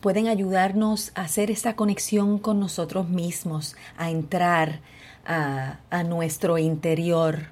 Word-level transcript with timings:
pueden 0.00 0.28
ayudarnos 0.28 1.12
a 1.14 1.22
hacer 1.22 1.50
esa 1.50 1.76
conexión 1.76 2.38
con 2.38 2.60
nosotros 2.60 3.08
mismos, 3.08 3.74
a 3.96 4.10
entrar 4.10 4.80
a, 5.26 5.78
a 5.90 6.02
nuestro 6.02 6.58
interior 6.58 7.46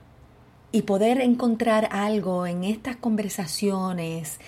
y 0.70 0.82
poder 0.82 1.20
encontrar 1.20 1.88
algo 1.90 2.46
en 2.46 2.64
estas 2.64 2.96
conversaciones 2.96 4.38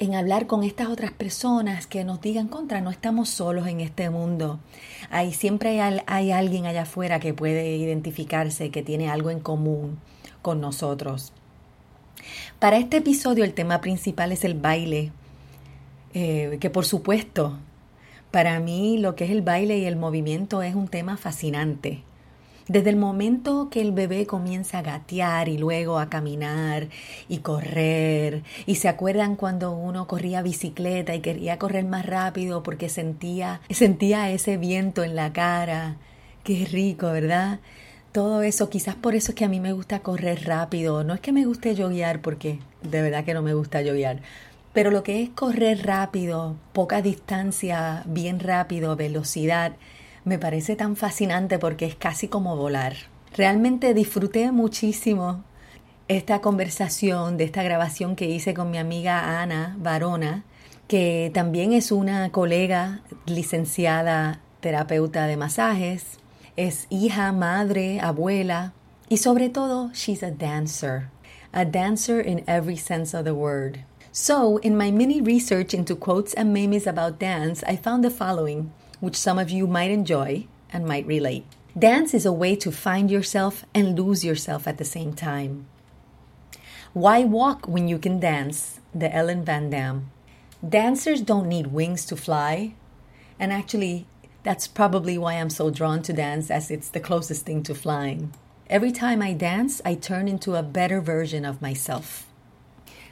en 0.00 0.14
hablar 0.14 0.46
con 0.46 0.62
estas 0.62 0.88
otras 0.88 1.10
personas 1.10 1.86
que 1.86 2.04
nos 2.04 2.20
digan 2.20 2.48
contra, 2.48 2.80
no 2.80 2.90
estamos 2.90 3.28
solos 3.28 3.66
en 3.66 3.80
este 3.80 4.10
mundo. 4.10 4.60
Hay, 5.10 5.32
siempre 5.32 5.80
hay, 5.80 6.00
hay, 6.06 6.30
alguien 6.30 6.66
allá 6.66 6.82
afuera 6.82 7.18
que 7.18 7.34
puede 7.34 7.76
identificarse, 7.76 8.70
que 8.70 8.82
tiene 8.82 9.10
algo 9.10 9.30
en 9.30 9.40
común 9.40 9.98
con 10.42 10.60
nosotros. 10.60 11.32
Para 12.58 12.78
este 12.78 12.98
episodio 12.98 13.44
el 13.44 13.54
tema 13.54 13.80
principal 13.80 14.32
es 14.32 14.44
el 14.44 14.54
baile, 14.54 15.12
eh, 16.14 16.58
que 16.60 16.70
por 16.70 16.84
supuesto, 16.84 17.58
para 18.30 18.60
mí 18.60 18.98
lo 18.98 19.16
que 19.16 19.24
es 19.24 19.30
el 19.30 19.42
baile 19.42 19.78
y 19.78 19.84
el 19.86 19.96
movimiento 19.96 20.62
es 20.62 20.74
un 20.74 20.88
tema 20.88 21.16
fascinante. 21.16 22.02
Desde 22.68 22.90
el 22.90 22.96
momento 22.96 23.70
que 23.70 23.80
el 23.80 23.92
bebé 23.92 24.26
comienza 24.26 24.80
a 24.80 24.82
gatear 24.82 25.48
y 25.48 25.56
luego 25.56 25.98
a 25.98 26.10
caminar 26.10 26.88
y 27.26 27.38
correr, 27.38 28.42
y 28.66 28.74
se 28.74 28.88
acuerdan 28.88 29.36
cuando 29.36 29.72
uno 29.72 30.06
corría 30.06 30.42
bicicleta 30.42 31.14
y 31.14 31.20
quería 31.20 31.58
correr 31.58 31.86
más 31.86 32.04
rápido 32.04 32.62
porque 32.62 32.90
sentía, 32.90 33.62
sentía 33.70 34.30
ese 34.30 34.58
viento 34.58 35.02
en 35.02 35.16
la 35.16 35.32
cara, 35.32 35.96
qué 36.44 36.66
rico, 36.70 37.06
¿verdad? 37.06 37.60
Todo 38.12 38.42
eso, 38.42 38.68
quizás 38.68 38.96
por 38.96 39.14
eso 39.14 39.32
es 39.32 39.36
que 39.36 39.46
a 39.46 39.48
mí 39.48 39.60
me 39.60 39.72
gusta 39.72 40.00
correr 40.00 40.44
rápido, 40.44 41.04
no 41.04 41.14
es 41.14 41.20
que 41.20 41.32
me 41.32 41.46
guste 41.46 41.74
yoguear 41.74 42.20
porque 42.20 42.58
de 42.82 43.00
verdad 43.00 43.24
que 43.24 43.32
no 43.32 43.40
me 43.40 43.54
gusta 43.54 43.80
yoguear, 43.80 44.20
pero 44.74 44.90
lo 44.90 45.02
que 45.02 45.22
es 45.22 45.30
correr 45.30 45.86
rápido, 45.86 46.56
poca 46.74 47.00
distancia, 47.00 48.02
bien 48.06 48.40
rápido, 48.40 48.94
velocidad, 48.94 49.72
me 50.28 50.38
parece 50.38 50.76
tan 50.76 50.94
fascinante 50.94 51.58
porque 51.58 51.86
es 51.86 51.96
casi 51.96 52.28
como 52.28 52.56
volar. 52.56 52.94
Realmente 53.34 53.94
disfruté 53.94 54.52
muchísimo 54.52 55.42
esta 56.06 56.40
conversación 56.40 57.36
de 57.36 57.44
esta 57.44 57.62
grabación 57.62 58.14
que 58.14 58.26
hice 58.26 58.54
con 58.54 58.70
mi 58.70 58.78
amiga 58.78 59.40
Ana 59.42 59.76
Varona, 59.78 60.44
que 60.86 61.30
también 61.34 61.72
es 61.72 61.90
una 61.92 62.30
colega 62.30 63.02
licenciada 63.26 64.40
terapeuta 64.60 65.26
de 65.26 65.36
masajes, 65.36 66.18
es 66.56 66.86
hija, 66.90 67.32
madre, 67.32 68.00
abuela 68.00 68.72
y 69.08 69.18
sobre 69.18 69.48
todo, 69.48 69.90
she's 69.92 70.22
a 70.22 70.30
dancer. 70.30 71.08
A 71.52 71.64
dancer 71.64 72.26
in 72.26 72.44
every 72.46 72.76
sense 72.76 73.16
of 73.16 73.24
the 73.24 73.32
word. 73.32 73.84
So, 74.12 74.58
in 74.58 74.76
my 74.76 74.90
mini 74.90 75.20
research 75.20 75.72
into 75.72 75.94
quotes 75.94 76.34
and 76.34 76.52
memes 76.52 76.86
about 76.86 77.18
dance, 77.18 77.62
I 77.66 77.76
found 77.76 78.02
the 78.02 78.10
following 78.10 78.72
which 79.00 79.16
some 79.16 79.38
of 79.38 79.50
you 79.50 79.66
might 79.66 79.90
enjoy 79.90 80.46
and 80.72 80.86
might 80.86 81.06
relate. 81.06 81.44
Dance 81.78 82.14
is 82.14 82.26
a 82.26 82.32
way 82.32 82.56
to 82.56 82.72
find 82.72 83.10
yourself 83.10 83.64
and 83.74 83.98
lose 83.98 84.24
yourself 84.24 84.66
at 84.66 84.78
the 84.78 84.84
same 84.84 85.12
time. 85.12 85.66
Why 86.92 87.22
walk 87.22 87.68
when 87.68 87.86
you 87.86 87.98
can 87.98 88.18
dance? 88.18 88.80
The 88.94 89.14
Ellen 89.14 89.44
Van 89.44 89.70
Dam. 89.70 90.10
Dancers 90.66 91.20
don't 91.20 91.48
need 91.48 91.68
wings 91.68 92.04
to 92.06 92.16
fly. 92.16 92.74
And 93.38 93.52
actually, 93.52 94.06
that's 94.42 94.66
probably 94.66 95.18
why 95.18 95.34
I'm 95.34 95.50
so 95.50 95.70
drawn 95.70 96.02
to 96.02 96.12
dance, 96.12 96.50
as 96.50 96.70
it's 96.70 96.88
the 96.88 97.00
closest 97.00 97.44
thing 97.44 97.62
to 97.64 97.74
flying. 97.74 98.32
Every 98.68 98.90
time 98.90 99.22
I 99.22 99.32
dance, 99.32 99.80
I 99.84 99.94
turn 99.94 100.26
into 100.26 100.56
a 100.56 100.62
better 100.62 101.00
version 101.00 101.44
of 101.44 101.62
myself. 101.62 102.26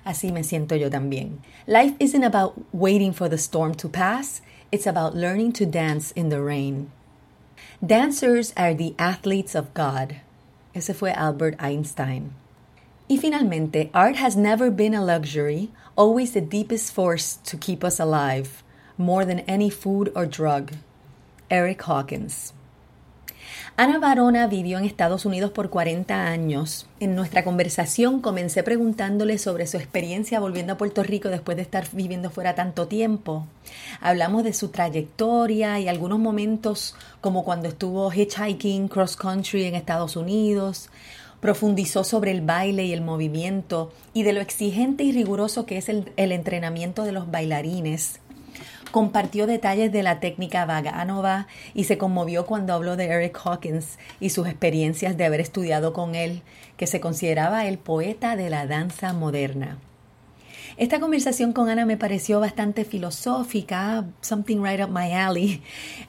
Así 0.05 0.33
me 0.33 0.43
siento 0.43 0.79
yo 0.79 0.89
también. 0.89 1.39
Life 1.67 1.95
isn't 1.99 2.23
about 2.23 2.55
waiting 2.73 3.13
for 3.13 3.29
the 3.29 3.39
storm 3.39 3.75
to 3.75 3.89
pass, 3.89 4.41
it's 4.76 4.87
about 4.87 5.16
learning 5.16 5.53
to 5.53 5.64
dance 5.64 6.10
in 6.10 6.28
the 6.28 6.42
rain. 6.42 6.92
Dancers 7.81 8.53
are 8.59 8.75
the 8.75 8.94
athletes 8.98 9.54
of 9.54 9.72
God. 9.72 10.20
Ese 10.75 10.92
fue 10.92 11.09
Albert 11.16 11.56
Einstein. 11.59 12.34
Y 13.09 13.16
finalmente, 13.16 13.88
art 13.94 14.16
has 14.16 14.37
never 14.37 14.70
been 14.70 14.92
a 14.92 15.03
luxury, 15.03 15.70
always 15.97 16.32
the 16.32 16.42
deepest 16.42 16.92
force 16.92 17.38
to 17.48 17.56
keep 17.56 17.82
us 17.82 17.98
alive, 17.98 18.62
more 18.98 19.25
than 19.25 19.41
any 19.48 19.70
food 19.70 20.12
or 20.14 20.26
drug. 20.26 20.75
Eric 21.50 21.81
Hawkins. 21.81 22.53
Ana 23.78 23.98
Varona 23.98 24.47
vivió 24.47 24.78
en 24.78 24.87
Estados 24.87 25.26
Unidos 25.26 25.50
por 25.50 25.69
40 25.69 26.28
años. 26.28 26.87
En 26.98 27.14
nuestra 27.14 27.44
conversación 27.44 28.22
comencé 28.22 28.62
preguntándole 28.62 29.37
sobre 29.37 29.66
su 29.66 29.76
experiencia 29.76 30.41
volviendo 30.41 30.72
a 30.72 30.78
Puerto 30.78 31.03
Rico 31.03 31.28
después 31.28 31.59
de 31.59 31.62
estar 31.62 31.87
viviendo 31.92 32.31
fuera 32.31 32.54
tanto 32.54 32.88
tiempo. 32.88 33.47
Hablamos 34.00 34.44
de 34.44 34.54
su 34.54 34.69
trayectoria 34.69 35.78
y 35.78 35.88
algunos 35.88 36.19
momentos 36.19 36.94
como 37.20 37.44
cuando 37.44 37.69
estuvo 37.69 38.10
hitchhiking 38.10 38.88
cross 38.88 39.14
country 39.14 39.64
en 39.64 39.75
Estados 39.75 40.17
Unidos. 40.17 40.88
Profundizó 41.40 42.02
sobre 42.02 42.31
el 42.31 42.40
baile 42.40 42.87
y 42.87 42.94
el 42.94 43.02
movimiento 43.02 43.93
y 44.14 44.22
de 44.22 44.32
lo 44.32 44.40
exigente 44.40 45.05
y 45.05 45.12
riguroso 45.12 45.67
que 45.67 45.76
es 45.76 45.90
el, 45.90 46.14
el 46.17 46.32
entrenamiento 46.32 47.05
de 47.05 47.12
los 47.12 47.31
bailarines 47.31 48.20
compartió 48.91 49.47
detalles 49.47 49.93
de 49.93 50.03
la 50.03 50.21
técnica 50.21 50.65
Vaganova 50.65 51.47
y 51.75 51.85
se 51.85 51.99
conmovió 51.99 52.47
cuando 52.47 52.73
habló 52.73 52.97
de 52.97 53.06
Eric 53.06 53.38
Hawkins 53.44 53.99
y 54.21 54.31
sus 54.31 54.47
experiencias 54.47 55.17
de 55.17 55.25
haber 55.25 55.41
estudiado 55.41 55.93
con 55.93 56.15
él, 56.15 56.43
que 56.77 56.87
se 56.87 57.00
consideraba 57.00 57.67
el 57.67 57.79
poeta 57.79 58.37
de 58.37 58.50
la 58.50 58.67
danza 58.67 59.12
moderna. 59.12 59.79
Esta 60.77 61.00
conversación 61.00 61.53
con 61.53 61.71
Ana 61.71 61.87
me 61.87 61.97
pareció 61.97 62.38
bastante 62.38 62.85
filosófica, 62.85 64.05
something 64.21 64.62
right 64.62 64.81
up 64.81 64.91
my 64.91 65.11
alley. 65.12 65.62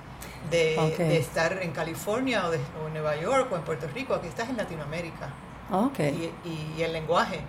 de, 0.50 1.19
estar 1.19 1.62
en 1.62 1.72
California 1.72 2.46
o, 2.46 2.50
de, 2.50 2.56
en 2.58 2.92
Nueva 2.92 3.16
York 3.16 3.48
o 3.52 3.56
en 3.56 3.62
Puerto 3.62 3.86
Rico, 3.94 4.14
aquí 4.14 4.28
estás 4.28 4.48
en 4.48 4.56
Latinoamérica. 4.56 5.28
Okay. 5.70 6.32
Y, 6.44 6.78
y, 6.78 6.82
el 6.82 6.92
lenguaje, 6.92 7.40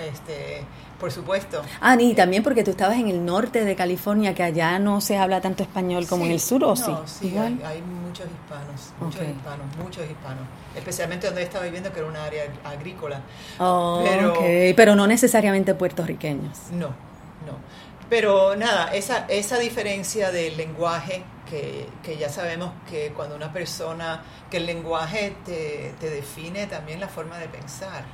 este, 0.00 0.64
por 0.98 1.12
supuesto. 1.12 1.62
Ah, 1.80 1.96
y 2.00 2.14
también 2.14 2.42
porque 2.42 2.64
tú 2.64 2.70
estabas 2.70 2.96
en 2.96 3.08
el 3.08 3.24
norte 3.24 3.64
de 3.64 3.76
California, 3.76 4.34
que 4.34 4.42
allá 4.42 4.78
no 4.78 5.00
se 5.00 5.18
habla 5.18 5.40
tanto 5.40 5.62
español 5.62 6.06
como 6.06 6.24
en 6.24 6.32
el 6.32 6.40
sur, 6.40 6.64
¿o 6.64 6.74
sí? 6.74 6.90
sí, 7.04 7.36
hay, 7.36 7.82
muchos 7.82 8.26
hispanos, 8.26 8.92
muchos 9.00 9.22
hispanos, 9.22 9.66
muchos 9.76 10.04
hispanos, 10.08 10.44
especialmente 10.74 11.26
donde 11.26 11.42
estaba 11.42 11.64
viviendo, 11.64 11.92
que 11.92 11.98
era 12.00 12.08
un 12.08 12.16
área 12.16 12.44
agrícola. 12.64 13.20
Oh, 13.58 14.02
pero, 14.04 14.34
pero 14.76 14.96
no 14.96 15.06
necesariamente 15.06 15.74
puertorriqueños. 15.74 16.70
No, 16.72 16.88
no. 16.88 17.58
Pero 18.08 18.56
nada, 18.56 18.94
esa, 18.94 19.26
esa 19.28 19.58
diferencia 19.58 20.30
del 20.30 20.56
lenguaje, 20.56 21.22
que, 21.54 21.86
que, 22.02 22.16
ya 22.16 22.28
sabemos 22.28 22.72
que 22.88 23.12
cuando 23.16 23.36
una 23.36 23.52
persona, 23.52 24.22
que 24.50 24.56
el 24.58 24.66
lenguaje 24.66 25.36
te, 25.44 25.94
te 26.00 26.10
define 26.10 26.66
también 26.66 27.00
la 27.00 27.08
forma 27.08 27.38
de 27.38 27.48
pensar 27.48 28.04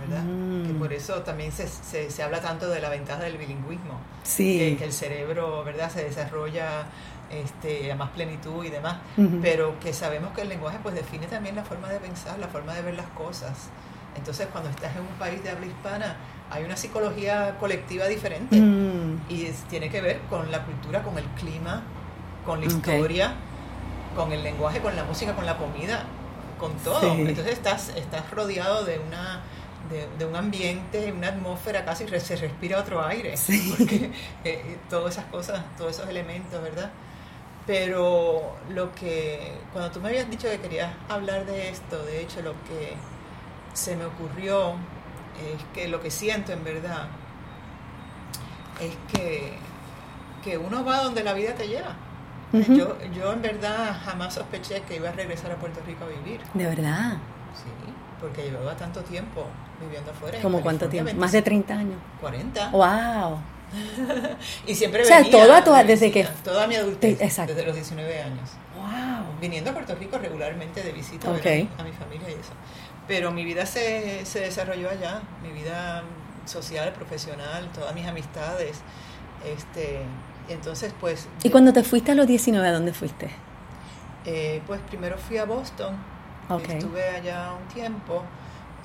¿verdad? 0.00 0.22
Que 0.22 0.72
mm. 0.72 0.78
por 0.78 0.92
eso 0.92 1.22
también 1.22 1.52
se, 1.52 1.68
se, 1.68 2.22
habla 2.22 2.40
tanto 2.40 2.68
de 2.68 2.80
la 2.80 2.88
ventaja 2.88 3.22
del 3.22 3.36
bilingüismo. 3.36 4.00
Sí. 4.22 4.76
Que, 4.78 4.84
el 4.84 4.92
cerebro, 4.92 5.64
¿verdad? 5.64 5.90
Se 5.90 6.04
desarrolla 6.04 6.86
este, 7.30 7.90
a 7.92 7.96
más 7.96 8.10
plenitud 8.10 8.64
y 8.64 8.70
demás, 8.70 8.96
pero 9.40 9.78
que 9.80 9.92
sabemos 9.92 10.32
que 10.32 10.42
el 10.42 10.48
lenguaje 10.48 10.78
pues 10.82 10.94
define 10.94 11.26
también 11.26 11.56
la 11.56 11.64
forma 11.64 11.88
de 11.88 11.98
pensar, 11.98 12.38
la 12.38 12.48
forma 12.48 12.74
de 12.74 12.82
ver 12.82 12.94
las 12.94 13.08
cosas. 13.08 13.70
Entonces, 14.16 14.48
cuando 14.52 14.70
estás 14.70 14.94
en 14.96 15.02
un 15.02 15.18
país 15.18 15.42
de 15.42 15.50
habla 15.50 15.66
hispana, 15.66 16.16
hay 16.52 16.64
una 16.64 16.76
psicología 16.76 17.56
colectiva 17.58 18.06
diferente 18.06 18.60
mm. 18.60 19.22
y 19.28 19.46
tiene 19.70 19.88
que 19.88 20.00
ver 20.00 20.20
con 20.28 20.50
la 20.50 20.64
cultura, 20.64 21.02
con 21.02 21.16
el 21.16 21.24
clima, 21.30 21.82
con 22.44 22.60
la 22.60 22.66
historia, 22.66 23.34
con 24.14 24.32
el 24.32 24.42
lenguaje, 24.42 24.80
con 24.80 24.94
la 24.94 25.04
música, 25.04 25.34
con 25.34 25.46
la 25.46 25.56
comida, 25.56 26.04
con 26.58 26.72
todo. 26.78 27.14
Entonces 27.14 27.54
estás, 27.54 27.88
estás 27.96 28.30
rodeado 28.30 28.84
de 28.84 28.98
una 28.98 29.40
de, 30.18 30.24
un 30.24 30.36
ambiente, 30.36 31.12
una 31.12 31.28
atmósfera 31.28 31.84
casi 31.84 32.06
se 32.06 32.36
respira 32.36 32.80
otro 32.80 33.04
aire, 33.04 33.34
porque 33.76 33.96
eh, 33.96 34.10
eh, 34.44 34.78
todas 34.88 35.14
esas 35.14 35.26
cosas, 35.26 35.62
todos 35.76 35.92
esos 35.92 36.08
elementos, 36.08 36.62
¿verdad? 36.62 36.90
Pero 37.66 38.56
lo 38.70 38.92
que, 38.94 39.52
cuando 39.72 39.90
tú 39.90 40.00
me 40.00 40.08
habías 40.08 40.28
dicho 40.30 40.48
que 40.48 40.58
querías 40.58 40.92
hablar 41.08 41.46
de 41.46 41.68
esto, 41.68 42.02
de 42.04 42.22
hecho 42.22 42.42
lo 42.42 42.52
que 42.64 42.94
se 43.72 43.96
me 43.96 44.04
ocurrió 44.06 44.74
es 45.54 45.62
que 45.74 45.88
lo 45.88 46.00
que 46.00 46.10
siento 46.10 46.52
en 46.52 46.64
verdad 46.64 47.08
es 48.80 48.94
que, 49.12 49.52
que 50.42 50.58
uno 50.58 50.84
va 50.84 51.02
donde 51.02 51.22
la 51.22 51.32
vida 51.32 51.54
te 51.54 51.68
lleva. 51.68 51.94
yo, 52.52 52.98
yo 53.14 53.32
en 53.32 53.42
verdad 53.42 53.96
jamás 54.04 54.34
sospeché 54.34 54.82
que 54.82 54.96
iba 54.96 55.08
a 55.08 55.12
regresar 55.12 55.50
a 55.52 55.56
Puerto 55.56 55.80
Rico 55.86 56.04
a 56.04 56.08
vivir. 56.08 56.40
¿De 56.54 56.66
verdad? 56.66 57.12
Sí, 57.54 57.92
porque 58.20 58.42
llevaba 58.42 58.76
tanto 58.76 59.02
tiempo 59.02 59.46
viviendo 59.80 60.10
afuera. 60.10 60.38
¿Cómo 60.42 60.60
cuánto 60.60 60.88
tiempo? 60.88 61.12
¿Más 61.14 61.32
de 61.32 61.42
30 61.42 61.74
años? 61.74 61.98
40. 62.20 62.70
¡Wow! 62.70 63.38
y 64.66 64.74
siempre 64.74 65.02
o 65.02 65.04
sea, 65.04 65.24
toda, 65.30 65.64
toda, 65.64 65.82
desde 65.82 66.10
que... 66.10 66.24
Toda 66.44 66.66
mi 66.66 66.76
adultez, 66.76 67.18
desde 67.18 67.64
los 67.64 67.74
19 67.74 68.22
años. 68.22 68.50
¡Wow! 68.76 69.40
Viniendo 69.40 69.70
a 69.70 69.72
Puerto 69.72 69.94
Rico 69.94 70.18
regularmente 70.18 70.82
de 70.82 70.92
visita 70.92 71.28
a 71.28 71.32
mi 71.32 71.40
familia 71.40 72.28
y 72.28 72.32
eso. 72.32 72.52
Pero 73.08 73.32
mi 73.32 73.44
vida 73.44 73.66
se, 73.66 74.24
se 74.24 74.40
desarrolló 74.40 74.90
allá, 74.90 75.22
mi 75.42 75.52
vida 75.52 76.02
social, 76.44 76.92
profesional, 76.92 77.68
todas 77.74 77.94
mis 77.94 78.06
amistades. 78.06 78.78
Este, 79.44 80.00
entonces, 80.48 80.94
pues... 81.00 81.28
¿Y 81.42 81.50
cuando 81.50 81.72
te 81.72 81.82
fuiste 81.82 82.12
a 82.12 82.14
los 82.14 82.26
19, 82.26 82.66
a 82.66 82.72
dónde 82.72 82.92
fuiste? 82.92 83.30
Eh, 84.24 84.62
pues 84.66 84.80
primero 84.82 85.18
fui 85.18 85.38
a 85.38 85.44
Boston, 85.44 85.96
estuve 86.68 87.08
allá 87.08 87.52
un 87.60 87.66
tiempo. 87.74 88.22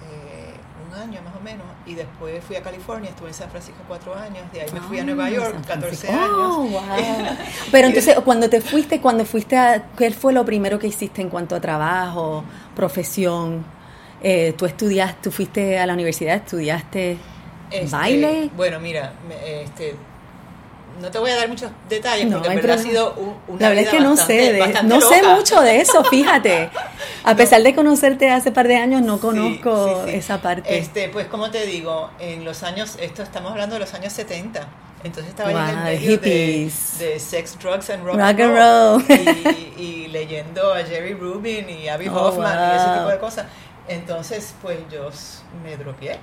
Eh, 0.09 0.53
un 0.87 0.93
año 0.93 1.21
más 1.21 1.35
o 1.35 1.39
menos, 1.41 1.65
y 1.85 1.95
después 1.95 2.41
fui 2.43 2.55
a 2.55 2.61
California, 2.61 3.09
estuve 3.09 3.29
en 3.29 3.33
San 3.33 3.49
Francisco 3.49 3.81
cuatro 3.87 4.15
años, 4.15 4.43
de 4.53 4.61
ahí 4.61 4.71
me 4.71 4.79
fui 4.79 4.99
a 4.99 5.03
Nueva 5.03 5.25
ah, 5.25 5.29
York, 5.29 5.65
14 5.67 6.07
años. 6.07 6.67
Pero 7.71 7.87
entonces, 7.87 8.15
cuando 8.23 8.49
te 8.49 8.61
fuiste, 8.61 9.01
cuando 9.01 9.25
fuiste 9.25 9.57
a, 9.57 9.87
¿qué 9.97 10.11
fue 10.11 10.33
lo 10.33 10.45
primero 10.45 10.79
que 10.79 10.87
hiciste 10.87 11.21
en 11.21 11.29
cuanto 11.29 11.55
a 11.55 11.59
trabajo, 11.59 12.43
profesión? 12.75 13.65
Eh, 14.21 14.53
¿Tú 14.57 14.65
estudiaste, 14.65 15.19
tú 15.21 15.31
fuiste 15.31 15.77
a 15.79 15.85
la 15.85 15.93
universidad, 15.93 16.36
estudiaste 16.36 17.17
este, 17.69 17.88
baile? 17.89 18.50
Bueno, 18.55 18.79
mira, 18.79 19.13
este, 19.45 19.95
no 21.01 21.12
te 21.12 21.19
voy 21.19 21.31
a 21.31 21.36
dar 21.36 21.47
muchos 21.47 21.71
detalles 21.88 22.31
porque 22.31 22.47
en 22.47 22.55
verdad 22.55 22.79
ha 22.79 22.81
sido 22.81 23.13
una 23.47 23.62
La 23.62 23.69
verdad 23.69 23.83
es 23.86 23.89
que 23.91 24.00
no 24.00 24.17
sé, 24.17 24.74
no 24.83 25.01
sé 25.01 25.24
mucho 25.24 25.62
de 25.62 25.81
eso, 25.81 26.03
fíjate. 26.03 26.69
A 27.24 27.36
pesar 27.36 27.62
de 27.62 27.75
conocerte 27.75 28.31
hace 28.31 28.51
par 28.51 28.67
de 28.67 28.77
años, 28.77 29.01
no 29.01 29.19
conozco 29.19 30.05
esa 30.07 30.41
parte. 30.41 30.77
Este, 30.77 31.09
pues 31.09 31.27
como 31.27 31.51
te 31.51 31.65
digo, 31.65 32.09
en 32.19 32.45
los 32.45 32.63
años, 32.63 32.97
esto 33.01 33.21
estamos 33.21 33.51
hablando 33.51 33.75
de 33.75 33.81
los 33.81 33.93
años 33.93 34.13
70. 34.13 34.67
Entonces 35.03 35.29
estaba 35.29 35.51
en 35.51 35.57
el 35.57 35.83
medio 35.83 36.17
de, 36.17 36.71
sex, 37.19 37.57
drugs 37.59 37.89
and 37.91 38.03
rock, 38.03 38.19
and 38.19 38.39
roll, 38.39 39.03
Y, 39.77 40.07
leyendo 40.07 40.74
a 40.74 40.83
Jerry 40.83 41.13
Rubin 41.13 41.69
y 41.69 41.88
Abby 41.88 42.07
oh, 42.12 42.15
Hoffman 42.15 42.74
y 42.74 42.75
ese 42.77 42.97
tipo 42.97 43.09
de 43.09 43.19
cosas. 43.19 43.45
Entonces, 43.88 44.53
pues 44.62 44.79
yo 44.91 45.10
me 45.63 45.77
dropeé. 45.77 46.20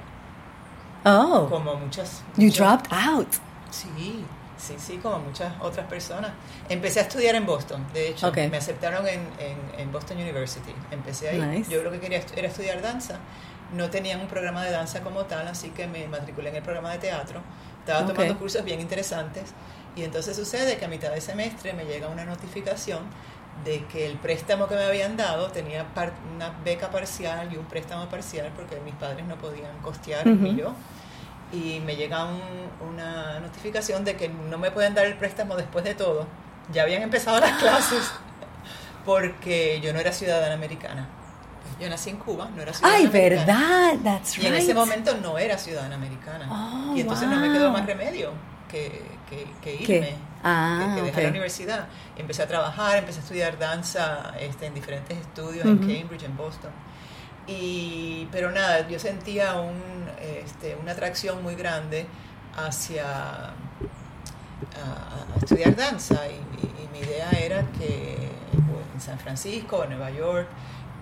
Oh. 1.04 1.46
Como 1.50 1.74
muchas. 1.74 2.22
You 2.36 2.50
dropped 2.50 2.92
out. 2.92 3.28
Sí, 3.70 4.24
Sí, 4.56 4.76
sí, 4.78 4.98
como 4.98 5.18
muchas 5.18 5.52
otras 5.60 5.86
personas. 5.86 6.30
Empecé 6.68 7.00
a 7.00 7.02
estudiar 7.02 7.34
en 7.34 7.44
Boston, 7.44 7.84
de 7.92 8.08
hecho, 8.08 8.32
me 8.32 8.56
aceptaron 8.56 9.06
en, 9.06 9.20
en, 9.76 9.92
Boston 9.92 10.16
University. 10.16 10.72
Empecé 10.90 11.28
ahí. 11.28 11.64
Yo 11.68 11.82
lo 11.82 11.90
que 11.90 12.00
quería 12.00 12.22
era 12.36 12.48
estudiar 12.48 12.80
danza. 12.80 13.18
No 13.74 13.90
tenían 13.90 14.20
un 14.20 14.28
programa 14.28 14.64
de 14.64 14.70
danza 14.70 15.02
como 15.02 15.24
tal, 15.24 15.48
así 15.48 15.70
que 15.70 15.86
me 15.86 16.06
matriculé 16.06 16.50
en 16.50 16.56
el 16.56 16.62
programa 16.62 16.92
de 16.92 16.98
teatro. 16.98 17.42
Estaba 17.80 18.06
tomando 18.06 18.38
cursos 18.38 18.64
bien 18.64 18.80
interesantes. 18.80 19.52
Y 19.96 20.02
entonces 20.02 20.36
sucede 20.36 20.76
que 20.76 20.84
a 20.84 20.88
mitad 20.88 21.10
de 21.10 21.20
semestre 21.20 21.72
me 21.72 21.84
llega 21.84 22.08
una 22.08 22.24
notificación 22.24 23.00
de 23.64 23.84
que 23.86 24.06
el 24.06 24.16
préstamo 24.18 24.66
que 24.66 24.74
me 24.74 24.84
habían 24.84 25.16
dado 25.16 25.48
tenía 25.50 25.86
una 26.34 26.50
beca 26.64 26.90
parcial 26.90 27.52
y 27.52 27.56
un 27.56 27.64
préstamo 27.66 28.06
parcial 28.06 28.50
porque 28.56 28.80
mis 28.80 28.94
padres 28.94 29.24
no 29.26 29.36
podían 29.36 29.78
costear, 29.82 30.26
ni 30.26 30.56
yo 30.56 30.74
y 31.54 31.80
me 31.80 31.96
llega 31.96 32.26
una 32.80 33.40
notificación 33.40 34.04
de 34.04 34.16
que 34.16 34.28
no 34.28 34.58
me 34.58 34.70
pueden 34.70 34.94
dar 34.94 35.06
el 35.06 35.14
préstamo 35.14 35.56
después 35.56 35.84
de 35.84 35.94
todo. 35.94 36.26
Ya 36.72 36.82
habían 36.82 37.02
empezado 37.02 37.38
las 37.40 37.58
clases 37.58 38.12
porque 39.04 39.80
yo 39.82 39.92
no 39.92 40.00
era 40.00 40.12
ciudadana 40.12 40.54
americana. 40.54 41.06
Yo 41.80 41.88
nací 41.88 42.10
en 42.10 42.16
Cuba, 42.16 42.48
no 42.54 42.62
era 42.62 42.72
ciudadana 42.72 42.98
Ay, 42.98 43.06
verdad, 43.08 43.94
that's 44.02 44.36
right. 44.36 44.44
Y 44.44 44.46
en 44.48 44.54
ese 44.54 44.74
momento 44.74 45.16
no 45.20 45.38
era 45.38 45.58
ciudadana 45.58 45.94
americana. 45.96 46.48
Oh, 46.50 46.96
y 46.96 47.00
entonces 47.00 47.28
no 47.28 47.36
me 47.36 47.52
quedó 47.52 47.70
más 47.70 47.86
remedio 47.86 48.32
que, 48.74 49.46
que, 49.62 49.74
irme, 49.74 50.14
ah, 50.42 50.92
que, 50.96 51.02
dejar 51.02 51.22
la 51.24 51.28
universidad. 51.30 51.86
Empecé 52.16 52.42
a 52.42 52.48
trabajar, 52.48 52.98
empecé 52.98 53.20
a 53.20 53.22
estudiar 53.22 53.58
danza 53.58 54.34
este, 54.38 54.66
en 54.66 54.74
diferentes 54.74 55.16
estudios 55.18 55.64
en 55.64 55.78
Cambridge, 55.78 56.24
en 56.24 56.36
Boston. 56.36 56.70
Y, 57.46 58.26
pero 58.32 58.50
nada, 58.50 58.88
yo 58.88 58.98
sentía 58.98 59.60
un, 59.60 59.80
este, 60.20 60.76
una 60.80 60.92
atracción 60.92 61.42
muy 61.42 61.54
grande 61.54 62.06
hacia 62.56 63.04
a, 63.06 63.52
estudiar 65.40 65.76
danza. 65.76 66.20
Y, 66.28 66.54
mi 66.92 67.00
idea 67.00 67.28
era 67.30 67.66
que 67.76 68.16
en 68.94 69.00
San 69.00 69.18
Francisco, 69.18 69.82
en 69.82 69.90
Nueva 69.90 70.12
York, 70.12 70.46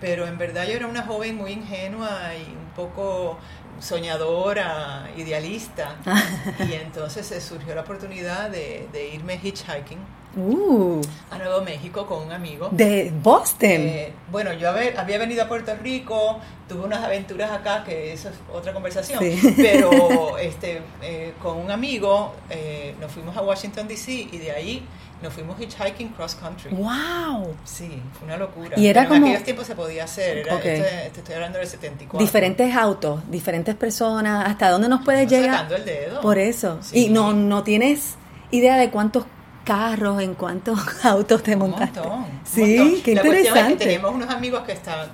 pero 0.01 0.25
en 0.25 0.39
verdad 0.39 0.65
yo 0.65 0.73
era 0.73 0.87
una 0.87 1.03
joven 1.03 1.35
muy 1.37 1.51
ingenua 1.51 2.33
y 2.35 2.51
un 2.51 2.71
poco 2.75 3.37
soñadora, 3.79 5.09
idealista, 5.17 5.95
y 6.69 6.73
entonces 6.73 7.27
se 7.27 7.41
surgió 7.41 7.75
la 7.75 7.81
oportunidad 7.81 8.49
de, 8.49 8.87
de 8.91 9.09
irme 9.09 9.39
hitchhiking 9.41 9.99
Uh. 10.35 10.99
a 11.29 11.37
Nuevo 11.37 11.61
México 11.61 12.07
con 12.07 12.23
un 12.23 12.31
amigo. 12.31 12.69
¿De 12.71 13.13
Boston? 13.21 13.69
Eh, 13.69 14.13
bueno, 14.31 14.51
yo 14.53 14.69
había 14.69 15.17
venido 15.19 15.43
a 15.43 15.47
Puerto 15.47 15.75
Rico, 15.75 16.39
tuve 16.67 16.83
unas 16.83 17.03
aventuras 17.03 17.51
acá, 17.51 17.83
que 17.83 18.13
eso 18.13 18.29
es 18.29 18.35
otra 18.51 18.73
conversación, 18.73 19.23
pero 19.55 20.37
este, 20.39 20.81
eh, 21.03 21.33
con 21.41 21.57
un 21.57 21.69
amigo 21.69 22.33
eh, 22.49 22.95
nos 22.99 23.11
fuimos 23.11 23.37
a 23.37 23.41
Washington, 23.41 23.87
D.C. 23.87 24.11
y 24.31 24.37
de 24.39 24.51
ahí 24.51 24.83
nos 25.23 25.33
fuimos 25.33 25.59
hitchhiking 25.59 26.09
cross 26.09 26.35
country. 26.35 26.69
¡Wow! 26.71 27.55
Sí, 27.63 28.01
fue 28.13 28.27
una 28.27 28.37
locura. 28.37 28.77
Y 28.77 28.87
era 28.87 29.07
como... 29.07 29.15
En 29.15 29.23
aquellos 29.23 29.43
tiempos 29.43 29.65
se 29.65 29.75
podía 29.75 30.03
hacer, 30.03 30.39
era, 30.39 30.57
estoy 30.57 31.35
hablando 31.35 31.57
del 31.57 31.67
74. 31.67 32.19
Diferentes 32.19 32.75
autos, 32.75 33.31
diferentes 33.31 33.73
personas, 33.75 34.47
¿hasta 34.47 34.69
dónde 34.69 34.89
nos 34.89 35.03
puedes 35.03 35.29
llegar? 35.29 35.51
Sacando 35.51 35.75
el 35.77 35.85
dedo. 35.85 36.21
Por 36.21 36.37
eso. 36.37 36.79
Y 36.91 37.09
no, 37.09 37.33
no 37.33 37.63
tienes 37.63 38.15
idea 38.51 38.75
de 38.77 38.91
cuántos 38.91 39.25
carros, 39.63 40.21
en 40.21 40.35
cuántos 40.35 40.77
autos 41.05 41.41
te 41.41 41.55
montaste. 41.55 42.01
Un 42.01 42.09
montón. 42.09 42.41
Sí, 42.43 43.01
qué 43.03 43.15
La 43.15 43.21
interesante. 43.21 43.59
Es 43.59 43.67
que 43.79 43.85
teníamos 43.85 44.13
unos 44.13 44.29
amigos 44.29 44.63
que 44.63 44.73
estaban, 44.73 45.09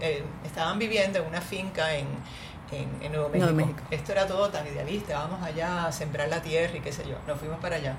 eh, 0.00 0.22
estaban 0.44 0.78
viviendo 0.78 1.18
en 1.18 1.26
una 1.26 1.40
finca 1.40 1.96
en, 1.96 2.06
en, 2.72 3.12
Nuevo, 3.12 3.30
México. 3.30 3.80
Esto 3.90 4.12
era 4.12 4.26
todo 4.26 4.50
tan 4.50 4.66
idealista, 4.66 5.18
vamos 5.18 5.42
allá 5.42 5.86
a 5.86 5.92
sembrar 5.92 6.28
la 6.28 6.42
tierra 6.42 6.76
y 6.76 6.80
qué 6.80 6.92
sé 6.92 7.04
yo. 7.08 7.16
Nos 7.26 7.38
fuimos 7.38 7.58
para 7.58 7.76
allá. 7.76 7.96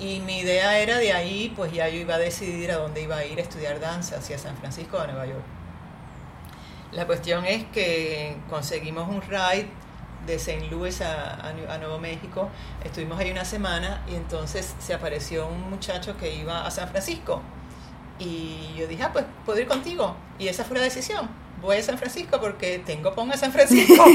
Y 0.00 0.20
mi 0.20 0.38
idea 0.38 0.78
era 0.78 0.96
de 0.96 1.12
ahí, 1.12 1.52
pues 1.54 1.72
ya 1.72 1.86
yo 1.90 2.00
iba 2.00 2.14
a 2.14 2.18
decidir 2.18 2.72
a 2.72 2.76
dónde 2.76 3.02
iba 3.02 3.18
a 3.18 3.24
ir 3.26 3.38
a 3.38 3.42
estudiar 3.42 3.80
danza, 3.80 4.16
hacia 4.16 4.38
San 4.38 4.56
Francisco 4.56 4.96
o 4.96 5.00
a 5.00 5.06
Nueva 5.06 5.26
York. 5.26 5.44
La 6.92 7.06
cuestión 7.06 7.44
es 7.44 7.64
que 7.66 8.38
conseguimos 8.48 9.08
un 9.10 9.20
ride 9.20 9.68
de 10.26 10.34
St. 10.36 10.70
Louis 10.70 11.02
a, 11.02 11.52
Nuevo 11.78 11.98
México. 11.98 12.48
Estuvimos 12.82 13.18
ahí 13.18 13.30
una 13.30 13.44
semana 13.44 14.02
y 14.10 14.14
entonces 14.14 14.74
se 14.78 14.94
apareció 14.94 15.46
un 15.46 15.68
muchacho 15.68 16.16
que 16.16 16.34
iba 16.34 16.66
a 16.66 16.70
San 16.70 16.88
Francisco. 16.88 17.42
Y 18.18 18.74
yo 18.76 18.86
dije, 18.86 19.02
ah, 19.02 19.12
pues 19.12 19.26
puedo 19.44 19.60
ir 19.60 19.68
contigo. 19.68 20.16
Y 20.38 20.48
esa 20.48 20.64
fue 20.64 20.78
la 20.78 20.84
decisión. 20.84 21.28
Voy 21.60 21.76
a 21.76 21.82
San 21.82 21.98
Francisco 21.98 22.40
porque 22.40 22.82
tengo 22.84 23.14
ponga 23.14 23.36
San 23.36 23.52
Francisco. 23.52 24.04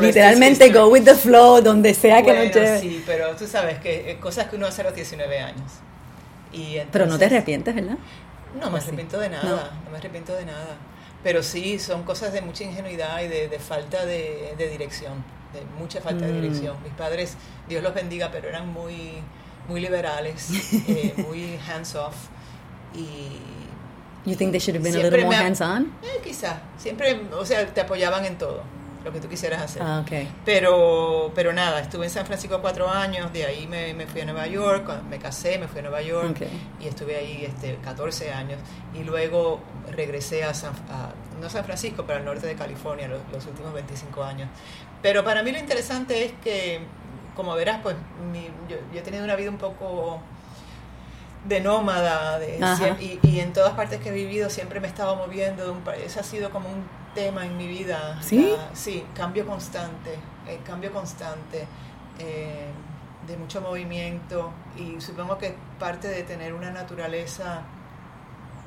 literalmente 0.00 0.70
go 0.70 0.88
with 0.88 1.04
the 1.04 1.14
flow, 1.14 1.60
donde 1.60 1.92
sea 1.92 2.22
que 2.22 2.32
nos 2.32 2.54
lleve. 2.54 2.80
Sí, 2.80 3.02
pero 3.06 3.36
tú 3.36 3.46
sabes 3.46 3.78
que 3.78 4.10
eh, 4.10 4.18
cosas 4.18 4.48
que 4.48 4.56
uno 4.56 4.66
hace 4.66 4.80
a 4.80 4.84
los 4.84 4.94
19 4.94 5.38
años. 5.38 5.72
Y 6.52 6.78
pero 6.90 7.06
no 7.06 7.18
te 7.18 7.26
arrepientes, 7.26 7.74
¿verdad? 7.74 7.98
No 8.58 8.70
me 8.70 8.78
arrepiento 8.78 9.18
de 9.18 9.28
nada, 9.28 9.78
no 9.84 9.90
me 9.90 9.98
arrepiento 9.98 10.34
de 10.34 10.46
nada. 10.46 10.76
Pero 11.22 11.42
sí, 11.42 11.78
son 11.78 12.04
cosas 12.04 12.32
de 12.32 12.40
mucha 12.40 12.64
ingenuidad 12.64 13.20
y 13.20 13.28
de, 13.28 13.58
falta 13.58 14.06
de, 14.06 14.54
dirección, 14.70 15.22
de 15.52 15.60
mucha 15.78 16.00
falta 16.00 16.24
de 16.24 16.32
mm. 16.32 16.40
dirección. 16.40 16.76
Mis 16.82 16.92
padres, 16.92 17.36
Dios 17.68 17.82
los 17.82 17.94
bendiga, 17.94 18.30
pero 18.30 18.48
eran 18.48 18.72
muy, 18.72 19.12
muy 19.68 19.80
liberales, 19.80 20.48
eh, 20.88 21.12
muy 21.28 21.58
hands-off. 21.68 22.14
Y, 22.94 23.65
You 24.26 24.34
think 24.34 24.52
they 24.52 24.58
should 24.58 24.74
have 24.74 24.82
been 24.82 24.96
a 24.96 25.02
little 25.02 25.22
more 25.22 25.34
hands-on? 25.34 25.92
Eh, 26.02 26.20
quizá. 26.22 26.60
Siempre, 26.76 27.20
o 27.32 27.46
sea, 27.46 27.66
te 27.66 27.80
apoyaban 27.80 28.24
en 28.24 28.36
todo 28.36 28.62
lo 29.06 29.12
que 29.12 29.20
tú 29.20 29.28
quisieras 29.28 29.62
hacer. 29.62 29.82
Ah, 29.82 30.00
okay. 30.00 30.28
Pero, 30.44 31.30
pero 31.32 31.52
nada, 31.52 31.80
estuve 31.80 32.06
en 32.06 32.10
San 32.10 32.26
Francisco 32.26 32.60
cuatro 32.60 32.88
años, 32.90 33.32
de 33.32 33.46
ahí 33.46 33.68
me, 33.68 33.94
me 33.94 34.06
fui 34.08 34.20
a 34.22 34.24
Nueva 34.24 34.48
York, 34.48 34.90
me 35.08 35.18
casé, 35.18 35.58
me 35.58 35.68
fui 35.68 35.78
a 35.78 35.82
Nueva 35.82 36.02
York 36.02 36.36
y 36.80 36.88
estuve 36.88 37.14
ahí 37.16 37.44
este, 37.44 37.76
14 37.76 38.32
años. 38.32 38.58
Y 38.94 39.04
luego 39.04 39.60
regresé 39.92 40.42
a, 40.42 40.52
San, 40.52 40.72
no 41.40 41.48
San 41.48 41.64
Francisco, 41.64 42.02
pero 42.04 42.18
al 42.18 42.24
norte 42.24 42.48
de 42.48 42.56
California 42.56 43.06
los, 43.06 43.46
últimos 43.46 43.72
25 43.72 44.24
años. 44.24 44.48
Pero 45.02 45.22
para 45.22 45.44
mí 45.44 45.52
lo 45.52 45.58
interesante 45.58 46.24
es 46.24 46.32
que, 46.42 46.80
como 47.36 47.54
verás, 47.54 47.78
pues 47.84 47.94
yo, 48.68 48.76
he 48.92 49.02
tenido 49.02 49.22
una 49.22 49.36
vida 49.36 49.50
un 49.50 49.58
poco 49.58 50.20
de 51.48 51.60
nómada 51.60 52.38
de, 52.38 52.58
y, 53.00 53.20
y, 53.22 53.40
en 53.40 53.52
todas 53.52 53.74
partes 53.74 54.00
que 54.00 54.08
he 54.08 54.12
vivido 54.12 54.50
siempre 54.50 54.80
me 54.80 54.86
he 54.86 54.90
estado 54.90 55.16
moviendo 55.16 55.64
de 55.64 55.70
un 55.70 55.82
país 55.82 56.16
ha 56.16 56.22
sido 56.22 56.50
como 56.50 56.68
un 56.68 56.84
tema 57.14 57.46
en 57.46 57.56
mi 57.56 57.66
vida. 57.66 58.18
¿Sí? 58.20 58.54
sí, 58.74 59.04
cambio 59.14 59.46
constante, 59.46 60.12
eh, 60.46 60.58
cambio 60.64 60.92
constante, 60.92 61.66
eh, 62.18 62.66
de 63.26 63.36
mucho 63.36 63.60
movimiento 63.60 64.52
y 64.76 65.00
supongo 65.00 65.36
que 65.38 65.54
parte 65.80 66.08
de 66.08 66.22
tener 66.22 66.52
una 66.52 66.70
naturaleza 66.70 67.62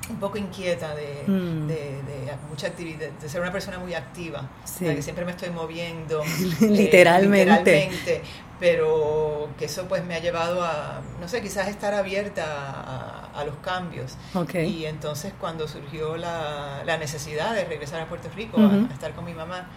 un 0.09 0.17
poco 0.17 0.37
inquieta 0.37 0.95
de, 0.95 1.23
mm. 1.27 1.67
de, 1.67 2.01
mucha 2.49 2.67
actividad, 2.67 3.09
de 3.11 3.29
ser 3.29 3.41
una 3.41 3.51
persona 3.51 3.77
muy 3.77 3.93
activa, 3.93 4.49
que 4.79 5.01
siempre 5.01 5.23
me 5.23 5.31
estoy 5.31 5.51
moviendo. 5.51 6.23
literalmente. 6.61 7.83
Eh, 7.83 7.89
literalmente. 7.89 8.21
Pero 8.59 9.49
que 9.57 9.65
eso 9.65 9.85
pues 9.87 10.03
me 10.03 10.15
ha 10.15 10.19
llevado 10.19 10.63
a, 10.63 11.01
no 11.21 11.27
sé, 11.29 11.41
quizás 11.41 11.69
estar 11.69 11.93
abierta 11.93 13.29
a, 13.33 13.43
los 13.45 13.55
cambios. 13.63 14.17
Y 14.53 14.83
entonces 14.83 15.31
cuando 15.39 15.65
surgió 15.67 16.17
la, 16.17 16.83
la, 16.85 16.97
necesidad 16.97 17.55
de 17.55 17.63
regresar 17.63 18.01
a 18.01 18.07
Puerto 18.07 18.27
Rico 18.35 18.57
a, 18.59 18.93
estar 18.93 19.13
con 19.13 19.23
mi 19.23 19.33
mamá, 19.33 19.69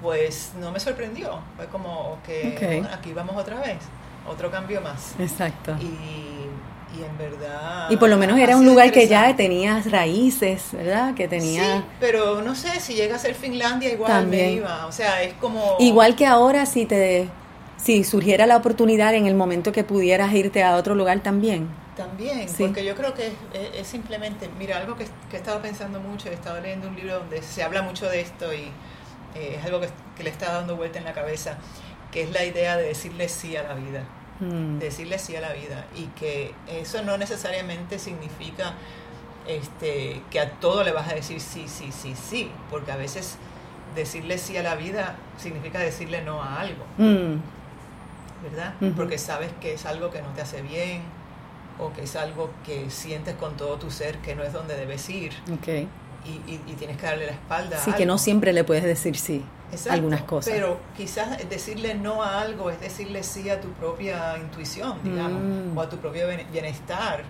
pues 0.00 0.52
no 0.60 0.70
me 0.70 0.78
sorprendió. 0.78 1.40
Fue 1.56 1.66
como 1.66 2.18
que 2.24 2.84
aquí 2.92 3.12
vamos 3.12 3.36
otra 3.36 3.58
vez, 3.58 3.78
otro 4.28 4.48
cambio 4.48 4.80
más. 4.80 5.16
Exacto. 5.18 5.76
Y 5.80 6.30
y 6.98 7.04
en 7.04 7.18
verdad... 7.18 7.90
Y 7.90 7.96
por 7.96 8.08
lo 8.08 8.16
menos 8.16 8.38
era 8.38 8.56
un 8.56 8.66
lugar 8.66 8.90
que 8.90 9.06
ya 9.06 9.34
tenía 9.36 9.82
raíces, 9.86 10.64
¿verdad? 10.72 11.14
Que 11.14 11.28
tenía... 11.28 11.78
Sí, 11.78 11.84
pero 12.00 12.42
no 12.42 12.54
sé, 12.54 12.80
si 12.80 12.94
llega 12.94 13.16
a 13.16 13.18
ser 13.18 13.34
Finlandia 13.34 13.92
igual 13.92 14.26
me 14.26 14.52
iba, 14.52 14.86
o 14.86 14.92
sea, 14.92 15.22
es 15.22 15.34
como... 15.34 15.76
Igual 15.78 16.16
que 16.16 16.26
ahora 16.26 16.66
si 16.66 16.86
te... 16.86 17.28
Si 17.82 18.04
surgiera 18.04 18.46
la 18.46 18.56
oportunidad 18.56 19.14
en 19.14 19.26
el 19.26 19.34
momento 19.34 19.72
que 19.72 19.84
pudieras 19.84 20.32
irte 20.34 20.62
a 20.62 20.76
otro 20.76 20.94
lugar 20.94 21.20
también. 21.22 21.68
También, 21.96 22.48
porque 22.58 22.84
yo 22.84 22.94
creo 22.94 23.12
que 23.14 23.32
es, 23.52 23.86
simplemente, 23.86 24.48
mira, 24.58 24.78
algo 24.78 24.96
que, 24.96 25.04
he 25.32 25.36
estado 25.36 25.60
pensando 25.60 26.00
mucho, 26.00 26.30
he 26.30 26.32
estado 26.32 26.60
leyendo 26.60 26.88
un 26.88 26.96
libro 26.96 27.18
donde 27.18 27.42
se 27.42 27.62
habla 27.62 27.82
mucho 27.82 28.08
de 28.08 28.22
esto 28.22 28.54
y 28.54 28.70
eh, 29.34 29.56
es 29.58 29.64
algo 29.64 29.80
que, 29.80 29.88
que 30.16 30.22
le 30.22 30.30
está 30.30 30.52
dando 30.52 30.76
vuelta 30.76 30.98
en 30.98 31.04
la 31.04 31.12
cabeza, 31.12 31.58
que 32.10 32.22
es 32.22 32.32
la 32.32 32.44
idea 32.44 32.78
de 32.78 32.84
decirle 32.84 33.28
sí 33.28 33.56
a 33.56 33.64
la 33.64 33.74
vida. 33.74 34.04
Mm. 34.40 34.78
decirle 34.78 35.18
sí 35.18 35.36
a 35.36 35.42
la 35.42 35.52
vida 35.52 35.84
y 35.94 36.06
que 36.18 36.54
eso 36.66 37.02
no 37.02 37.18
necesariamente 37.18 37.98
significa 37.98 38.72
este, 39.46 40.22
que 40.30 40.40
a 40.40 40.52
todo 40.52 40.82
le 40.82 40.92
vas 40.92 41.10
a 41.10 41.14
decir 41.14 41.42
sí, 41.42 41.66
sí, 41.68 41.92
sí, 41.92 42.14
sí, 42.14 42.50
porque 42.70 42.90
a 42.90 42.96
veces 42.96 43.36
decirle 43.94 44.38
sí 44.38 44.56
a 44.56 44.62
la 44.62 44.76
vida 44.76 45.16
significa 45.36 45.78
decirle 45.78 46.22
no 46.22 46.42
a 46.42 46.58
algo, 46.58 46.86
mm. 46.96 47.34
¿Verdad? 48.42 48.74
Porque 48.96 49.18
sabes 49.18 49.50
que 49.60 49.74
es 49.74 49.86
algo 49.86 50.10
que 50.10 50.22
no 50.22 50.28
te 50.28 50.42
hace 50.42 50.62
bien 50.62 51.02
o 51.78 51.92
que 51.92 52.02
es 52.02 52.16
algo 52.16 52.50
que 52.64 52.90
sientes 52.90 53.34
con 53.36 53.56
todo 53.56 53.76
tu 53.76 53.90
ser 53.90 54.18
que 54.18 54.34
no 54.34 54.42
es 54.42 54.52
donde 54.52 54.76
debes 54.76 55.08
ir. 55.08 55.32
Y, 56.24 56.74
tienes 56.74 56.96
que 56.98 57.06
darle 57.06 57.26
la 57.26 57.32
espalda. 57.32 57.78
Sí, 57.78 57.92
que 57.92 58.06
no 58.06 58.18
siempre 58.18 58.52
le 58.52 58.64
puedes 58.64 58.84
decir 58.84 59.16
sí 59.16 59.44
algunas 59.88 60.22
cosas. 60.22 60.52
Pero 60.52 60.78
quizás 60.96 61.48
decirle 61.48 61.94
no 61.94 62.22
a 62.22 62.40
algo 62.40 62.70
es 62.70 62.80
decirle 62.80 63.22
sí 63.22 63.48
a 63.50 63.60
tu 63.60 63.68
propia 63.68 64.36
intuición, 64.38 64.98
digamos, 65.02 65.42
mm. 65.42 65.76
o 65.76 65.80
a 65.80 65.88
tu 65.88 65.96
propio 65.96 66.26
bienestar, 66.52 67.22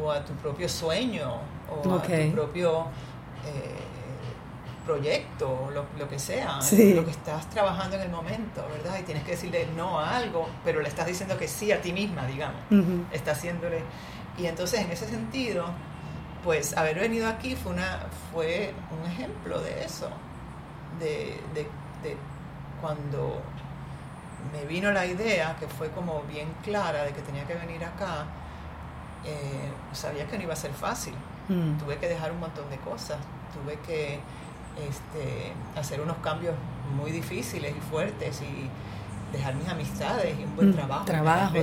o 0.00 0.10
a 0.10 0.24
tu 0.24 0.32
propio 0.34 0.68
sueño, 0.68 1.40
o 1.68 1.94
a 1.94 2.02
tu 2.02 2.32
propio 2.32 2.86
eh, 3.44 3.95
proyecto, 4.86 5.68
lo, 5.74 5.84
lo 5.98 6.08
que 6.08 6.18
sea, 6.18 6.60
lo 6.94 7.04
que 7.04 7.10
estás 7.10 7.50
trabajando 7.50 7.96
en 7.96 8.02
el 8.02 8.10
momento, 8.10 8.64
¿verdad? 8.72 8.98
Y 9.00 9.02
tienes 9.02 9.24
que 9.24 9.32
decirle 9.32 9.68
no 9.76 9.98
a 9.98 10.16
algo, 10.16 10.48
pero 10.64 10.80
le 10.80 10.88
estás 10.88 11.06
diciendo 11.06 11.36
que 11.36 11.48
sí 11.48 11.72
a 11.72 11.82
ti 11.82 11.92
misma, 11.92 12.24
digamos. 12.26 12.60
Está 13.12 13.32
haciéndole... 13.32 13.82
Y 14.38 14.46
entonces, 14.46 14.80
en 14.80 14.90
ese 14.90 15.08
sentido, 15.08 15.64
pues 16.44 16.76
haber 16.76 17.00
venido 17.00 17.26
aquí 17.26 17.56
fue, 17.56 17.72
una, 17.72 18.06
fue 18.32 18.72
un 18.90 19.10
ejemplo 19.10 19.60
de 19.60 19.82
eso 19.84 20.10
de, 21.00 21.66
cuando 22.80 23.40
me 24.52 24.64
vino 24.66 24.92
la 24.92 25.06
idea, 25.06 25.56
que 25.58 25.66
fue 25.66 25.90
como 25.90 26.22
bien 26.22 26.48
clara 26.62 27.02
de 27.02 27.12
que 27.12 27.22
tenía 27.22 27.44
que 27.46 27.54
venir 27.54 27.84
acá, 27.84 28.26
eh, 29.24 29.70
sabía 29.92 30.26
que 30.26 30.36
no 30.36 30.44
iba 30.44 30.52
a 30.52 30.56
ser 30.56 30.72
fácil. 30.72 31.14
Mm. 31.48 31.78
Tuve 31.78 31.98
que 31.98 32.08
dejar 32.08 32.32
un 32.32 32.40
montón 32.40 32.68
de 32.70 32.76
cosas, 32.78 33.18
tuve 33.52 33.78
que 33.80 34.20
este, 34.88 35.52
hacer 35.78 36.00
unos 36.00 36.16
cambios 36.18 36.54
muy 36.96 37.10
difíciles 37.10 37.74
y 37.76 37.80
fuertes 37.90 38.42
y 38.42 39.36
dejar 39.36 39.54
mis 39.54 39.68
amistades 39.68 40.34
y 40.38 40.44
un 40.44 40.56
buen 40.56 40.70
mm, 40.70 40.74
trabajo. 40.74 41.04
Trabajo, 41.04 41.54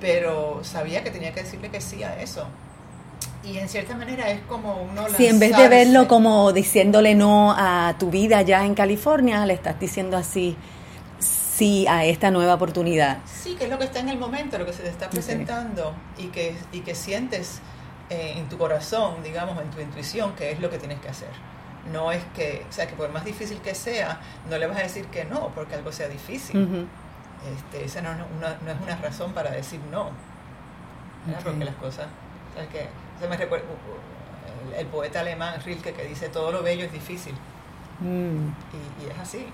pero 0.00 0.60
sabía 0.62 1.02
que 1.02 1.10
tenía 1.10 1.32
que 1.32 1.42
decirle 1.42 1.70
que 1.70 1.80
sí 1.80 2.02
a 2.02 2.20
eso. 2.20 2.46
y 3.42 3.58
en 3.58 3.68
cierta 3.68 3.96
manera 3.96 4.28
es 4.30 4.40
como 4.42 4.82
uno 4.82 5.08
Si 5.16 5.26
en 5.26 5.38
vez 5.38 5.56
de 5.56 5.68
verlo 5.68 6.06
como 6.06 6.52
diciéndole 6.52 7.14
no 7.14 7.54
a 7.56 7.94
tu 7.98 8.10
vida 8.10 8.42
ya 8.42 8.64
en 8.64 8.74
California, 8.74 9.46
le 9.46 9.54
estás 9.54 9.78
diciendo 9.80 10.16
así 10.16 10.56
sí 11.18 11.86
a 11.88 12.04
esta 12.04 12.30
nueva 12.30 12.54
oportunidad. 12.54 13.18
Sí, 13.24 13.54
que 13.54 13.64
es 13.64 13.70
lo 13.70 13.78
que 13.78 13.84
está 13.84 14.00
en 14.00 14.10
el 14.10 14.18
momento, 14.18 14.58
lo 14.58 14.66
que 14.66 14.74
se 14.74 14.82
te 14.82 14.90
está 14.90 15.08
presentando 15.08 15.94
y, 16.18 16.26
que, 16.26 16.54
y 16.72 16.80
que 16.80 16.94
sientes 16.94 17.60
eh, 18.10 18.34
en 18.36 18.48
tu 18.48 18.58
corazón, 18.58 19.22
digamos, 19.24 19.58
en 19.62 19.70
tu 19.70 19.80
intuición, 19.80 20.34
que 20.34 20.50
es 20.50 20.60
lo 20.60 20.68
que 20.68 20.78
tienes 20.78 21.00
que 21.00 21.08
hacer. 21.08 21.30
No 21.92 22.10
es 22.12 22.22
que, 22.34 22.64
o 22.68 22.72
sea, 22.72 22.86
que 22.86 22.94
por 22.94 23.10
más 23.10 23.24
difícil 23.24 23.60
que 23.60 23.74
sea, 23.74 24.20
no 24.50 24.58
le 24.58 24.66
vas 24.66 24.78
a 24.78 24.82
decir 24.82 25.06
que 25.06 25.24
no 25.24 25.50
porque 25.54 25.74
algo 25.74 25.92
sea 25.92 26.08
difícil. 26.08 26.88
este, 27.56 27.84
esa 27.84 28.02
no, 28.02 28.14
no, 28.14 28.48
es 28.48 28.80
una 28.82 28.96
razón 28.96 29.32
para 29.32 29.50
decir 29.50 29.80
no. 29.90 30.10
Porque 31.42 31.64
las 31.64 31.74
cosas, 31.76 32.06
¿sabes 32.54 32.68
qué? 32.70 32.88
Se 33.20 33.28
me 33.28 33.36
recuerda 33.36 33.66
el, 34.76 34.86
poeta 34.86 35.20
alemán 35.20 35.60
Rilke 35.64 35.92
que 35.92 36.04
dice 36.04 36.28
todo 36.28 36.52
lo 36.52 36.62
bello 36.62 36.84
es 36.84 36.92
difícil. 36.92 37.34
Mm. 38.00 38.48
Y, 39.02 39.10
es 39.10 39.18
así. 39.18 39.38
Eh, 39.38 39.48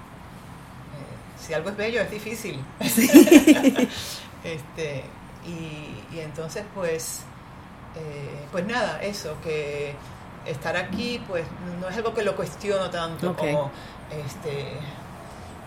si 1.38 1.54
algo 1.54 1.70
es 1.70 1.76
bello 1.76 2.00
es 2.00 2.10
difícil. 2.10 2.62
este, 4.44 5.04
y, 5.46 6.18
entonces 6.18 6.64
pues, 6.74 7.22
eh, 7.96 8.46
pues 8.50 8.66
nada, 8.66 9.02
eso, 9.02 9.36
que 9.42 9.94
estar 10.46 10.76
aquí 10.76 11.22
pues 11.26 11.44
no 11.80 11.88
es 11.88 11.96
algo 11.96 12.14
que 12.14 12.22
lo 12.22 12.34
cuestiono 12.34 12.90
tanto 12.90 13.36
como 13.36 13.70
este 14.26 14.78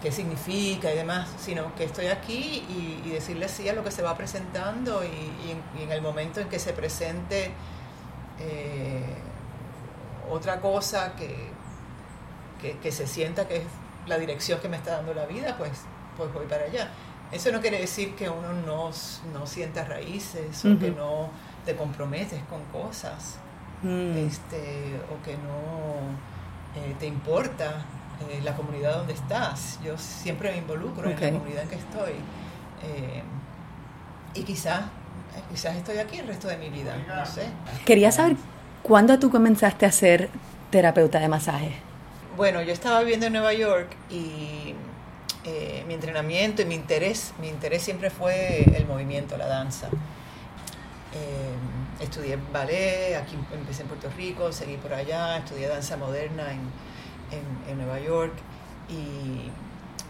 qué 0.02 0.12
significa 0.12 0.94
y 0.94 0.98
demás, 0.98 1.28
sino 1.40 1.74
que 1.74 1.86
estoy 1.86 2.08
aquí 2.08 2.64
y, 2.70 3.10
decirle 3.10 3.48
sí 3.48 3.68
a 3.70 3.74
lo 3.74 3.84
que 3.84 3.90
se 3.90 4.04
va 4.04 4.16
presentando 4.16 5.04
y, 5.04 5.82
en, 5.82 5.92
el 5.92 6.02
momento 6.02 6.42
en 6.42 6.48
que 6.48 6.60
se 6.60 6.74
presente 6.74 7.52
eh, 8.40 9.04
otra 10.30 10.60
cosa 10.60 11.16
que, 11.16 11.50
que, 12.80 12.92
se 12.92 13.08
sienta 13.08 13.48
que 13.48 13.58
es 13.58 13.64
la 14.06 14.20
dirección 14.20 14.60
que 14.60 14.70
me 14.70 14.78
está 14.78 14.98
dando 14.98 15.16
la 15.16 15.26
vida, 15.26 15.58
pues, 15.58 15.72
pues 16.18 16.32
voy 16.34 16.46
para 16.46 16.66
allá. 16.66 16.90
Eso 17.32 17.52
no 17.52 17.60
quiere 17.60 17.80
decir 17.80 18.14
que 18.16 18.30
uno 18.30 18.54
no, 18.54 18.92
no 19.34 19.48
sienta 19.48 19.86
raíces 19.86 20.64
o 20.66 20.78
que 20.78 20.92
no 20.92 21.32
te 21.66 21.76
comprometes 21.76 22.44
con 22.44 22.64
cosas 22.66 23.40
mm. 23.84 24.18
este, 24.18 25.00
o 25.12 25.24
que 25.24 25.34
no 25.38 26.00
eh, 26.76 26.96
te 27.00 27.08
importa 27.08 27.86
eh, 28.30 28.42
la 28.44 28.56
comunidad 28.56 28.98
donde 28.98 29.14
estás. 29.14 29.80
Yo 29.84 29.98
siempre 29.98 30.52
me 30.52 30.58
involucro 30.58 31.10
en 31.10 31.20
la 31.20 31.32
comunidad 31.32 31.64
en 31.64 31.70
que 31.70 31.76
estoy. 31.76 32.14
y 34.34 34.44
quizás 34.44 34.84
quizás 35.52 35.76
estoy 35.76 35.98
aquí 35.98 36.18
el 36.18 36.28
resto 36.28 36.48
de 36.48 36.58
mi 36.58 36.70
vida, 36.70 36.96
no 37.08 37.26
sé. 37.26 37.48
Quería 37.86 38.12
saber 38.12 38.38
cuándo 38.84 39.18
tú 39.20 39.30
comenzaste 39.30 39.86
a 39.86 39.92
ser 39.92 40.30
terapeuta 40.70 41.20
de 41.20 41.28
masaje. 41.28 41.72
Bueno, 42.38 42.62
yo 42.62 42.74
estaba 42.74 43.00
viviendo 43.00 43.28
en 43.28 43.34
Nueva 43.34 43.54
York 43.54 43.96
y 44.10 44.76
eh, 45.46 45.84
mi 45.88 45.94
entrenamiento 45.94 46.62
y 46.62 46.66
mi 46.66 46.76
interés, 46.76 47.34
mi 47.40 47.48
interés 47.48 47.84
siempre 47.84 48.10
fue 48.10 48.64
el 48.76 48.86
movimiento, 48.86 49.38
la 49.38 49.48
danza. 49.48 49.88
Eh, 51.16 52.04
estudié 52.04 52.38
ballet, 52.52 53.16
aquí 53.16 53.36
empecé 53.54 53.84
en 53.84 53.88
Puerto 53.88 54.10
Rico, 54.18 54.52
seguí 54.52 54.78
por 54.78 54.94
allá, 54.94 55.38
estudié 55.38 55.68
danza 55.68 55.98
moderna 55.98 56.52
en, 56.52 56.60
en, 57.32 57.72
en 57.72 57.78
Nueva 57.78 58.00
York. 58.00 58.34
Y 58.90 59.50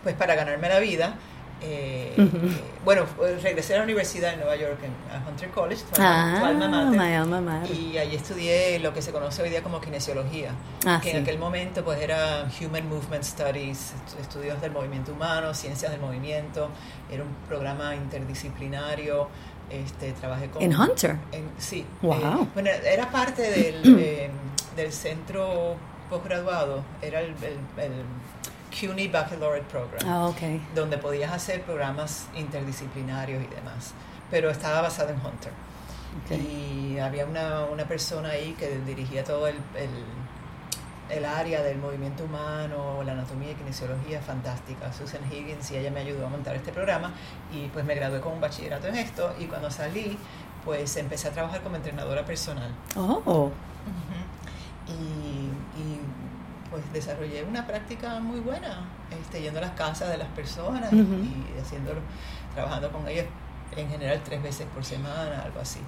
pues 0.04 0.16
para 0.16 0.36
ganarme 0.36 0.68
la 0.68 0.80
vida 0.80 1.16
eh, 1.62 2.14
bueno, 2.84 3.06
regresé 3.42 3.76
a 3.76 3.78
la 3.78 3.84
universidad 3.84 4.34
en 4.34 4.40
Nueva 4.40 4.56
York, 4.58 4.78
a 5.12 5.28
Hunter 5.28 5.50
College, 5.50 5.84
ah, 5.98 6.42
alma 6.46 6.68
mater, 6.68 7.72
y 7.72 7.98
allí 7.98 8.16
estudié 8.16 8.78
lo 8.80 8.94
que 8.94 9.02
se 9.02 9.12
conoce 9.12 9.42
hoy 9.42 9.50
día 9.50 9.64
como 9.64 9.80
kinesiología, 9.80 10.52
ah, 10.86 11.00
que 11.02 11.12
en 11.12 11.24
aquel 11.24 11.40
momento 11.40 11.84
pues 11.84 12.02
era 12.02 12.46
Human 12.60 12.88
Movement 12.90 13.24
Studies, 13.24 13.94
estudios 14.20 14.60
del 14.62 14.72
movimiento 14.72 15.14
humano, 15.14 15.54
ciencias 15.54 15.92
del 15.92 16.02
movimiento, 16.02 16.70
era 17.10 17.24
un 17.24 17.34
programa 17.48 17.96
interdisciplinario. 17.96 19.30
Este, 19.70 20.12
trabajé 20.14 20.50
con... 20.50 20.62
¿En 20.62 20.76
Hunter? 20.76 21.18
sí. 21.58 21.86
Wow. 22.02 22.14
Eh, 22.14 22.48
bueno, 22.54 22.70
era 22.70 23.10
parte 23.10 23.42
del, 23.42 24.00
eh, 24.00 24.30
del 24.76 24.92
centro 24.92 25.76
postgraduado, 26.10 26.84
era 27.02 27.20
el 27.22 27.34
CUNY 28.80 29.08
Baccalaureate 29.08 29.68
Program, 29.70 30.08
ah, 30.08 30.28
okay. 30.28 30.62
donde 30.74 30.98
podías 30.98 31.32
hacer 31.32 31.62
programas 31.62 32.28
interdisciplinarios 32.36 33.44
y 33.44 33.48
demás, 33.48 33.94
pero 34.30 34.50
estaba 34.50 34.82
basado 34.82 35.10
en 35.10 35.18
Hunter. 35.18 35.52
Y 36.32 36.98
había 36.98 37.26
una, 37.26 37.66
una, 37.66 37.86
persona 37.86 38.30
ahí 38.30 38.56
que 38.58 38.80
dirigía 38.86 39.24
todo 39.24 39.48
el, 39.48 39.56
el, 39.76 39.90
el, 41.10 41.26
área 41.26 41.62
del 41.62 41.78
movimiento 41.78 42.24
humano, 42.26 43.04
la 43.04 43.14
anatomía 43.14 43.52
y 43.52 43.56
kinesiología 43.56 44.22
fantástica, 44.22 44.92
Susan 44.94 45.22
Higgins, 45.32 45.72
y 45.72 45.78
ella 45.78 45.92
me 45.92 46.02
ayudó 46.02 46.26
a 46.26 46.30
montar 46.30 46.56
este 46.56 46.72
programa 46.72 47.12
y 47.54 47.68
pues 47.68 47.86
me 47.86 47.96
gradué 47.96 48.20
con 48.20 48.34
un 48.34 48.42
bachillerato 48.42 48.88
en 48.88 48.96
esto 48.96 49.34
y 49.40 49.46
cuando 49.46 49.70
salí 49.72 50.18
pues 50.64 50.96
empecé 50.98 51.28
a 51.28 51.32
trabajar 51.32 51.62
como 51.62 51.76
entrenadora 51.76 52.26
personal. 52.26 52.72
Oh. 52.96 53.52
y, 54.88 54.92
y 55.80 56.00
pues 56.72 56.92
desarrollé 56.92 57.44
una 57.44 57.66
práctica 57.66 58.20
muy 58.20 58.40
buena, 58.40 58.80
este, 59.10 59.42
yendo 59.42 59.60
a 59.60 59.62
las 59.62 59.72
casas 59.72 60.10
de 60.10 60.18
las 60.18 60.28
personas 60.30 60.92
y 60.92 61.60
haciéndolo, 61.62 62.02
trabajando 62.54 62.92
con 62.92 63.08
ellas 63.08 63.26
en 63.76 63.90
general 63.90 64.22
tres 64.24 64.42
veces 64.42 64.68
por 64.74 64.86
semana, 64.86 65.42
algo 65.44 65.60
así. 65.60 65.80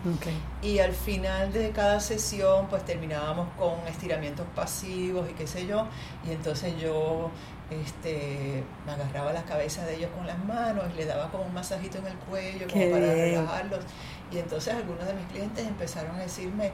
Y 0.62 0.80
al 0.80 0.94
final 0.94 1.54
de 1.54 1.72
cada 1.72 2.00
sesión, 2.00 2.68
pues 2.68 2.84
terminábamos 2.86 3.48
con 3.58 3.88
estiramientos 3.88 4.46
pasivos 4.56 5.30
y 5.30 5.34
qué 5.34 5.48
sé 5.48 5.68
yo, 5.68 5.88
y 6.28 6.32
entonces 6.32 6.74
yo 6.80 7.32
este, 7.70 8.64
me 8.86 8.92
agarraba 8.94 9.34
las 9.34 9.44
cabezas 9.44 9.86
de 9.86 9.96
ellos 9.96 10.10
con 10.16 10.26
las 10.28 10.38
manos, 10.44 10.86
y 10.94 10.98
les 10.98 11.08
daba 11.08 11.30
como 11.30 11.44
un 11.44 11.54
masajito 11.54 11.98
en 12.00 12.08
el 12.08 12.16
cuello, 12.16 12.68
como 12.72 12.92
para 12.92 13.14
relajarlos. 13.14 13.80
Y 14.32 14.40
entonces 14.40 14.74
algunos 14.74 15.06
de 15.06 15.14
mis 15.14 15.26
clientes 15.28 15.66
empezaron 15.66 16.16
a 16.18 16.20
decirme, 16.20 16.72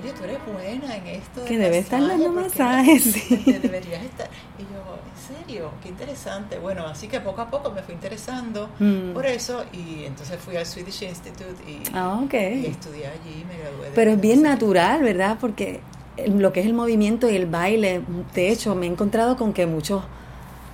oye, 0.00 0.12
tú 0.12 0.24
eres 0.24 0.38
buena 0.46 0.96
en 0.96 1.06
esto. 1.06 1.44
que 1.44 1.58
debe 1.58 1.78
estar 1.78 2.06
dando 2.06 2.32
masajes. 2.32 3.02
Sí. 3.16 3.58
Deberías 3.62 4.02
estar. 4.02 4.28
Y 4.58 4.62
yo, 4.62 4.98
en 5.04 5.44
serio, 5.44 5.70
qué 5.82 5.88
interesante. 5.88 6.58
Bueno, 6.58 6.86
así 6.86 7.08
que 7.08 7.20
poco 7.20 7.40
a 7.40 7.50
poco 7.50 7.70
me 7.70 7.82
fui 7.82 7.94
interesando 7.94 8.68
mm. 8.78 9.12
por 9.12 9.26
eso 9.26 9.64
y 9.72 10.04
entonces 10.04 10.38
fui 10.38 10.56
al 10.56 10.66
Swedish 10.66 11.02
Institute 11.02 11.56
y, 11.66 11.82
ah, 11.92 12.20
y 12.30 12.66
estudié 12.66 13.06
allí 13.06 13.44
me 13.48 13.58
gradué. 13.58 13.90
Pero 13.94 14.12
es 14.12 14.20
bien 14.20 14.42
natural, 14.42 15.02
¿verdad? 15.02 15.38
Porque 15.40 15.80
lo 16.26 16.52
que 16.52 16.60
es 16.60 16.66
el 16.66 16.74
movimiento 16.74 17.30
y 17.30 17.36
el 17.36 17.46
baile, 17.46 18.02
de 18.34 18.50
hecho, 18.50 18.74
me 18.74 18.86
he 18.86 18.88
encontrado 18.88 19.36
con 19.36 19.52
que 19.52 19.66
muchos 19.66 20.02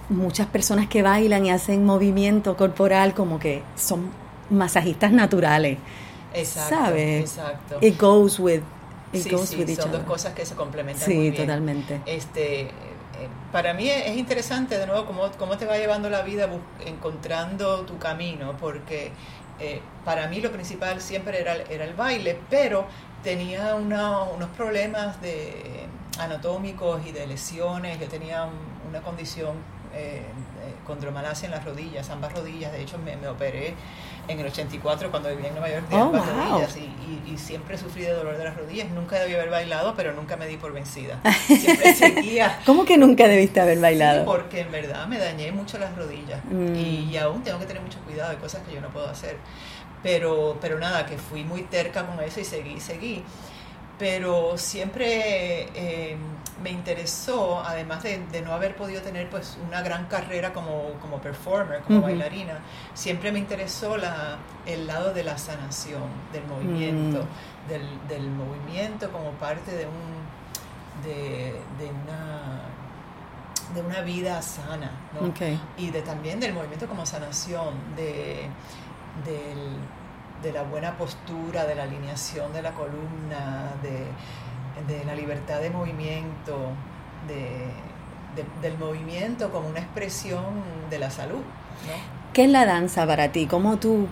muchas 0.08 0.46
personas 0.46 0.88
que 0.88 1.02
bailan 1.02 1.46
y 1.46 1.50
hacen 1.50 1.84
movimiento 1.84 2.56
corporal 2.56 3.14
como 3.14 3.38
que 3.38 3.62
son 3.76 4.10
masajistas 4.50 5.12
naturales. 5.12 5.78
Exacto, 6.34 6.76
¿sabes? 6.76 7.20
Exacto. 7.20 7.78
It 7.80 7.98
goes 7.98 8.38
with 8.38 8.62
sí, 9.12 9.30
sí, 9.46 9.76
son 9.76 9.92
dos 9.92 10.02
cosas 10.02 10.34
que 10.34 10.44
se 10.46 10.54
complementan 10.54 11.04
sí, 11.04 11.14
muy 11.14 11.30
bien. 11.30 11.46
totalmente. 11.46 12.00
Este, 12.06 12.62
eh, 12.62 12.68
para 13.50 13.74
mí 13.74 13.88
es 13.88 14.16
interesante 14.16 14.78
de 14.78 14.86
nuevo 14.86 15.06
cómo, 15.06 15.30
cómo 15.38 15.56
te 15.56 15.66
va 15.66 15.76
llevando 15.76 16.08
la 16.10 16.22
vida 16.22 16.48
encontrando 16.86 17.82
tu 17.82 17.98
camino, 17.98 18.56
porque 18.58 19.12
eh, 19.60 19.80
para 20.04 20.28
mí 20.28 20.40
lo 20.40 20.50
principal 20.50 21.00
siempre 21.00 21.40
era, 21.40 21.54
era 21.54 21.84
el 21.84 21.94
baile, 21.94 22.38
pero 22.50 22.86
tenía 23.22 23.74
unos 23.74 24.48
problemas 24.56 25.20
de 25.20 25.86
anatómicos 26.18 27.06
y 27.06 27.12
de 27.12 27.26
lesiones, 27.26 28.00
yo 28.00 28.08
tenía 28.08 28.48
una 28.88 29.00
condición 29.00 29.56
eh, 29.94 30.22
condromalacia 30.86 31.46
en 31.46 31.52
las 31.52 31.64
rodillas, 31.64 32.10
ambas 32.10 32.32
rodillas, 32.32 32.72
de 32.72 32.82
hecho 32.82 32.98
me, 32.98 33.16
me 33.16 33.28
operé 33.28 33.74
en 34.28 34.38
el 34.38 34.46
84 34.46 35.10
cuando 35.10 35.28
vivía 35.30 35.48
en 35.48 35.54
Nueva 35.54 35.70
York 35.70 35.88
de 35.88 35.96
oh, 35.96 36.12
rodillas 36.12 36.76
y, 36.76 36.92
siempre 37.36 37.78
sufrí 37.78 38.02
de 38.02 38.12
dolor 38.12 38.36
de 38.36 38.44
las 38.44 38.56
rodillas. 38.56 38.90
Nunca 38.90 39.18
debí 39.18 39.34
haber 39.34 39.48
bailado, 39.48 39.94
pero 39.96 40.12
nunca 40.12 40.36
me 40.36 40.46
di 40.46 40.58
por 40.58 40.72
vencida. 40.72 41.18
Siempre 41.46 41.94
seguía. 41.94 42.60
¿Cómo 42.66 42.84
que 42.84 42.98
nunca 42.98 43.26
debiste 43.26 43.58
haber 43.58 43.80
bailado? 43.80 44.26
porque 44.26 44.60
en 44.60 44.70
verdad 44.70 45.06
me 45.06 45.18
dañé 45.18 45.50
mucho 45.50 45.78
las 45.78 45.96
rodillas 45.96 46.44
mm. 46.44 46.76
y, 46.76 47.16
aún 47.16 47.42
tengo 47.42 47.58
que 47.58 47.66
tener 47.66 47.82
mucho 47.82 47.98
cuidado 48.00 48.30
de 48.30 48.36
cosas 48.36 48.62
que 48.68 48.74
yo 48.74 48.82
no 48.82 48.90
puedo 48.90 49.08
hacer. 49.08 49.38
Pero, 50.02 50.58
pero 50.60 50.78
nada, 50.78 51.06
que 51.06 51.16
fui 51.16 51.42
muy 51.42 51.62
terca 51.62 52.06
con 52.06 52.22
eso 52.22 52.40
y 52.40 52.44
seguí, 52.44 52.78
seguí 52.80 53.24
pero 53.98 54.58
siempre 54.58 55.68
eh, 55.76 56.16
me 56.62 56.70
interesó, 56.70 57.62
además 57.64 58.02
de, 58.02 58.42
no 58.44 58.52
haber 58.52 58.76
podido 58.76 59.02
tener 59.02 59.28
pues 59.28 59.58
una 59.66 59.82
gran 59.82 60.06
carrera 60.06 60.52
como, 60.52 60.92
como 61.00 61.20
performer, 61.20 61.80
como 61.82 62.02
bailarina, 62.02 62.60
siempre 62.94 63.32
me 63.32 63.38
interesó 63.38 63.96
la, 63.96 64.38
el 64.66 64.86
lado 64.86 65.12
de 65.12 65.24
la 65.24 65.38
sanación, 65.38 66.04
del 66.32 66.44
movimiento, 66.46 67.24
mm. 67.24 67.68
del, 67.68 68.08
del, 68.08 68.30
movimiento 68.30 69.10
como 69.10 69.30
parte 69.32 69.72
de 69.72 69.86
un 69.86 70.22
de, 71.02 71.60
de 71.78 71.90
una 71.90 72.62
de 73.74 73.80
una 73.80 74.02
vida 74.02 74.40
sana, 74.42 74.90
¿no? 75.18 75.32
Y 75.78 75.90
de 75.90 76.02
también 76.02 76.38
del 76.40 76.52
movimiento 76.52 76.86
como 76.86 77.06
sanación, 77.06 77.74
de, 77.96 78.46
del 79.24 79.78
de 80.42 80.52
la 80.52 80.64
buena 80.64 80.96
postura, 80.96 81.64
de 81.64 81.74
la 81.74 81.84
alineación 81.84 82.52
de 82.52 82.62
la 82.62 82.72
columna, 82.72 83.72
de, 83.82 84.06
de 84.86 85.04
la 85.04 85.14
libertad 85.14 85.60
de 85.60 85.70
movimiento, 85.70 86.56
de, 87.28 87.68
del 88.60 88.78
movimiento 88.78 89.50
como 89.50 89.68
una 89.68 89.80
expresión 89.80 90.44
de 90.90 90.98
la 90.98 91.10
salud. 91.10 91.38
¿no? 91.38 92.32
¿Qué 92.32 92.44
es 92.44 92.50
la 92.50 92.64
danza 92.64 93.06
para 93.06 93.30
ti? 93.30 93.46
¿Cómo 93.46 93.78
tú 93.78 94.08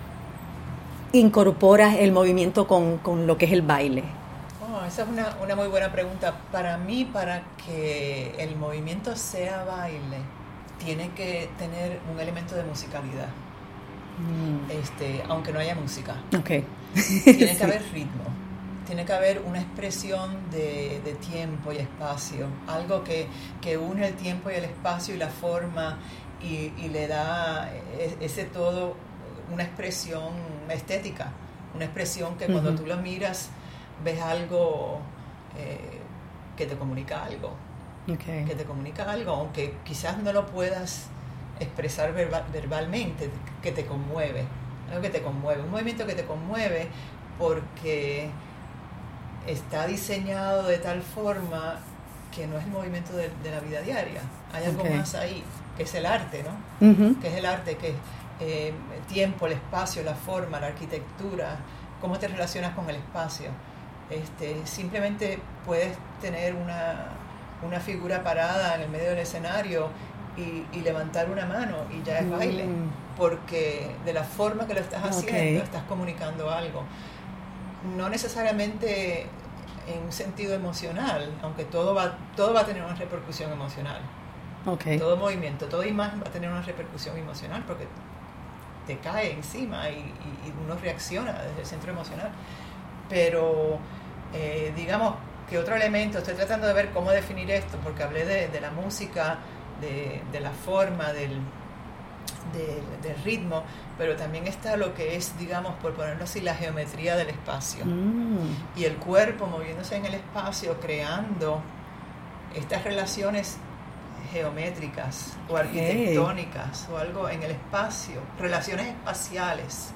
incorporas 1.13 1.97
el 1.99 2.13
movimiento 2.13 2.67
con, 2.67 2.99
con 2.99 3.27
lo 3.27 3.39
que 3.39 3.47
es 3.47 3.53
el 3.53 3.63
baile? 3.63 4.05
Oh, 4.63 4.85
esa 4.85 5.03
es 5.03 5.09
una, 5.09 5.37
una, 5.43 5.57
muy 5.57 5.69
buena 5.69 5.91
pregunta. 5.91 6.35
Para 6.53 6.77
mí, 6.77 7.05
para 7.05 7.43
que 7.65 8.35
el 8.39 8.57
movimiento 8.57 9.17
sea 9.17 9.65
baile, 9.65 10.19
tiene 10.79 11.11
que 11.11 11.49
tener 11.59 11.99
un 12.13 12.21
elemento 12.21 12.55
de 12.55 12.63
musicalidad. 12.65 13.29
Mm. 14.19 14.71
Este, 14.71 15.23
aunque 15.29 15.53
no 15.53 15.59
haya 15.59 15.75
música. 15.75 16.17
Okay. 16.39 16.65
Tiene 17.25 17.57
que 17.57 17.65
haber 17.65 17.83
ritmo, 17.93 18.25
tiene 18.87 19.05
que 19.05 19.13
haber 19.13 19.41
una 19.41 19.61
expresión 19.61 20.51
de, 20.51 21.01
de 21.05 21.15
tiempo 21.15 21.73
y 21.73 21.79
espacio, 21.79 22.47
algo 22.67 23.05
que, 23.05 23.27
que, 23.61 23.77
une 23.77 24.07
el 24.07 24.15
tiempo 24.15 24.51
y 24.51 24.55
el 24.55 24.65
espacio 24.65 25.15
y 25.15 25.19
la 25.19 25.29
forma 25.29 25.99
y, 26.43 26.73
y 26.79 26.89
le 26.89 27.07
da 27.07 27.71
e, 27.73 28.17
ese 28.21 28.45
todo 28.45 28.97
una 29.53 29.65
expresión 29.65 30.33
estética, 30.69 31.33
una 31.75 31.85
expresión 31.85 32.37
que 32.37 32.47
cuando 32.47 32.71
uh 32.71 32.75
-huh. 32.75 32.79
tú 32.79 32.87
lo 32.87 32.97
miras 32.97 33.51
ves 34.03 34.21
algo 34.21 35.01
eh, 35.59 36.01
que 36.57 36.67
te 36.67 36.77
comunica 36.77 37.25
algo, 37.25 37.53
okay. 38.13 38.45
que 38.45 38.55
te 38.55 38.65
comunica 38.65 39.11
algo, 39.11 39.33
aunque 39.33 39.75
quizás 39.85 40.19
no 40.19 40.33
lo 40.33 40.47
puedas 40.47 41.09
expresar 41.59 42.13
verbal, 42.13 42.45
verbalmente, 42.53 43.31
que 43.63 43.73
te 43.73 43.85
conmueve, 43.85 44.45
algo 44.89 45.03
que 45.03 45.11
te 45.11 45.23
conmueve, 45.23 45.63
un 45.63 45.71
movimiento 45.71 46.07
que 46.07 46.15
te 46.15 46.25
conmueve 46.25 46.89
porque 47.39 48.31
está 49.47 49.87
diseñado 49.87 50.65
de 50.65 50.79
tal 50.79 51.03
forma 51.03 51.79
que 52.35 52.47
no 52.47 52.59
es 52.59 52.65
el 52.65 52.71
movimiento 52.71 53.17
de, 53.17 53.31
de 53.43 53.51
la 53.51 53.61
vida 53.61 53.81
diaria, 53.81 54.23
hay 54.53 54.65
algo 54.65 54.83
okay. 54.83 54.97
más 54.97 55.15
ahí, 55.15 55.43
que 55.77 55.83
es 55.83 55.95
el 55.95 56.07
arte, 56.07 56.45
¿no? 56.45 56.87
Uh 56.87 56.93
-huh. 56.93 57.21
Que 57.21 57.29
es 57.29 57.35
el 57.35 57.47
arte, 57.47 57.77
que 57.77 57.89
es 57.89 57.95
eh, 58.41 58.73
el 58.97 59.03
tiempo, 59.07 59.47
el 59.47 59.53
espacio, 59.53 60.03
la 60.03 60.15
forma, 60.15 60.61
la 60.61 60.69
arquitectura, 60.69 61.59
cómo 62.01 62.19
te 62.19 62.29
relacionas 62.29 62.75
con 62.75 62.89
el 62.89 62.97
espacio. 62.97 63.51
Este, 64.09 64.67
simplemente 64.67 65.39
puedes 65.67 65.97
tener 66.21 66.55
una, 66.55 67.09
una 67.67 67.81
figura 67.81 68.23
parada 68.23 68.75
en 68.77 68.83
el 68.83 68.89
medio 68.89 69.11
del 69.11 69.19
escenario 69.19 69.91
y, 70.37 70.65
y, 70.73 70.81
levantar 70.83 71.29
una 71.31 71.45
mano 71.45 71.77
y 71.91 72.03
ya 72.03 72.21
es 72.21 72.27
mm. 72.27 72.31
baile, 72.31 72.65
porque 73.17 73.91
de 74.05 74.13
la 74.13 74.25
forma 74.25 74.67
que 74.67 74.75
lo 74.75 74.81
estás 74.81 75.05
haciendo 75.05 75.33
okay. 75.33 75.57
estás 75.57 75.83
comunicando 75.85 76.51
algo. 76.51 76.85
No 77.97 78.09
necesariamente 78.09 79.27
en 79.87 80.05
un 80.05 80.13
sentido 80.13 80.55
emocional, 80.55 81.31
aunque 81.43 81.65
todo 81.65 81.95
va, 81.95 82.17
todo 82.37 82.53
va 82.55 82.61
a 82.61 82.67
tener 82.67 82.83
una 82.83 82.95
repercusión 82.95 83.51
emocional. 83.53 84.01
Okay. 84.67 84.99
Todo 84.99 85.17
movimiento, 85.17 85.67
toda 85.67 85.87
imagen 85.87 86.23
va 86.23 86.29
a 86.29 86.31
tener 86.31 86.51
una 86.51 86.61
repercusión 86.63 87.17
emocional 87.17 87.65
porque 87.67 87.87
te 88.87 88.99
cae 88.99 89.33
encima 89.33 89.89
y, 89.89 89.95
y, 89.95 90.49
y 90.49 90.55
uno 90.65 90.77
reacciona 90.77 91.33
desde 91.33 91.61
el 91.61 91.67
centro 91.67 91.93
emocional. 91.93 92.31
Pero 93.09 93.79
eh, 94.35 94.73
digamos 94.77 95.15
que 95.49 95.59
otro 95.59 95.75
elemento, 95.75 96.19
estoy 96.19 96.35
tratando 96.35 96.67
de 96.67 96.73
ver 96.73 96.91
cómo 96.91 97.11
definir 97.11 97.51
esto, 97.51 97.79
porque 97.83 98.03
hablé 98.05 98.25
de, 98.25 98.49
de 98.49 98.61
la 98.61 98.71
música, 98.71 99.39
de, 99.81 100.23
de, 100.31 100.41
la 100.41 100.53
forma, 100.53 101.13
del, 101.13 101.41
de, 102.53 103.09
del 103.09 103.23
ritmo, 103.25 103.65
pero 104.01 104.17
también 104.17 104.47
está 104.47 104.79
lo 104.79 104.95
que 104.95 105.15
es, 105.15 105.39
digamos, 105.39 105.75
por 105.75 105.93
ponerlo 105.93 106.25
así, 106.25 106.41
la 106.41 106.55
geometría 106.55 107.17
del 107.17 107.29
espacio. 107.29 107.85
Mm. 107.85 108.57
Y 108.75 108.85
el 108.85 108.97
cuerpo 108.97 109.47
moviéndose 109.47 109.95
en 109.95 110.07
el 110.07 110.15
espacio, 110.15 110.81
creando 110.81 111.61
estas 112.57 112.83
relaciones 112.83 113.59
geométricas 114.33 115.35
o 115.51 115.57
arquitectónicas 115.59 116.89
o 116.91 116.97
algo 116.97 117.29
en 117.29 117.43
el 117.43 117.51
espacio, 117.51 118.23
relaciones 118.39 118.87
espaciales, 118.87 119.91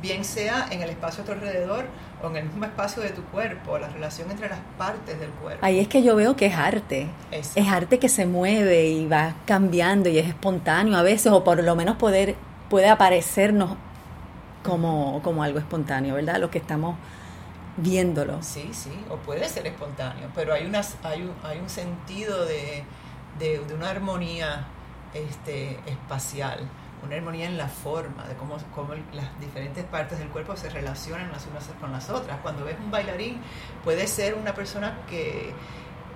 bien 0.00 0.24
sea 0.24 0.68
en 0.70 0.82
el 0.82 0.90
espacio 0.90 1.24
a 1.24 1.26
tu 1.26 1.32
alrededor 1.32 1.86
o 2.22 2.28
en 2.28 2.36
el 2.36 2.44
mismo 2.44 2.64
espacio 2.64 3.02
de 3.02 3.10
tu 3.10 3.24
cuerpo, 3.24 3.76
la 3.76 3.88
relación 3.88 4.30
entre 4.30 4.50
las 4.50 4.60
partes 4.78 5.18
del 5.18 5.30
cuerpo. 5.30 5.66
Ahí 5.66 5.80
es 5.80 5.88
que 5.88 6.04
yo 6.04 6.14
veo 6.14 6.36
que 6.36 6.46
es 6.46 6.54
arte. 6.54 7.08
Eso. 7.32 7.50
Es 7.56 7.66
arte 7.66 7.98
que 7.98 8.08
se 8.08 8.24
mueve 8.24 8.86
y 8.86 9.08
va 9.08 9.34
cambiando 9.46 10.08
y 10.08 10.18
es 10.18 10.28
espontáneo 10.28 10.96
a 10.96 11.02
veces, 11.02 11.32
o 11.32 11.42
por 11.42 11.60
lo 11.60 11.74
menos 11.74 11.96
poder, 11.96 12.36
puede 12.72 12.88
aparecernos 12.88 13.76
como, 14.62 15.20
como 15.22 15.42
algo 15.42 15.58
espontáneo, 15.58 16.14
¿verdad? 16.14 16.38
Lo 16.38 16.50
que 16.50 16.56
estamos 16.56 16.96
viéndolo. 17.76 18.42
Sí, 18.42 18.70
sí, 18.72 18.92
o 19.10 19.16
puede 19.16 19.46
ser 19.50 19.66
espontáneo, 19.66 20.30
pero 20.34 20.54
hay, 20.54 20.64
unas, 20.64 20.96
hay, 21.02 21.20
un, 21.20 21.34
hay 21.44 21.58
un 21.58 21.68
sentido 21.68 22.46
de, 22.46 22.82
de, 23.38 23.58
de 23.58 23.74
una 23.74 23.90
armonía 23.90 24.64
este, 25.12 25.80
espacial 25.84 26.60
una 27.04 27.16
armonía 27.16 27.46
en 27.46 27.58
la 27.58 27.66
forma, 27.66 28.22
de 28.28 28.36
cómo, 28.36 28.56
cómo, 28.74 28.94
las 29.12 29.40
diferentes 29.40 29.84
partes 29.84 30.20
del 30.20 30.28
cuerpo 30.28 30.56
se 30.56 30.70
relacionan 30.70 31.32
las 31.32 31.48
unas 31.48 31.64
con 31.80 31.90
las 31.90 32.08
otras. 32.08 32.38
Cuando 32.42 32.64
ves 32.64 32.76
un 32.78 32.92
bailarín, 32.92 33.40
puede 33.82 34.06
ser 34.06 34.34
una 34.34 34.54
persona 34.54 35.00
que, 35.10 35.52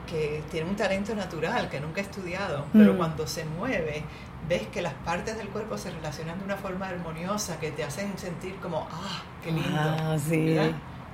que 0.07 0.43
tiene 0.51 0.71
un 0.71 0.77
talento 0.77 1.15
natural, 1.17 1.69
que 1.69 1.81
nunca 1.81 2.01
ha 2.01 2.05
estudiado, 2.05 2.67
pero 2.73 2.95
mm. 2.95 2.97
cuando 2.97 3.27
se 3.27 3.45
mueve, 3.45 4.05
ves 4.49 4.67
que 4.69 4.83
las 4.83 4.95
partes 4.95 5.37
del 5.37 5.49
cuerpo 5.49 5.79
se 5.79 5.91
relacionan 5.91 6.39
de 6.39 6.45
una 6.45 6.57
forma 6.57 6.89
armoniosa, 6.89 7.59
que 7.59 7.71
te 7.71 7.85
hacen 7.85 8.17
sentir 8.19 8.57
como, 8.57 8.87
ah, 8.91 9.23
qué 9.43 9.53
lindo. 9.53 9.79
Ah, 9.79 10.17
sí. 10.19 10.57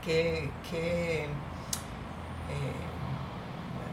Qué, 0.04 0.50
qué 0.70 1.24
eh, 1.24 1.28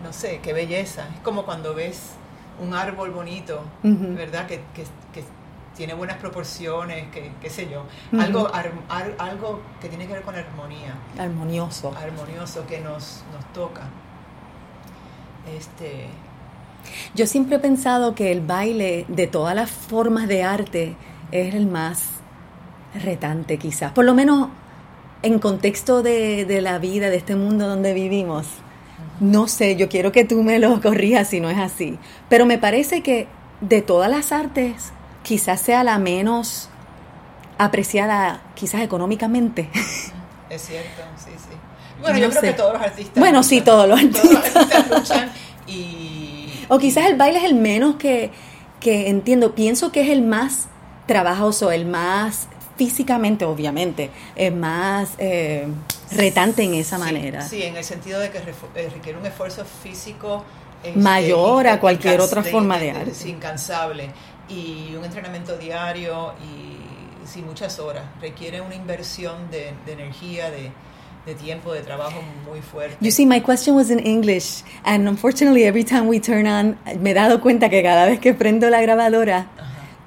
no 0.04 0.12
sé, 0.12 0.40
qué 0.42 0.54
belleza. 0.54 1.08
Es 1.14 1.20
como 1.22 1.46
cuando 1.46 1.74
ves 1.74 2.14
un 2.60 2.74
árbol 2.74 3.12
bonito, 3.12 3.64
uh 3.84 3.88
-huh. 3.88 4.16
¿verdad? 4.16 4.48
Que, 4.48 4.62
que, 4.74 4.84
que 5.14 5.24
tiene 5.76 5.94
buenas 5.94 6.18
proporciones, 6.18 7.10
que, 7.12 7.32
qué 7.42 7.50
sé 7.50 7.70
yo, 7.70 7.84
uh 8.12 8.18
-huh. 8.18 8.24
algo, 8.24 8.54
ar, 8.54 8.72
ar, 8.90 9.14
algo 9.20 9.62
que 9.80 9.88
tiene 9.88 10.08
que 10.08 10.14
ver 10.14 10.24
con 10.24 10.36
armonía. 10.36 10.96
Armonioso. 11.18 11.96
Armonioso 11.96 12.66
que 12.66 12.82
nos, 12.82 13.24
nos 13.34 13.46
toca. 13.54 13.84
Este... 15.48 16.10
Yo 17.16 17.26
siempre 17.28 17.58
he 17.58 17.60
pensado 17.60 18.16
que 18.16 18.32
el 18.32 18.42
baile 18.42 19.06
de 19.08 19.28
todas 19.28 19.56
las 19.56 19.70
formas 19.70 20.28
de 20.28 20.44
arte 20.44 20.96
es 21.32 21.54
el 21.56 21.68
más 21.68 22.04
retante 23.04 23.58
quizás, 23.58 23.92
por 23.92 24.06
lo 24.06 24.14
menos 24.14 24.50
en 25.22 25.40
contexto 25.40 26.02
de, 26.02 26.46
de 26.46 26.62
la 26.62 26.80
vida, 26.80 27.10
de 27.10 27.18
este 27.18 27.36
mundo 27.36 27.68
donde 27.68 27.94
vivimos. 27.94 28.48
No 29.20 29.48
sé, 29.48 29.76
yo 29.76 29.90
quiero 29.90 30.12
que 30.12 30.24
tú 30.24 30.44
me 30.44 30.60
lo 30.60 30.82
corrijas 30.82 31.30
si 31.30 31.40
no 31.42 31.50
es 31.50 31.58
así, 31.58 32.00
pero 32.30 32.46
me 32.46 32.58
parece 32.58 33.02
que 33.02 33.28
de 33.62 33.82
todas 33.82 34.10
las 34.10 34.32
artes 34.32 34.94
quizás 35.24 35.60
sea 35.60 35.84
la 35.84 36.00
menos 36.00 36.70
apreciada, 37.58 38.42
quizás 38.56 38.82
económicamente. 38.82 39.70
Es 40.50 40.64
cierto, 40.64 41.04
sí, 41.16 41.30
sí. 41.38 41.56
Bueno, 42.02 42.16
no 42.18 42.26
yo 42.26 42.32
sé. 42.32 42.40
creo 42.40 42.52
que 42.54 42.58
todos 42.58 42.74
los 42.74 42.82
artistas. 42.82 43.20
Bueno, 43.20 43.38
luchan, 43.38 43.50
sí, 43.50 43.62
todos 43.62 43.88
los 43.88 44.00
artistas. 44.00 44.54
Todos 44.54 44.56
los 44.56 44.56
artistas 44.56 45.00
luchan 45.00 45.32
y. 45.68 46.19
O 46.70 46.80
quizás 46.80 47.08
el 47.08 47.18
baile 47.18 47.40
es 47.40 47.46
el 47.46 47.56
menos 47.56 47.96
que, 47.96 48.32
que 48.80 49.10
entiendo. 49.10 49.54
Pienso 49.56 49.92
que 49.92 50.02
es 50.02 50.10
el 50.10 50.22
más 50.22 50.70
trabajoso, 51.06 51.72
el 51.72 51.86
más 51.86 52.48
físicamente, 52.78 53.44
obviamente, 53.44 54.10
es 54.36 54.54
más 54.54 55.10
eh, 55.18 55.68
retante 56.12 56.64
en 56.64 56.76
esa 56.76 56.98
sí, 56.98 57.04
manera. 57.04 57.42
Sí, 57.42 57.64
en 57.64 57.76
el 57.76 57.84
sentido 57.84 58.20
de 58.20 58.30
que 58.30 58.38
eh, 58.38 58.90
requiere 58.94 59.20
un 59.20 59.26
esfuerzo 59.26 59.66
físico. 59.66 60.46
Este, 60.82 60.98
Mayor 60.98 61.68
a 61.68 61.80
cualquier 61.82 62.22
otra 62.22 62.42
forma 62.42 62.80
de 62.80 62.92
arte. 62.92 63.14
Sí, 63.14 63.32
incansable 63.32 64.12
y 64.48 64.96
un 64.96 65.04
entrenamiento 65.04 65.58
diario 65.58 66.34
y 66.42 67.28
sí, 67.28 67.42
muchas 67.42 67.80
horas. 67.80 68.04
Requiere 68.22 68.62
una 68.62 68.76
inversión 68.76 69.52
de, 69.52 69.74
de 69.86 69.92
energía, 69.92 70.50
de, 70.50 70.72
de 71.26 71.36
tiempo, 71.36 71.74
de 71.74 71.82
trabajo 71.82 72.22
muy 72.50 72.62
fuerte. 72.62 72.98
You 73.02 73.12
see, 73.12 73.26
my 73.26 73.42
question 73.42 73.76
was 73.76 73.90
in 73.90 74.00
English, 74.00 74.64
and 74.84 75.08
unfortunately, 75.08 75.64
every 75.64 75.84
time 75.84 76.08
we 76.08 76.20
turn 76.20 76.48
on, 76.48 76.78
me 77.02 77.12
he 77.12 77.14
dado 77.14 77.42
cuenta 77.42 77.70
que 77.70 77.84
cada 77.84 78.06
vez 78.06 78.20
que 78.20 78.34
prendo 78.34 78.70
la 78.70 78.82
grabadora, 78.82 79.48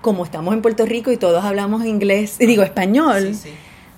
como 0.00 0.24
estamos 0.24 0.54
en 0.54 0.62
Puerto 0.62 0.84
Rico 0.86 1.12
y 1.12 1.16
todos 1.16 1.44
hablamos 1.44 1.84
inglés, 1.84 2.38
digo 2.38 2.62
español, 2.62 3.34
sí, 3.34 3.50
sí. 3.50 3.50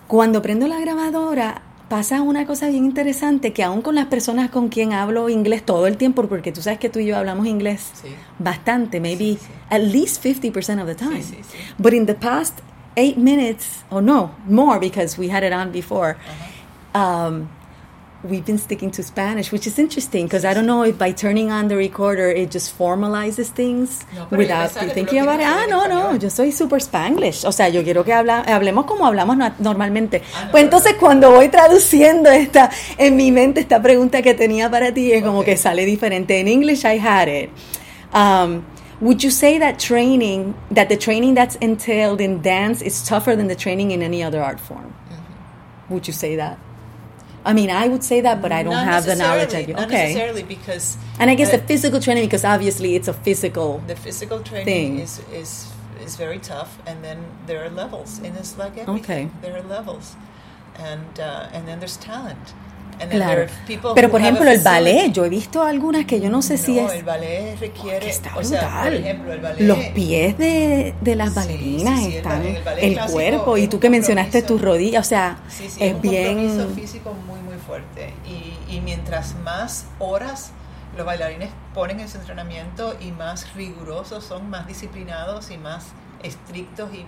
cuando 0.07 0.43
prendo 0.43 0.67
la 0.67 0.79
grabadora, 0.81 1.63
pasa 1.89 2.23
una 2.23 2.47
cosa 2.47 2.69
bien 2.69 2.85
interesante 2.85 3.53
que 3.53 3.63
aún 3.63 3.81
con 3.81 3.95
las 3.95 4.07
personas 4.07 4.51
con 4.51 4.69
quien 4.69 4.93
hablo 4.93 5.29
inglés 5.29 5.65
todo 5.65 5.87
el 5.87 5.97
tiempo, 5.97 6.27
porque 6.27 6.53
tú 6.53 6.63
sabes 6.63 6.79
que 6.79 6.89
tú 6.89 6.99
y 6.99 7.07
yo 7.07 7.17
hablamos 7.17 7.47
inglés 7.47 7.91
sí. 8.03 8.09
bastante, 8.39 9.01
maybe 9.01 9.39
at 9.71 9.81
least 9.81 10.23
50% 10.25 10.81
of 10.81 10.87
the 10.87 10.95
time. 10.95 11.23
But 11.79 11.95
in 11.95 12.07
the 12.07 12.15
past 12.15 12.59
eight 12.97 13.17
minutes, 13.17 13.85
or 13.91 14.03
no, 14.03 14.33
more 14.47 14.79
because 14.79 15.19
we 15.19 15.31
had 15.31 15.43
it 15.43 15.53
on 15.53 15.73
before, 15.73 16.13
uh 16.13 16.17
-huh. 16.17 16.54
Um, 16.95 17.49
we've 18.23 18.47
been 18.47 18.57
sticking 18.59 18.91
to 18.91 19.03
Spanish, 19.03 19.53
which 19.53 19.67
is 19.67 19.79
interesting 19.79 20.25
because 20.27 20.45
I 20.47 20.55
don't 20.55 20.65
know 20.65 20.83
if 20.83 20.97
by 20.97 21.13
turning 21.13 21.51
on 21.53 21.69
the 21.69 21.77
recorder 21.77 22.29
it 22.31 22.51
just 22.51 22.73
formalizes 22.79 23.49
things 23.53 24.07
No, 24.15 24.27
without 24.31 24.71
yo 24.73 24.81
pensaba 24.81 24.87
que 24.87 24.95
thinking 24.95 25.21
about 25.21 25.41
it. 25.41 25.47
Ah, 25.47 25.67
no, 25.69 25.87
no, 25.87 26.17
yo 26.17 26.31
soy 26.31 26.51
super 26.51 26.79
Spanglish. 26.81 27.45
O 27.45 27.53
sea, 27.53 27.69
yo 27.69 27.83
quiero 27.83 28.03
que 28.05 28.13
habla, 28.15 28.41
hablemos 28.47 28.87
como 28.87 29.05
hablamos 29.07 29.37
no- 29.37 29.53
normalmente. 29.59 30.23
Ah, 30.35 30.45
no, 30.47 30.51
pues 30.53 30.65
entonces 30.65 30.95
cuando 30.99 31.33
voy 31.33 31.49
traduciendo 31.51 32.31
esta, 32.31 32.71
en 32.97 33.15
mi 33.17 33.31
mente 33.31 33.61
esta 33.61 33.83
pregunta 33.83 34.23
que 34.23 34.33
tenía 34.35 34.71
para 34.71 34.93
ti 34.95 35.13
es 35.13 35.23
como 35.23 35.41
Ok. 35.41 35.45
que 35.47 35.57
sale 35.59 35.85
diferente. 35.85 36.41
En 36.41 36.49
English 36.49 36.85
I 36.87 36.99
had 36.99 37.29
it. 37.29 37.51
Um, 38.15 38.65
would 39.03 39.23
you 39.23 39.31
say 39.31 39.59
that 39.59 39.79
training, 39.79 40.55
that 40.73 40.89
the 40.89 40.97
training 40.97 41.35
that's 41.35 41.57
entailed 41.61 42.21
in 42.23 42.41
dance 42.41 42.81
is 42.81 43.03
tougher 43.07 43.37
than 43.37 43.49
the 43.49 43.57
training 43.57 43.91
in 43.91 44.03
any 44.03 44.23
other 44.25 44.41
art 44.43 44.59
form? 44.61 44.95
Mm-hmm. 45.11 45.93
Would 45.93 46.07
you 46.07 46.15
say 46.15 46.37
that? 46.37 46.57
I 47.47 47.53
mean, 47.53 47.71
I 47.71 47.89
would 47.89 48.03
say 48.03 48.21
that, 48.23 48.41
but 48.41 48.53
I 48.53 48.63
don't 48.63 48.73
Not 48.73 48.87
have 48.87 49.05
the 49.05 49.17
knowledge 49.17 49.55
I 49.55 49.65
do. 49.65 49.73
Not 49.75 49.85
Okay. 49.87 50.09
necessarily 50.15 50.43
because 50.43 50.97
And 51.19 51.31
I 51.31 51.35
guess 51.35 51.49
uh, 51.53 51.57
the 51.59 51.63
physical 51.67 52.01
training, 52.01 52.25
because 52.25 52.45
obviously 52.45 52.97
it's 52.97 53.09
a 53.09 53.13
physical. 53.13 53.83
the 53.87 53.97
physical 53.97 54.41
training 54.41 54.65
thing. 54.65 54.99
is 55.01 55.21
is 55.33 55.67
is 56.05 56.17
very 56.17 56.39
tough, 56.39 56.71
and 56.87 57.03
then 57.05 57.19
there 57.47 57.61
are 57.65 57.71
levels, 57.71 58.19
and 58.25 58.37
it's 58.37 58.57
like 58.59 58.77
everything. 58.81 59.01
Okay. 59.05 59.29
There 59.43 59.55
are 59.57 59.63
levels, 59.69 60.17
and 60.79 61.19
uh, 61.21 61.55
and 61.55 61.67
then 61.69 61.79
there's 61.81 61.97
talent, 61.99 62.55
and 63.01 63.11
then 63.11 63.21
there 63.21 63.29
Claro. 63.29 63.43
are 63.45 63.67
people. 63.67 63.95
Pero 63.95 64.09
por 64.11 64.21
ejemplo, 64.21 64.51
el 64.51 64.61
ballet, 64.61 65.13
yo 65.13 65.25
he 65.25 65.29
visto 65.31 65.63
algunas 65.63 66.05
que 66.07 66.21
yo 66.21 66.29
no 66.31 66.43
sé 66.43 66.57
si 66.59 66.75
No, 66.81 66.87
es. 66.89 66.95
el 66.95 67.05
ballet 67.05 67.57
requiere, 67.61 68.01
que 68.01 68.11
está 68.11 68.37
o 68.37 68.43
sea, 68.43 68.61
por 68.61 68.69
brutal. 68.71 68.95
ejemplo, 68.95 69.33
el 69.33 69.41
ballet. 69.41 69.67
Los 69.67 69.79
pies 69.95 70.37
de, 70.39 70.95
de 71.01 71.15
las 71.15 71.35
bailarinas 71.35 71.99
sí, 72.01 72.05
sí, 72.07 72.11
el 72.11 72.17
están, 72.17 72.43
el 72.47 72.63
ballet 72.65 72.85
el 72.85 72.93
clásico 72.95 73.13
cuerpo, 73.13 73.57
y 73.59 73.63
es 73.65 73.69
tú 73.71 73.79
que 73.81 73.89
mencionaste 73.91 74.43
tus 74.43 74.61
rodillas, 74.61 75.07
o 75.07 75.09
sea, 75.09 75.39
sí, 75.49 75.67
es 75.79 75.95
un 75.95 76.01
bien. 76.03 76.73
físico 76.75 77.15
muy 77.27 77.34
fuerte. 77.67 78.13
Y, 78.27 78.57
y 78.69 78.81
mientras 78.81 79.35
más 79.37 79.87
horas 79.99 80.53
los 80.97 81.05
bailarines 81.05 81.51
ponen 81.75 81.99
en 82.01 82.09
su 82.09 82.19
entrenamiento 82.19 82.97
y 83.01 83.11
más 83.11 83.53
rigurosos 83.55 84.25
son, 84.25 84.49
más 84.51 84.67
disciplinados 84.67 85.51
y 85.51 85.59
más 85.59 85.87
estrictos 86.23 86.93
y 86.95 87.05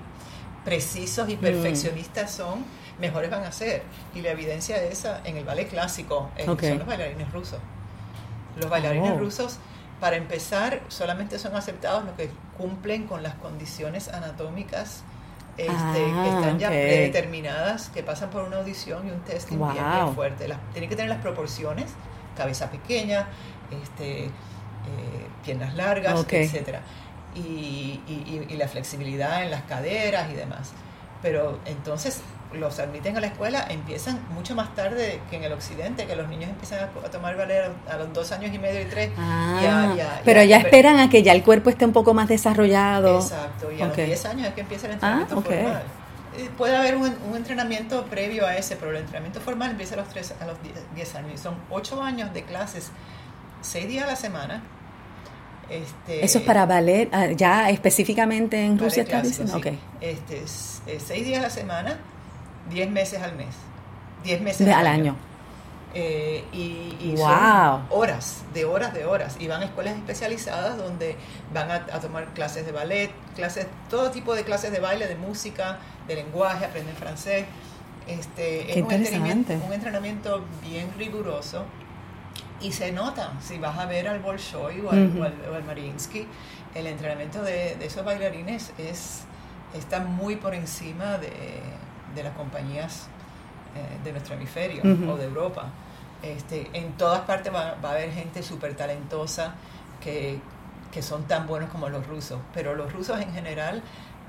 precisos 0.64 1.28
Mm. 1.28 1.30
y 1.30 1.36
perfeccionistas 1.36 2.30
son, 2.32 2.64
mejores 2.98 3.30
van 3.30 3.44
a 3.44 3.52
ser. 3.52 3.82
Y 4.14 4.22
la 4.22 4.30
evidencia 4.30 4.78
de 4.80 4.90
esa 4.90 5.20
en 5.24 5.36
el 5.36 5.44
ballet 5.44 5.68
clásico 5.68 6.30
eh, 6.36 6.44
son 6.44 6.78
los 6.78 6.86
bailarines 6.86 7.30
rusos. 7.32 7.58
Los 8.56 8.68
bailarines 8.70 9.12
Oh. 9.12 9.18
rusos, 9.18 9.58
para 10.00 10.16
empezar, 10.16 10.80
solamente 10.88 11.38
son 11.38 11.54
aceptados 11.54 12.04
los 12.04 12.14
que 12.16 12.30
cumplen 12.58 13.06
con 13.06 13.22
las 13.22 13.34
condiciones 13.34 14.08
anatómicas 14.08 15.02
este, 15.58 15.72
Ah, 15.74 16.22
que 16.24 16.28
están 16.28 16.58
ya 16.58 16.68
predeterminadas, 16.68 17.88
que 17.90 18.02
pasan 18.02 18.30
por 18.30 18.44
una 18.44 18.56
audición 18.58 19.06
y 19.06 19.10
un 19.10 19.20
testing 19.20 19.56
bien, 19.58 19.72
bien 19.72 20.04
Wow. 20.04 20.14
fuerte. 20.14 20.48
Las, 20.48 20.58
tienen 20.72 20.90
que 20.90 20.96
tener 20.96 21.08
las 21.08 21.20
proporciones, 21.22 21.86
cabeza 22.36 22.70
pequeña, 22.70 23.26
este, 23.82 24.24
eh, 24.26 24.30
piernas 25.44 25.74
largas, 25.74 26.20
Ok. 26.20 26.32
etcétera 26.34 26.80
y, 27.34 28.00
y- 28.06 28.46
y- 28.48 28.54
y 28.54 28.56
la 28.56 28.68
flexibilidad 28.68 29.42
en 29.42 29.50
las 29.50 29.62
caderas 29.62 30.30
y 30.30 30.34
demás. 30.34 30.72
Pero 31.22 31.58
entonces 31.66 32.20
los 32.52 32.78
admiten 32.78 33.16
a 33.16 33.20
la 33.20 33.26
escuela, 33.26 33.66
empiezan 33.68 34.18
mucho 34.30 34.54
más 34.54 34.74
tarde 34.74 35.20
que 35.30 35.36
en 35.36 35.44
el 35.44 35.52
occidente, 35.52 36.06
que 36.06 36.16
los 36.16 36.28
niños 36.28 36.48
empiezan 36.50 36.78
a, 36.84 37.10
tomar 37.10 37.36
ballet 37.36 37.60
a, 37.64 37.68
los- 37.68 37.94
a 37.94 37.96
los 37.98 38.12
dos 38.12 38.32
años 38.32 38.54
y 38.54 38.58
medio 38.58 38.80
y 38.80 38.84
tres. 38.86 39.10
Ah, 39.18 39.92
pero 40.24 40.42
ya- 40.42 40.58
esperan 40.58 40.98
a 40.98 41.10
que 41.10 41.22
ya 41.22 41.32
el 41.32 41.42
cuerpo 41.42 41.70
esté 41.70 41.84
un 41.84 41.92
poco 41.92 42.14
más 42.14 42.28
desarrollado. 42.28 43.16
Exacto, 43.20 43.70
y 43.72 43.82
a 43.82 43.86
Ok. 43.86 43.96
los 43.98 44.06
10 44.06 44.24
años 44.26 44.46
es 44.48 44.54
que 44.54 44.60
empieza 44.62 44.86
el 44.86 44.92
entrenamiento 44.94 45.34
Ah, 45.34 45.38
ok. 45.38 45.44
formal. 45.44 45.82
Puede 46.58 46.76
haber 46.76 46.96
un, 46.96 47.16
un 47.30 47.36
entrenamiento 47.36 48.04
previo 48.06 48.46
a 48.46 48.56
ese, 48.56 48.76
pero 48.76 48.90
el 48.90 48.98
entrenamiento 48.98 49.40
formal 49.40 49.70
empieza 49.70 49.94
a 49.94 49.98
los, 49.98 50.08
tres, 50.08 50.34
a 50.40 50.44
los 50.46 50.62
10, 50.62 50.74
10 50.94 51.14
años. 51.14 51.30
Y 51.34 51.38
son 51.38 51.56
8 51.70 52.02
años 52.02 52.32
de 52.34 52.42
clases, 52.44 52.90
6 53.62 53.88
días 53.88 54.04
a 54.04 54.08
la 54.08 54.16
semana. 54.16 54.62
Este, 55.68 56.24
Eso 56.24 56.38
es 56.38 56.44
para 56.44 56.64
ballet, 56.64 57.08
ah, 57.12 57.26
ya 57.32 57.70
específicamente 57.70 58.64
en 58.64 58.78
Rusia 58.78 59.04
clásico, 59.04 59.42
diciendo. 59.44 59.60
sí. 59.70 59.78
Este, 60.00 60.38
es- 60.44 60.82
es 60.86 61.02
6 61.02 61.24
días 61.24 61.40
a 61.40 61.42
la 61.42 61.50
semana, 61.50 61.98
10 62.70 62.90
meses 62.90 63.22
al 63.22 63.34
mes. 63.36 63.54
10 64.24 64.40
meses 64.40 64.66
De- 64.66 64.72
al 64.72 64.86
año. 64.86 65.14
Eh, 65.94 66.44
y 66.52 66.94
y 67.00 67.14
Wow. 67.16 67.26
son 67.28 67.86
horas, 67.90 68.42
de 68.52 68.64
horas, 68.66 68.92
de 68.92 69.06
horas. 69.06 69.36
Y 69.40 69.46
van 69.48 69.62
a 69.62 69.64
escuelas 69.66 69.94
especializadas 69.96 70.76
donde 70.76 71.16
van 71.54 71.70
a, 71.70 71.74
a 71.76 72.00
tomar 72.00 72.26
clases 72.34 72.66
de 72.66 72.72
ballet, 72.72 73.10
clases, 73.34 73.66
todo 73.88 74.10
tipo 74.10 74.34
de 74.34 74.44
clases 74.44 74.72
de 74.72 74.80
baile, 74.80 75.06
de 75.06 75.14
música, 75.16 75.78
de 76.06 76.16
lenguaje, 76.16 76.64
aprenden 76.66 76.94
francés. 76.96 77.46
Este, 78.06 78.66
Qué 78.66 78.78
es 78.80 78.84
un 78.84 78.92
entrenamiento, 78.92 79.52
un 79.66 79.72
entrenamiento 79.72 80.44
bien 80.62 80.92
riguroso 80.98 81.64
y 82.60 82.72
se 82.72 82.92
nota 82.92 83.32
si 83.40 83.58
vas 83.58 83.76
a 83.78 83.86
ver 83.86 84.06
al 84.06 84.20
Bolshoi 84.20 84.80
o 84.82 84.90
al, 84.92 85.08
Ujú. 85.08 85.20
o 85.22 85.24
al, 85.24 85.34
o 85.50 85.54
al 85.56 85.64
Mariinsky, 85.64 86.26
el 86.74 86.86
entrenamiento 86.86 87.42
de, 87.42 87.74
de 87.76 87.86
esos 87.86 88.04
bailarines 88.04 88.72
es 88.78 89.22
está 89.76 89.98
muy 90.00 90.36
por 90.36 90.54
encima 90.54 91.18
de, 91.18 91.32
de 92.16 92.24
las 92.24 92.34
compañías 92.34 93.06
eh, 93.76 94.04
de 94.04 94.12
nuestro 94.12 94.34
hemisferio 94.34 94.82
o 94.82 95.16
de 95.16 95.24
Europa. 95.24 95.66
Este, 96.22 96.68
en 96.72 96.92
todas 96.94 97.20
partes 97.20 97.54
va, 97.54 97.76
va 97.84 97.90
a 97.90 97.92
haber 97.92 98.10
gente 98.10 98.42
súper 98.42 98.74
talentosa 98.74 99.54
que, 100.00 100.40
que 100.90 101.02
son 101.02 101.24
tan 101.24 101.46
buenos 101.46 101.70
como 101.70 101.88
los 101.88 102.06
rusos, 102.06 102.40
pero 102.52 102.74
los 102.74 102.92
rusos 102.92 103.20
en 103.20 103.32
general, 103.32 103.82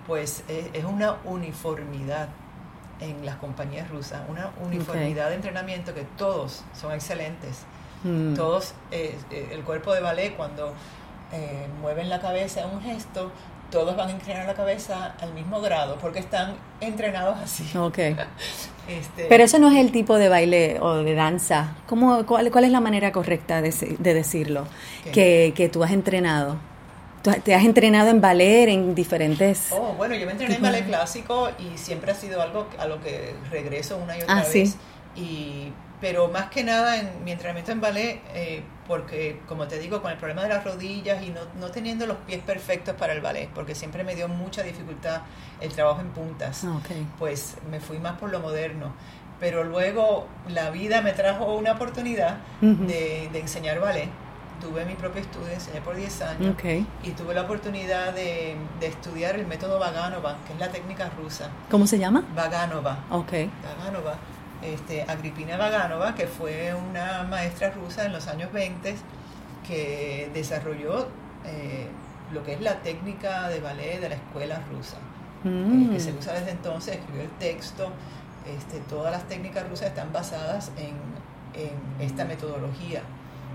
pues 0.05 0.43
es, 0.47 0.67
es 0.73 0.83
una 0.83 1.15
uniformidad 1.25 2.29
en 2.99 3.25
las 3.25 3.35
compañías 3.37 3.89
rusas, 3.89 4.21
una 4.27 4.51
uniformidad 4.61 5.29
de 5.29 5.35
entrenamiento 5.35 5.93
que 5.93 6.03
todos 6.17 6.63
son 6.79 6.93
excelentes. 6.93 7.65
Mm. 8.03 8.33
Todos, 8.35 8.73
eh, 8.91 9.17
eh, 9.31 9.49
el 9.51 9.63
cuerpo 9.63 9.93
de 9.93 10.01
ballet, 10.01 10.35
cuando 10.35 10.73
eh, 11.31 11.67
mueven 11.81 12.09
la 12.09 12.19
cabeza 12.19 12.61
en 12.61 12.69
un 12.69 12.81
gesto, 12.81 13.31
todos 13.71 13.95
van 13.95 14.09
a 14.09 14.11
inclinar 14.11 14.45
la 14.45 14.53
cabeza 14.53 15.13
al 15.21 15.33
mismo 15.33 15.59
grado, 15.61 15.97
porque 16.01 16.19
están 16.19 16.55
entrenados 16.81 17.37
así. 17.39 17.77
Ok. 17.77 17.97
Este, 18.87 19.25
Pero 19.25 19.43
eso 19.43 19.59
no 19.59 19.69
es 19.69 19.75
el 19.75 19.91
tipo 19.91 20.15
de 20.17 20.29
baile 20.29 20.77
o 20.79 20.93
de 21.03 21.13
danza. 21.13 21.75
¿Cómo, 21.87 22.25
cuál, 22.25 22.49
cuál 22.51 22.63
es 22.63 22.71
la 22.71 22.79
manera 22.79 23.11
correcta 23.11 23.61
de, 23.61 23.71
de 23.99 24.13
decirlo? 24.13 24.65
¿Qué? 25.03 25.11
Que, 25.11 25.53
que 25.57 25.67
tú 25.67 25.83
has 25.83 25.91
entrenado. 25.91 26.55
Tú 27.21 27.31
te 27.43 27.53
has 27.53 27.65
entrenado 27.65 28.09
en 28.11 28.21
ballet 28.21 28.69
en 28.69 28.95
diferentes... 28.95 29.73
Oh, 29.73 29.91
bueno, 29.97 30.15
yo 30.15 30.25
me 30.25 30.31
entrené 30.31 30.55
en 30.55 30.61
ballet 30.61 30.85
clásico 30.85 31.49
y 31.59 31.77
siempre 31.77 32.13
ha 32.13 32.15
sido 32.15 32.41
algo 32.41 32.67
a 32.79 32.85
lo 32.87 33.01
que 33.01 33.35
regreso 33.51 33.97
una 33.97 34.17
y 34.17 34.21
otra 34.21 34.37
Ah, 34.37 34.43
sí. 34.45 34.59
vez. 34.61 34.77
Y, 35.17 35.73
pero 35.99 36.27
más 36.27 36.49
que 36.49 36.63
nada 36.63 36.97
en 36.97 37.23
mi 37.23 37.31
entrenamiento 37.31 37.71
en 37.71 37.81
ballet, 37.81 38.21
eh, 38.33 38.63
porque 38.87 39.41
como 39.47 39.67
te 39.67 39.79
digo, 39.79 40.01
con 40.01 40.11
el 40.11 40.17
problema 40.17 40.43
de 40.43 40.49
las 40.49 40.63
rodillas 40.63 41.23
y 41.23 41.29
no, 41.29 41.41
no 41.59 41.69
teniendo 41.71 42.05
los 42.05 42.17
pies 42.17 42.41
perfectos 42.43 42.95
para 42.95 43.13
el 43.13 43.21
ballet, 43.21 43.49
porque 43.53 43.73
siempre 43.75 44.03
me 44.03 44.15
dio 44.15 44.27
mucha 44.27 44.61
dificultad 44.63 45.21
el 45.59 45.71
trabajo 45.73 46.01
en 46.01 46.09
puntas, 46.09 46.63
Ah, 46.65 46.77
ok. 46.77 46.95
pues 47.17 47.55
me 47.71 47.79
fui 47.79 47.97
más 47.99 48.17
por 48.19 48.29
lo 48.29 48.39
moderno. 48.39 48.93
Pero 49.39 49.63
luego 49.63 50.27
la 50.47 50.71
vida 50.71 51.01
me 51.01 51.11
trajo 51.13 51.53
una 51.55 51.73
oportunidad 51.73 52.37
Ujú. 52.61 52.85
de, 52.87 53.29
de 53.31 53.39
enseñar 53.39 53.79
ballet. 53.79 54.09
Tuve 54.61 54.83
mi 54.85 54.95
propio 54.95 55.21
estudio, 55.21 55.51
enseñé 55.53 55.81
por 55.81 55.95
10 55.95 56.21
años 56.23 56.55
Ok. 56.55 56.63
y 57.03 57.11
tuve 57.11 57.35
la 57.35 57.41
oportunidad 57.43 58.13
de, 58.13 58.55
de 58.79 58.87
estudiar 58.87 59.35
el 59.35 59.45
método 59.45 59.77
Vaganova, 59.77 60.37
que 60.47 60.53
es 60.53 60.59
la 60.59 60.69
técnica 60.71 61.11
rusa. 61.21 61.49
¿Cómo 61.69 61.85
se 61.85 61.99
llama? 61.99 62.23
Vaganova. 62.35 62.97
Vaganova, 63.11 64.15
este, 64.61 65.03
Agripina 65.03 65.57
Vaganova, 65.57 66.15
que 66.15 66.27
fue 66.27 66.73
una 66.73 67.23
maestra 67.23 67.71
rusa 67.71 68.05
en 68.05 68.13
los 68.13 68.27
años 68.27 68.51
20 68.51 68.95
que 69.67 70.29
desarrolló 70.33 71.07
eh, 71.45 71.87
lo 72.33 72.43
que 72.43 72.53
es 72.53 72.61
la 72.61 72.75
técnica 72.81 73.49
de 73.49 73.59
ballet 73.59 73.99
de 73.99 74.09
la 74.09 74.15
escuela 74.15 74.61
rusa, 74.71 74.97
eh, 75.45 75.49
Mm. 75.49 75.91
que 75.91 75.99
se 75.99 76.11
usa 76.13 76.33
desde 76.33 76.51
entonces, 76.51 76.95
escribió 76.95 77.21
el 77.23 77.29
texto. 77.31 77.91
Este, 78.57 78.79
todas 78.89 79.11
las 79.11 79.23
técnicas 79.27 79.67
rusas 79.69 79.89
están 79.89 80.11
basadas 80.13 80.71
en, 80.77 80.95
en 81.61 81.71
esta 82.05 82.23
metodología, 82.25 83.01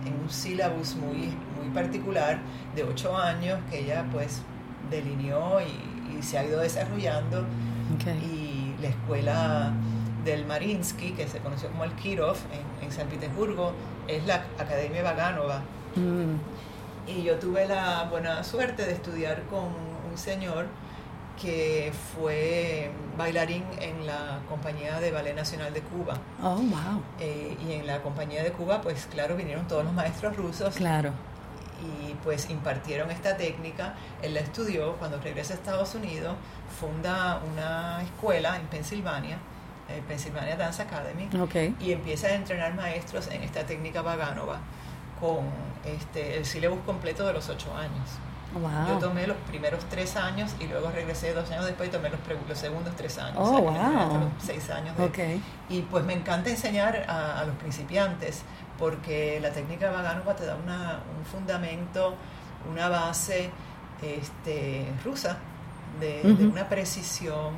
en 0.07 0.15
un 0.23 0.29
sílabus 0.31 0.97
muy, 0.97 1.35
muy 1.57 1.69
particular 1.75 2.39
de 2.77 2.85
ocho 2.85 3.17
años 3.17 3.59
que 3.71 3.81
ella 3.81 4.05
pues 4.13 4.43
delineó 4.91 5.61
y, 5.61 6.19
y 6.19 6.23
se 6.23 6.39
ha 6.39 6.45
ido 6.45 6.61
desarrollando 6.61 7.41
Ok. 7.41 8.07
y 8.23 8.75
la 8.83 8.89
escuela 8.89 9.73
del 10.25 10.47
Mariinsky, 10.47 11.13
que 11.13 11.27
se 11.29 11.39
conoció 11.39 11.69
como 11.71 11.85
el 11.85 11.93
Kirov 11.93 12.37
en, 12.81 12.87
en 12.87 12.93
San 12.93 13.09
Petersburgo, 13.09 13.73
es 14.09 14.25
la 14.27 14.45
Academia 14.59 15.03
Vaganova. 15.03 15.63
Mm. 15.97 16.37
Y 17.07 17.23
yo 17.25 17.37
tuve 17.39 17.67
la 17.67 18.05
buena 18.05 18.45
suerte 18.45 18.85
de 18.87 18.93
estudiar 18.93 19.43
con 19.51 19.65
un 20.11 20.17
señor 20.17 20.67
que 21.41 21.93
fue 22.15 22.91
bailarín 23.19 23.65
en 23.81 24.07
la 24.07 24.39
Compañía 24.49 25.01
de 25.01 25.11
Ballet 25.11 25.35
Nacional 25.35 25.73
de 25.73 25.81
Cuba. 25.81 26.15
Oh, 26.43 26.57
wow. 26.57 27.03
Eh, 27.19 27.57
y 27.67 27.73
en 27.73 27.87
la 27.87 28.01
Compañía 28.03 28.45
de 28.45 28.53
Cuba, 28.53 28.81
pues 28.81 29.07
claro, 29.07 29.35
vinieron 29.37 29.67
todos 29.67 29.83
los 29.85 29.93
maestros 29.93 30.37
rusos 30.37 30.77
Claro. 30.77 31.11
y 31.83 32.13
pues 32.23 32.49
impartieron 32.51 33.11
esta 33.11 33.37
técnica. 33.37 33.95
Él 34.23 34.35
la 34.35 34.41
estudió, 34.41 34.93
cuando 34.97 35.19
regresa 35.19 35.55
a 35.55 35.57
Estados 35.57 35.95
Unidos, 35.97 36.37
funda 36.79 37.41
una 37.53 38.03
escuela 38.03 38.57
en 38.57 38.67
Pensilvania, 38.67 39.39
Pennsylvania 40.01 40.57
Dance 40.57 40.83
Academy, 40.83 41.29
okay. 41.41 41.75
y 41.81 41.93
empieza 41.93 42.29
a 42.29 42.35
entrenar 42.35 42.75
maestros 42.75 43.29
en 43.29 43.43
esta 43.43 43.65
técnica 43.67 44.03
Vaganova 44.03 44.61
con 45.21 45.47
este, 45.85 46.39
el 46.39 46.45
syllabus 46.45 46.81
completo 46.85 47.27
de 47.27 47.33
los 47.33 47.49
ocho 47.49 47.75
años. 47.77 48.09
Wow. 48.55 48.87
Yo 48.89 48.99
tomé 48.99 49.27
los 49.27 49.37
primeros 49.49 49.83
tres 49.89 50.15
años 50.17 50.55
y 50.61 50.67
luego 50.67 50.91
regresé 50.91 51.33
dos 51.33 51.51
años 51.51 51.65
después 51.65 51.89
y 51.89 51.93
tomé 51.93 52.11
los, 52.11 52.21
los 52.47 52.59
segundos 52.59 52.95
tres 52.97 53.17
años. 53.19 53.39
Oh, 53.39 53.65
o 53.65 53.73
sea, 53.73 53.89
wow. 53.89 54.19
los 54.21 54.45
seis 54.45 54.69
años. 54.71 54.97
De, 54.97 55.05
okay. 55.05 55.43
Y 55.71 55.83
pues 55.83 56.05
me 56.05 56.13
encanta 56.13 56.51
enseñar 56.51 57.07
a, 57.09 57.41
a, 57.41 57.45
los 57.45 57.57
principiantes 57.57 58.43
porque 58.79 59.39
la 59.41 59.53
técnica 59.53 59.91
Vaganova 59.91 60.37
te 60.37 60.45
da 60.45 60.57
una, 60.57 61.01
un 61.19 61.25
fundamento, 61.25 62.15
una 62.71 62.89
base 62.89 63.51
este, 64.03 64.87
rusa 65.05 65.39
de, 66.01 66.21
uh 66.25 66.29
-huh. 66.29 66.37
de 66.37 66.47
una 66.47 66.69
precisión 66.69 67.55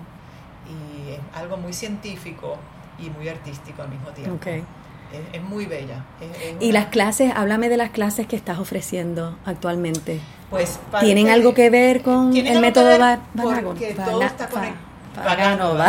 y 0.68 1.12
es 1.12 1.20
algo 1.34 1.56
muy 1.56 1.72
científico 1.72 2.56
y 2.98 3.10
muy 3.10 3.28
artístico 3.28 3.82
al 3.82 3.88
mismo 3.88 4.10
tiempo. 4.10 4.36
Okay. 4.36 4.64
Es, 5.12 5.40
es, 5.40 5.42
muy 5.42 5.66
bella. 5.66 6.04
Es, 6.20 6.42
es 6.42 6.54
y 6.60 6.72
las 6.72 6.86
clases, 6.86 7.32
háblame 7.34 7.68
de 7.68 7.76
las 7.76 7.90
clases 7.90 8.26
que 8.26 8.36
estás 8.36 8.58
ofreciendo 8.58 9.36
actualmente. 9.44 10.20
Pues 10.50 10.78
¿Tienen 11.00 11.28
algo 11.28 11.54
que 11.54 11.70
ver 11.70 12.02
con 12.02 12.36
el 12.36 12.60
método 12.60 12.86
Vaganova? 12.86 13.60
Porque 13.64 13.94
todo 13.94 14.22
está 14.22 14.48
conectado. 14.48 14.84
Todo 15.14 15.82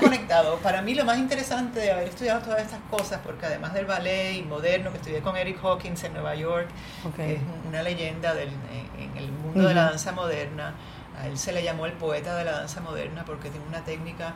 está. 0.00 0.62
Para 0.62 0.82
mí 0.82 0.94
lo 0.94 1.04
más 1.04 1.18
interesante 1.18 1.80
de 1.80 1.92
haber 1.92 2.08
estudiado 2.08 2.40
todas 2.40 2.62
estas 2.62 2.80
cosas, 2.90 3.20
porque 3.24 3.46
además 3.46 3.74
del 3.74 3.86
ballet 3.86 4.34
y 4.34 4.42
moderno, 4.42 4.90
que 4.90 4.98
estudié 4.98 5.20
con 5.20 5.36
Eric 5.36 5.58
Hawkins 5.62 6.04
en 6.04 6.14
Nueva 6.14 6.34
York, 6.34 6.68
okay. 7.04 7.26
que 7.26 7.34
es 7.34 7.40
una 7.68 7.82
leyenda 7.82 8.34
del, 8.34 8.48
en, 8.48 9.10
en, 9.10 9.16
el 9.16 9.32
mundo 9.32 9.60
uh 9.60 9.62
-huh. 9.62 9.68
de 9.68 9.74
la 9.74 9.84
danza 9.84 10.12
moderna, 10.12 10.74
a 11.18 11.26
él 11.26 11.38
se 11.38 11.52
le 11.52 11.62
llamó 11.62 11.86
el 11.86 11.92
poeta 11.92 12.36
de 12.36 12.44
la 12.44 12.52
danza 12.52 12.80
moderna 12.80 13.24
porque 13.24 13.50
tiene 13.50 13.66
una 13.66 13.84
técnica, 13.84 14.34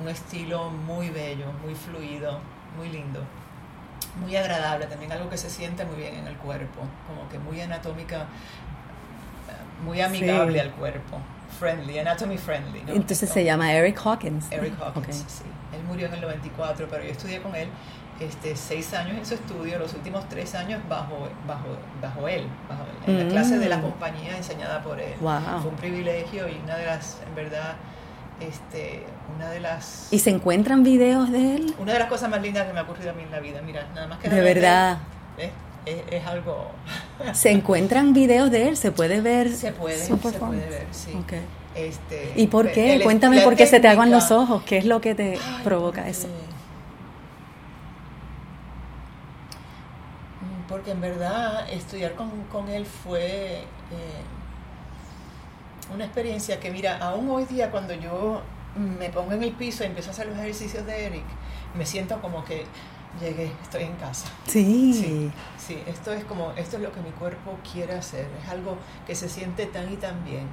un 0.00 0.08
estilo 0.08 0.70
muy 0.70 1.10
bello, 1.10 1.46
muy 1.64 1.74
fluido, 1.74 2.40
muy 2.76 2.88
lindo, 2.88 3.20
muy 4.20 4.36
agradable, 4.36 4.86
también 4.86 5.12
algo 5.12 5.30
que 5.30 5.38
se 5.38 5.50
siente 5.50 5.84
muy 5.84 5.96
bien 5.96 6.14
en 6.14 6.26
el 6.26 6.36
cuerpo, 6.36 6.82
como 7.06 7.28
que 7.28 7.38
muy 7.38 7.60
anatómica, 7.60 8.26
muy 9.84 10.00
amigable 10.00 10.54
sí. 10.54 10.60
al 10.60 10.72
cuerpo, 10.72 11.18
friendly, 11.58 11.98
anatomy 11.98 12.38
friendly. 12.38 12.82
¿no? 12.82 12.92
Entonces 12.92 13.28
se 13.30 13.44
llama 13.44 13.72
Eric 13.72 14.00
Hawkins. 14.04 14.50
Eric 14.50 14.74
Hawkins, 14.80 14.96
okay. 14.96 15.12
sí. 15.12 15.44
Él 15.74 15.82
murió 15.86 16.06
en 16.06 16.14
el 16.14 16.20
94, 16.20 16.88
pero 16.90 17.04
yo 17.04 17.10
estudié 17.10 17.40
con 17.40 17.54
él 17.54 17.68
este, 18.20 18.56
seis 18.56 18.94
años 18.94 19.18
en 19.18 19.26
su 19.26 19.34
estudio, 19.34 19.78
los 19.78 19.92
últimos 19.94 20.28
tres 20.28 20.54
años 20.54 20.80
bajo, 20.88 21.28
bajo, 21.46 21.68
bajo 22.00 22.28
él, 22.28 22.46
bajo 22.68 22.84
en 23.06 23.14
mm. 23.14 23.18
la 23.18 23.28
clase 23.28 23.58
de 23.58 23.68
la 23.68 23.80
compañía 23.80 24.36
enseñada 24.36 24.82
por 24.82 24.98
él. 25.00 25.14
Wow. 25.20 25.60
Fue 25.60 25.70
un 25.70 25.76
privilegio 25.76 26.48
y 26.48 26.58
una 26.64 26.76
de 26.76 26.86
las, 26.86 27.18
en 27.26 27.34
verdad, 27.34 27.76
este, 28.40 29.02
una 29.34 29.50
de 29.50 29.60
las... 29.60 30.08
¿Y 30.10 30.18
se 30.18 30.30
encuentran 30.30 30.82
videos 30.82 31.30
de 31.30 31.56
él? 31.56 31.74
Una 31.78 31.92
de 31.92 31.98
las 31.98 32.08
cosas 32.08 32.30
más 32.30 32.40
lindas 32.40 32.66
que 32.66 32.72
me 32.72 32.80
ha 32.80 32.82
ocurrido 32.82 33.10
a 33.10 33.12
mí 33.12 33.22
en 33.22 33.30
la 33.30 33.40
vida, 33.40 33.60
mira, 33.62 33.86
nada 33.94 34.06
más 34.06 34.18
que... 34.18 34.28
De 34.28 34.40
verdad. 34.40 34.98
Es, 35.36 35.50
es, 35.84 36.02
es, 36.10 36.26
algo... 36.26 36.70
¿Se 37.34 37.50
encuentran 37.50 38.12
videos 38.12 38.50
de 38.50 38.68
él? 38.68 38.76
¿Se 38.76 38.92
puede 38.92 39.20
ver? 39.20 39.54
Se 39.54 39.72
puede, 39.72 39.98
se 39.98 40.16
puede 40.16 40.38
ver, 40.38 40.86
sí. 40.90 41.12
Okay. 41.24 41.40
Este, 41.76 42.32
¿Y 42.36 42.46
por 42.46 42.72
qué? 42.72 43.00
Cuéntame 43.02 43.42
por 43.42 43.54
qué 43.54 43.66
se 43.66 43.80
te 43.80 43.88
aguan 43.88 44.10
los 44.10 44.30
ojos. 44.30 44.62
¿Qué 44.62 44.78
es 44.78 44.86
lo 44.86 45.00
que 45.00 45.14
te 45.14 45.32
Ay, 45.32 45.60
provoca 45.62 46.08
eso? 46.08 46.28
Porque 50.86 50.92
en 50.92 51.00
verdad 51.00 51.68
estudiar 51.68 52.14
con, 52.14 52.30
con 52.44 52.68
él 52.68 52.86
fue 52.86 53.56
eh, 53.56 54.22
una 55.92 56.04
experiencia 56.04 56.60
que, 56.60 56.70
mira, 56.70 56.98
aún 56.98 57.28
hoy 57.28 57.44
día 57.44 57.72
cuando 57.72 57.92
yo 57.92 58.40
me 58.76 59.10
pongo 59.10 59.32
en 59.32 59.42
el 59.42 59.50
piso 59.52 59.82
y 59.82 59.88
empiezo 59.88 60.10
a 60.10 60.12
hacer 60.12 60.28
los 60.28 60.38
ejercicios 60.38 60.86
de 60.86 61.06
Eric, 61.06 61.24
me 61.76 61.84
siento 61.84 62.20
como 62.20 62.44
que 62.44 62.66
llegué, 63.20 63.50
estoy 63.62 63.82
en 63.82 63.94
casa. 63.96 64.28
Sí. 64.46 64.92
sí. 64.94 65.32
Sí, 65.58 65.82
esto 65.88 66.12
es 66.12 66.24
como, 66.24 66.52
esto 66.52 66.76
es 66.76 66.82
lo 66.84 66.92
que 66.92 67.00
mi 67.00 67.10
cuerpo 67.10 67.58
quiere 67.72 67.94
hacer, 67.94 68.28
es 68.44 68.48
algo 68.48 68.76
que 69.08 69.16
se 69.16 69.28
siente 69.28 69.66
tan 69.66 69.92
y 69.92 69.96
tan 69.96 70.24
bien. 70.24 70.46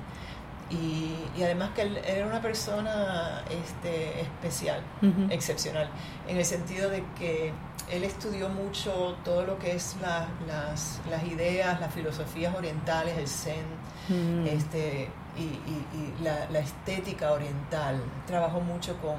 Y, 0.73 1.15
y, 1.38 1.43
además 1.43 1.69
que 1.75 1.83
él 1.83 1.97
era 1.97 2.25
una 2.25 2.41
persona 2.41 3.43
este, 3.49 4.21
especial, 4.21 4.81
uh 5.01 5.05
-huh. 5.05 5.31
excepcional, 5.31 5.88
en 6.27 6.38
el 6.38 6.45
sentido 6.45 6.89
de 6.89 7.03
que 7.19 7.51
él 7.91 8.03
estudió 8.03 8.49
mucho 8.49 9.15
todo 9.23 9.45
lo 9.45 9.59
que 9.59 9.75
es 9.75 9.95
la, 10.01 10.27
las, 10.47 10.99
las, 11.09 11.23
ideas, 11.25 11.79
las 11.79 11.93
filosofías 11.93 12.55
orientales, 12.55 13.17
el 13.17 13.27
zen, 13.27 13.65
-huh. 14.09 14.47
este, 14.47 15.09
y, 15.38 15.41
y, 15.43 15.86
y 15.93 16.23
la, 16.23 16.49
la, 16.49 16.59
estética 16.59 17.31
oriental. 17.31 18.01
Trabajó 18.25 18.59
mucho 18.59 18.97
con, 18.97 19.17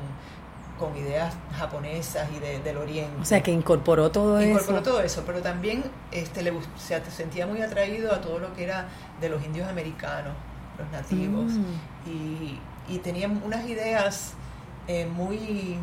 con 0.79 0.97
ideas 0.97 1.35
japonesas 1.57 2.29
y 2.37 2.41
de, 2.41 2.59
del 2.61 2.79
oriente. 2.79 3.21
O 3.21 3.25
sea, 3.25 3.43
que 3.43 3.53
incorporó 3.53 4.11
todo 4.11 4.41
incorporó 4.41 4.41
eso. 4.41 4.71
Incorporó 4.71 4.83
todo 4.83 5.01
eso, 5.03 5.23
pero 5.27 5.41
también 5.41 5.85
este, 6.11 6.43
le, 6.43 6.53
se 6.77 7.01
sentía 7.11 7.47
muy 7.47 7.63
atraído 7.63 8.13
a 8.13 8.21
todo 8.21 8.39
lo 8.41 8.55
que 8.55 8.65
era 8.65 8.89
de 9.21 9.29
los 9.29 9.45
indios 9.45 9.69
americanos 9.69 10.35
los 10.79 10.91
nativos, 10.91 11.53
mm. 11.53 12.11
y, 12.11 12.59
y, 12.89 12.99
tenían 12.99 13.41
unas 13.45 13.67
ideas 13.69 14.33
eh, 14.89 15.07
muy, 15.07 15.77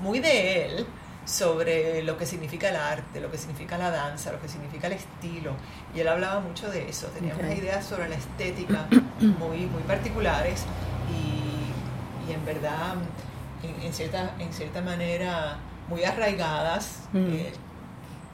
muy 0.00 0.20
de 0.20 0.66
él 0.66 0.86
sobre 1.24 2.02
lo 2.02 2.16
que 2.18 2.26
significa 2.26 2.68
el 2.68 2.76
arte, 2.76 3.20
lo 3.20 3.30
que 3.30 3.38
significa 3.38 3.78
la 3.78 3.90
danza, 3.90 4.32
lo 4.32 4.40
que 4.40 4.48
significa 4.48 4.86
el 4.86 4.94
estilo, 4.94 5.52
y 5.94 6.00
él 6.00 6.08
hablaba 6.08 6.40
mucho 6.40 6.70
de 6.70 6.88
eso, 6.88 7.06
tenía 7.08 7.34
okay. 7.34 7.46
unas 7.46 7.58
ideas 7.58 7.84
sobre 7.84 8.08
la 8.08 8.16
estética 8.16 8.86
muy, 9.20 9.66
muy 9.66 9.82
particulares, 9.86 10.64
y, 11.10 12.30
y 12.30 12.34
en 12.34 12.44
verdad, 12.44 12.94
en, 13.62 13.86
en, 13.86 13.92
cierta, 13.92 14.34
en 14.38 14.52
cierta 14.52 14.80
manera, 14.82 15.58
muy 15.88 16.04
arraigadas, 16.04 17.00
mm. 17.12 17.18
eh, 17.18 17.52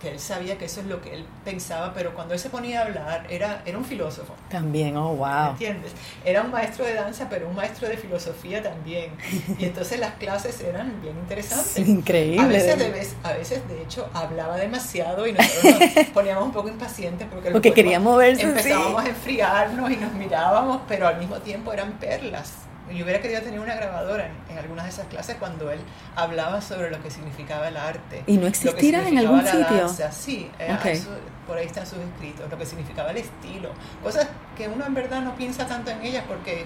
que 0.00 0.08
él 0.08 0.18
sabía 0.18 0.58
que 0.58 0.64
eso 0.64 0.80
es 0.80 0.86
lo 0.86 1.00
que 1.00 1.14
él 1.14 1.26
pensaba, 1.44 1.92
pero 1.94 2.14
cuando 2.14 2.34
él 2.34 2.40
se 2.40 2.48
ponía 2.48 2.80
a 2.80 2.86
hablar, 2.86 3.26
era, 3.28 3.62
era 3.66 3.78
un 3.78 3.84
filósofo. 3.84 4.34
También, 4.48 4.96
oh, 4.96 5.14
wow. 5.14 5.44
¿Me 5.44 5.50
entiendes? 5.50 5.92
Era 6.24 6.42
un 6.42 6.50
maestro 6.50 6.84
de 6.84 6.94
danza, 6.94 7.28
pero 7.28 7.48
un 7.48 7.54
maestro 7.54 7.86
de 7.86 7.96
filosofía 7.96 8.62
también. 8.62 9.12
Y 9.58 9.64
entonces 9.64 10.00
las 10.00 10.14
clases 10.14 10.60
eran 10.60 11.00
bien 11.02 11.16
interesantes. 11.18 11.72
Sí, 11.72 11.82
increíble. 11.82 12.40
A 12.40 12.46
veces, 12.46 12.78
de 12.78 12.90
vez, 12.90 13.16
a 13.22 13.32
veces, 13.34 13.68
de 13.68 13.82
hecho, 13.82 14.08
hablaba 14.14 14.56
demasiado 14.56 15.26
y 15.26 15.32
nosotros 15.32 15.74
nos 15.94 16.06
poníamos 16.14 16.44
un 16.44 16.52
poco 16.52 16.68
impacientes 16.68 17.28
porque, 17.30 17.50
porque 17.50 17.72
quería 17.72 18.00
moverse. 18.00 18.42
Empezábamos 18.42 19.02
sí. 19.02 19.08
a 19.08 19.10
enfriarnos 19.10 19.90
y 19.90 19.96
nos 19.96 20.12
mirábamos, 20.14 20.80
pero 20.88 21.06
al 21.06 21.18
mismo 21.18 21.38
tiempo 21.38 21.72
eran 21.72 21.92
perlas 21.98 22.69
yo 22.90 23.04
hubiera 23.04 23.20
querido 23.20 23.40
tener 23.42 23.60
una 23.60 23.74
grabadora 23.74 24.26
en, 24.26 24.52
en, 24.52 24.58
algunas 24.58 24.84
de 24.84 24.90
esas 24.90 25.06
clases 25.06 25.36
cuando 25.36 25.70
él 25.70 25.80
hablaba 26.16 26.60
sobre 26.60 26.90
lo 26.90 27.02
que 27.02 27.10
significaba 27.10 27.68
el 27.68 27.76
arte. 27.76 28.22
¿Y 28.26 28.36
no 28.36 28.46
existirá 28.46 29.08
en 29.08 29.18
algún 29.18 29.44
la 29.44 29.50
sitio? 29.50 29.76
Danza. 29.76 30.12
Sí, 30.12 30.50
eh, 30.58 30.74
okay. 30.78 30.96
su, 30.96 31.10
por 31.46 31.58
ahí 31.58 31.66
están 31.66 31.86
sus 31.86 31.98
escritos, 31.98 32.50
lo 32.50 32.58
que 32.58 32.66
significaba 32.66 33.10
el 33.10 33.18
estilo. 33.18 33.70
Cosas 34.02 34.28
que 34.56 34.68
uno 34.68 34.86
en 34.86 34.94
verdad 34.94 35.20
no 35.22 35.34
piensa 35.36 35.66
tanto 35.66 35.90
en 35.90 36.02
ellas 36.02 36.24
porque, 36.28 36.64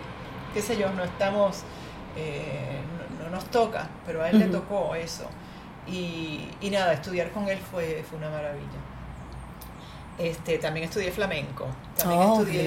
qué 0.53 0.63
sé 0.63 0.77
yo, 0.77 0.91
no 0.91 1.05
estamos, 1.05 1.63
eh, 2.17 2.81
no, 3.19 3.25
no, 3.25 3.31
nos 3.31 3.45
toca, 3.47 3.89
pero 4.07 4.23
a 4.23 4.31
él 4.31 4.37
uh 4.37 4.39
-huh. 4.41 4.47
le 4.47 4.53
tocó 4.53 4.95
eso. 4.95 5.29
Y, 5.87 6.49
y, 6.61 6.71
nada, 6.71 6.95
estudiar 6.95 7.31
con 7.31 7.49
él 7.49 7.59
fue, 7.59 8.05
fue 8.09 8.19
una 8.19 8.31
maravilla. 8.31 8.79
Este, 10.17 10.59
también 10.59 10.85
estudié 10.85 11.11
flamenco, 11.11 11.67
también 11.97 12.21
oh, 12.21 12.41
estudié 12.41 12.65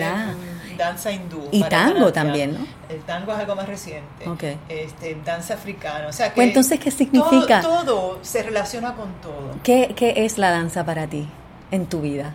danza 0.77 1.11
hindú. 1.11 1.47
Y 1.51 1.63
tango 1.63 2.11
también, 2.11 2.53
¿no? 2.53 2.67
El 2.89 3.01
tango 3.03 3.31
es 3.31 3.39
algo 3.39 3.55
más 3.55 3.67
reciente. 3.67 4.27
Okay. 4.27 4.59
Este, 4.67 5.17
danza 5.23 5.53
africana. 5.53 6.07
O 6.07 6.13
sea 6.13 6.29
que 6.29 6.35
pues 6.35 6.47
entonces, 6.49 6.79
¿qué 6.79 6.91
significa? 6.91 7.61
Todo, 7.61 7.85
todo, 7.85 8.19
se 8.21 8.43
relaciona 8.43 8.95
con 8.95 9.13
todo. 9.21 9.55
¿Qué, 9.63 9.93
¿Qué 9.95 10.25
es 10.25 10.37
la 10.37 10.51
danza 10.51 10.85
para 10.85 11.07
ti 11.07 11.27
en 11.71 11.85
tu 11.85 12.01
vida? 12.01 12.33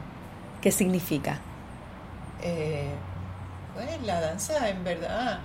¿Qué 0.62 0.72
significa? 0.72 1.40
Eh, 2.42 2.88
pues 3.75 4.03
la 4.05 4.20
danza 4.20 4.68
en 4.68 4.83
verdad 4.83 5.40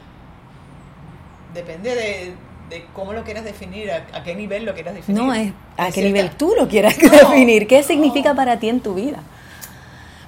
depende 1.53 1.93
de, 1.93 2.33
de 2.69 2.85
cómo 2.93 3.13
lo 3.13 3.23
quieras 3.23 3.43
definir, 3.43 3.91
a, 3.91 4.07
a, 4.13 4.23
qué 4.23 4.35
nivel 4.35 4.65
lo 4.65 4.73
quieras 4.73 4.95
definir. 4.95 5.21
No, 5.21 5.33
es 5.33 5.51
a 5.77 5.91
qué 5.91 6.01
nivel 6.01 6.31
tú 6.31 6.53
lo 6.57 6.67
quieras 6.67 6.97
no, 7.01 7.09
definir. 7.09 7.67
¿Qué 7.67 7.83
significa 7.83 8.33
para 8.33 8.59
ti 8.59 8.69
en 8.69 8.79
tu 8.79 8.93
vida? 8.93 9.19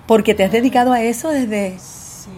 Porque 0.09 0.33
te 0.33 0.43
has 0.43 0.51
dedicado 0.51 0.91
a 0.91 1.03
eso 1.03 1.29
desde, 1.29 1.77
sí. 1.77 2.31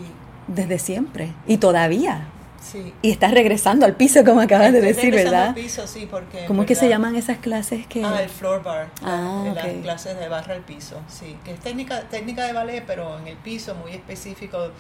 desde 0.48 0.78
siempre 0.78 1.32
y 1.48 1.56
todavía. 1.56 2.28
Sí. 2.62 2.94
Y 3.02 3.12
estás 3.12 3.32
regresando 3.32 3.86
al 3.86 3.96
piso, 3.96 4.26
como 4.26 4.42
acabas 4.42 4.68
Estoy 4.68 4.82
de 4.82 4.88
decir, 4.88 5.16
¿verdad? 5.16 5.48
Al 5.48 5.54
piso, 5.54 5.88
sí, 5.88 6.06
porque 6.12 6.44
¿Cómo 6.48 6.64
es 6.64 6.68
que 6.68 6.76
se 6.76 6.90
llaman 6.90 7.16
esas 7.16 7.38
clases 7.38 7.88
que...? 7.88 8.04
Ah, 8.04 8.22
el 8.22 8.28
floor 8.28 8.62
bar. 8.62 8.90
Ah, 9.02 9.44
las 9.56 9.64
okay. 9.64 9.80
clases 9.82 10.20
de 10.20 10.28
barra 10.28 10.56
al 10.56 10.64
piso, 10.64 10.98
sí. 11.08 11.38
Que 11.46 11.54
es 11.54 11.62
técnica, 11.62 12.02
técnica 12.10 12.46
de 12.46 12.52
ballet, 12.52 12.84
pero 12.86 13.18
en 13.18 13.30
el 13.30 13.38
piso, 13.38 13.74
muy 13.76 13.94
específico, 13.94 14.72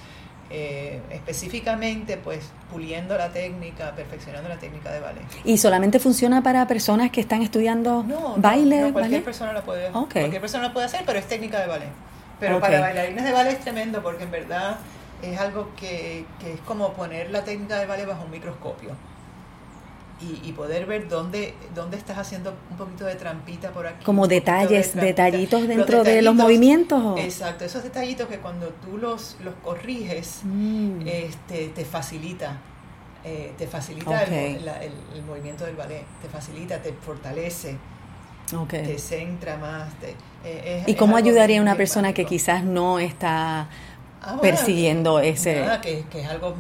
eh, 0.49 0.99
específicamente, 1.11 2.17
pues, 2.17 2.49
puliendo 2.69 3.17
la 3.17 3.29
técnica, 3.29 3.95
perfeccionando 3.95 4.49
la 4.49 4.59
técnica 4.59 4.91
de 4.91 4.99
ballet. 4.99 5.23
¿Y 5.45 5.57
solamente 5.59 5.99
funciona 5.99 6.43
para 6.43 6.67
personas 6.67 7.09
que 7.09 7.21
están 7.21 7.41
estudiando 7.41 8.03
no, 8.03 8.35
baile? 8.35 8.81
No, 8.81 8.87
no 8.87 8.93
cualquier 8.93 9.21
ballet? 9.21 9.23
persona 9.23 9.53
lo 9.53 9.63
puede 9.63 9.87
okay. 9.93 10.23
Cualquier 10.23 10.41
persona 10.41 10.67
lo 10.67 10.73
puede 10.73 10.87
hacer, 10.87 11.03
pero 11.05 11.19
es 11.19 11.25
técnica 11.25 11.61
de 11.61 11.67
ballet. 11.67 12.10
Pero 12.41 12.57
okay. 12.57 12.69
para 12.71 12.81
bailarines 12.81 13.23
de 13.23 13.31
ballet 13.31 13.51
es 13.53 13.59
tremendo, 13.59 14.01
porque 14.01 14.23
en 14.23 14.31
verdad 14.31 14.77
es 15.21 15.39
algo 15.39 15.69
que, 15.75 16.25
que, 16.39 16.53
es 16.53 16.59
como 16.61 16.91
poner 16.93 17.29
la 17.29 17.43
técnica 17.43 17.77
de 17.77 17.85
ballet 17.85 18.07
bajo 18.07 18.25
un 18.25 18.31
microscopio. 18.31 18.89
y, 20.19 20.51
poder 20.51 20.85
ver 20.85 21.07
dónde, 21.07 21.53
dónde 21.73 21.97
estás 21.97 22.17
haciendo 22.17 22.53
un 22.69 22.77
poquito 22.77 23.05
de 23.05 23.15
trampita 23.15 23.71
por 23.71 23.87
aquí. 23.87 24.03
Como 24.03 24.27
detalles, 24.27 24.95
detallitos 24.95 25.67
dentro 25.67 26.03
de 26.03 26.21
los 26.21 26.35
movimientos. 26.35 27.19
Exacto, 27.19 27.63
esos 27.63 27.83
detallitos 27.83 28.27
que 28.27 28.37
cuando 28.37 28.69
tú 28.69 28.97
los, 28.97 29.37
los 29.43 29.53
corriges, 29.63 30.41
mm. 30.43 31.07
este, 31.07 31.69
te 31.69 31.85
facilita. 31.85 32.57
Eh, 33.23 33.53
te 33.55 33.67
facilita 33.67 34.23
el, 34.23 35.23
movimiento 35.27 35.63
del 35.65 35.75
ballet, 35.75 36.03
te 36.23 36.27
facilita, 36.27 36.81
te 36.81 36.91
fortalece, 36.93 37.77
te 38.67 38.97
centra 38.97 39.57
más. 39.57 39.89
Eh, 40.43 40.83
¿Y 40.87 40.95
cómo 40.95 41.17
ayudaría 41.17 41.59
a 41.59 41.61
una 41.61 41.75
persona 41.75 42.13
que 42.13 42.25
quizás 42.25 42.63
no 42.63 42.99
está 42.99 43.67
ah, 44.21 44.39
persiguiendo 44.41 45.19
ese... 45.19 45.63
que, 45.81 46.05
que, 46.09 46.21
es 46.21 46.27
algo 46.27 46.55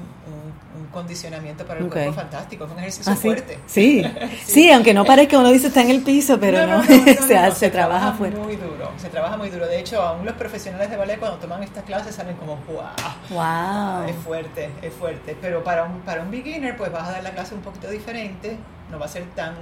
condicionamiento 0.91 1.65
para 1.65 1.79
el 1.79 1.87
cuerpo 1.87 2.13
fantástico, 2.13 2.65
es 2.65 2.71
un 2.71 2.79
ejercicio 2.79 3.11
¿Ah, 3.11 3.15
fuerte. 3.15 3.57
Sí. 3.67 4.03
sí. 4.45 4.71
aunque 4.71 4.93
no 4.93 5.05
parezca 5.05 5.39
uno 5.39 5.49
dice 5.51 5.67
está 5.67 5.81
en 5.81 5.89
el 5.89 6.01
piso, 6.01 6.39
pero 6.39 6.67
no, 6.67 6.83
se, 6.83 7.15
se, 7.53 7.69
trabaja, 7.69 8.13
fuerte. 8.13 8.37
muy 8.37 8.55
duro, 8.55 8.91
se 8.97 9.09
trabaja 9.09 9.37
muy 9.37 9.49
duro. 9.49 9.67
De 9.67 9.79
hecho, 9.79 10.01
aún 10.01 10.25
los 10.25 10.35
profesionales 10.35 10.89
de 10.89 10.97
ballet 10.97 11.17
cuando 11.17 11.37
toman 11.37 11.63
estas 11.63 11.83
clases 11.85 12.15
salen 12.15 12.35
como, 12.35 12.57
wow, 12.67 12.89
wow. 13.29 14.07
es 14.07 14.15
fuerte, 14.17 14.69
es 14.81 14.93
fuerte. 14.93 15.37
Pero 15.41 15.63
para 15.63 15.85
un, 15.85 16.01
para 16.01 16.21
un 16.21 16.31
beginner, 16.31 16.75
pues 16.75 16.91
vas 16.91 17.07
a 17.07 17.11
dar 17.13 17.23
la 17.23 17.31
clase 17.31 17.55
un 17.55 17.61
poquito 17.61 17.89
diferente, 17.89 18.57
no 18.91 18.99
va 18.99 19.05
a 19.05 19.09
ser 19.09 19.23
tan 19.35 19.55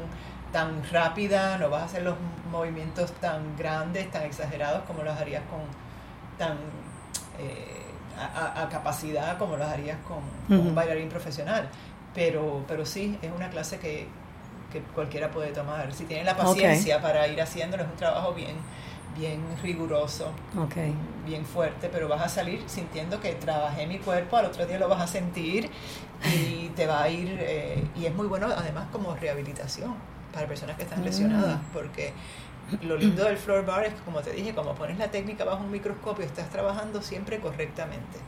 tan 0.52 0.84
rápida, 0.92 1.58
no 1.58 1.70
vas 1.70 1.84
a 1.84 1.86
hacer 1.86 2.04
los 2.04 2.16
movimientos 2.52 3.12
tan 3.14 3.56
grandes, 3.58 4.10
tan 4.12 4.24
exagerados 4.24 4.84
como 4.84 5.04
los 5.04 5.16
harías 5.16 5.44
con 5.50 5.62
tan 6.38 6.58
eh, 7.40 7.86
a, 8.18 8.68
capacidad 8.70 9.38
como 9.38 9.56
lo 9.58 9.66
harías 9.66 9.98
con, 10.08 10.58
un 10.58 10.76
bailarín 10.76 11.10
profesional. 11.10 11.70
Pero, 12.14 12.64
pero 12.68 12.86
sí, 12.86 13.18
es 13.22 13.32
una 13.32 13.50
clase 13.50 13.78
que, 13.78 14.08
que 14.72 14.82
cualquiera 14.82 15.30
puede 15.30 15.52
tomar. 15.52 15.94
Si 15.94 16.06
tiene 16.06 16.24
la 16.24 16.36
paciencia 16.36 17.02
para 17.02 17.28
ir 17.28 17.40
haciéndolo, 17.42 17.84
es 17.84 17.90
un 17.90 17.96
trabajo 17.96 18.34
bien, 18.34 18.56
bien 19.18 19.42
riguroso, 19.62 20.32
bien 21.26 21.46
fuerte, 21.46 21.90
pero 21.92 22.08
vas 22.08 22.24
a 22.24 22.30
salir 22.30 22.64
sintiendo 22.68 23.20
que 23.20 23.34
trabajé 23.36 23.86
mi 23.86 24.00
cuerpo, 24.00 24.38
al 24.38 24.48
otro 24.48 24.66
día 24.66 24.80
lo 24.80 24.90
vas 24.90 25.02
a 25.02 25.08
sentir 25.08 25.70
y 26.26 26.70
te 26.70 26.88
va 26.88 27.04
a 27.04 27.10
ir, 27.10 27.38
eh, 27.40 27.88
y 27.96 28.06
es 28.06 28.16
muy 28.16 28.26
bueno 28.28 28.48
además 28.48 28.88
como 28.92 29.16
rehabilitación 29.16 29.96
para 30.34 30.48
personas 30.48 30.78
que 30.78 30.84
están 30.84 31.04
lesionadas, 31.04 31.58
mm. 31.58 31.74
porque 31.74 32.14
lo 32.84 32.98
lindo 32.98 33.24
del 33.24 33.38
floor 33.38 33.66
bar 33.66 33.86
es 33.86 33.94
que, 33.94 34.02
como 34.02 34.22
te 34.22 34.32
dije, 34.32 34.54
como 34.54 34.76
pones 34.76 34.98
la 34.98 35.10
técnica 35.10 35.44
bajo 35.44 35.64
un 35.64 35.72
microscopio, 35.72 36.26
estás 36.26 36.50
trabajando 36.50 37.02
siempre 37.02 37.40
correctamente. 37.40 38.20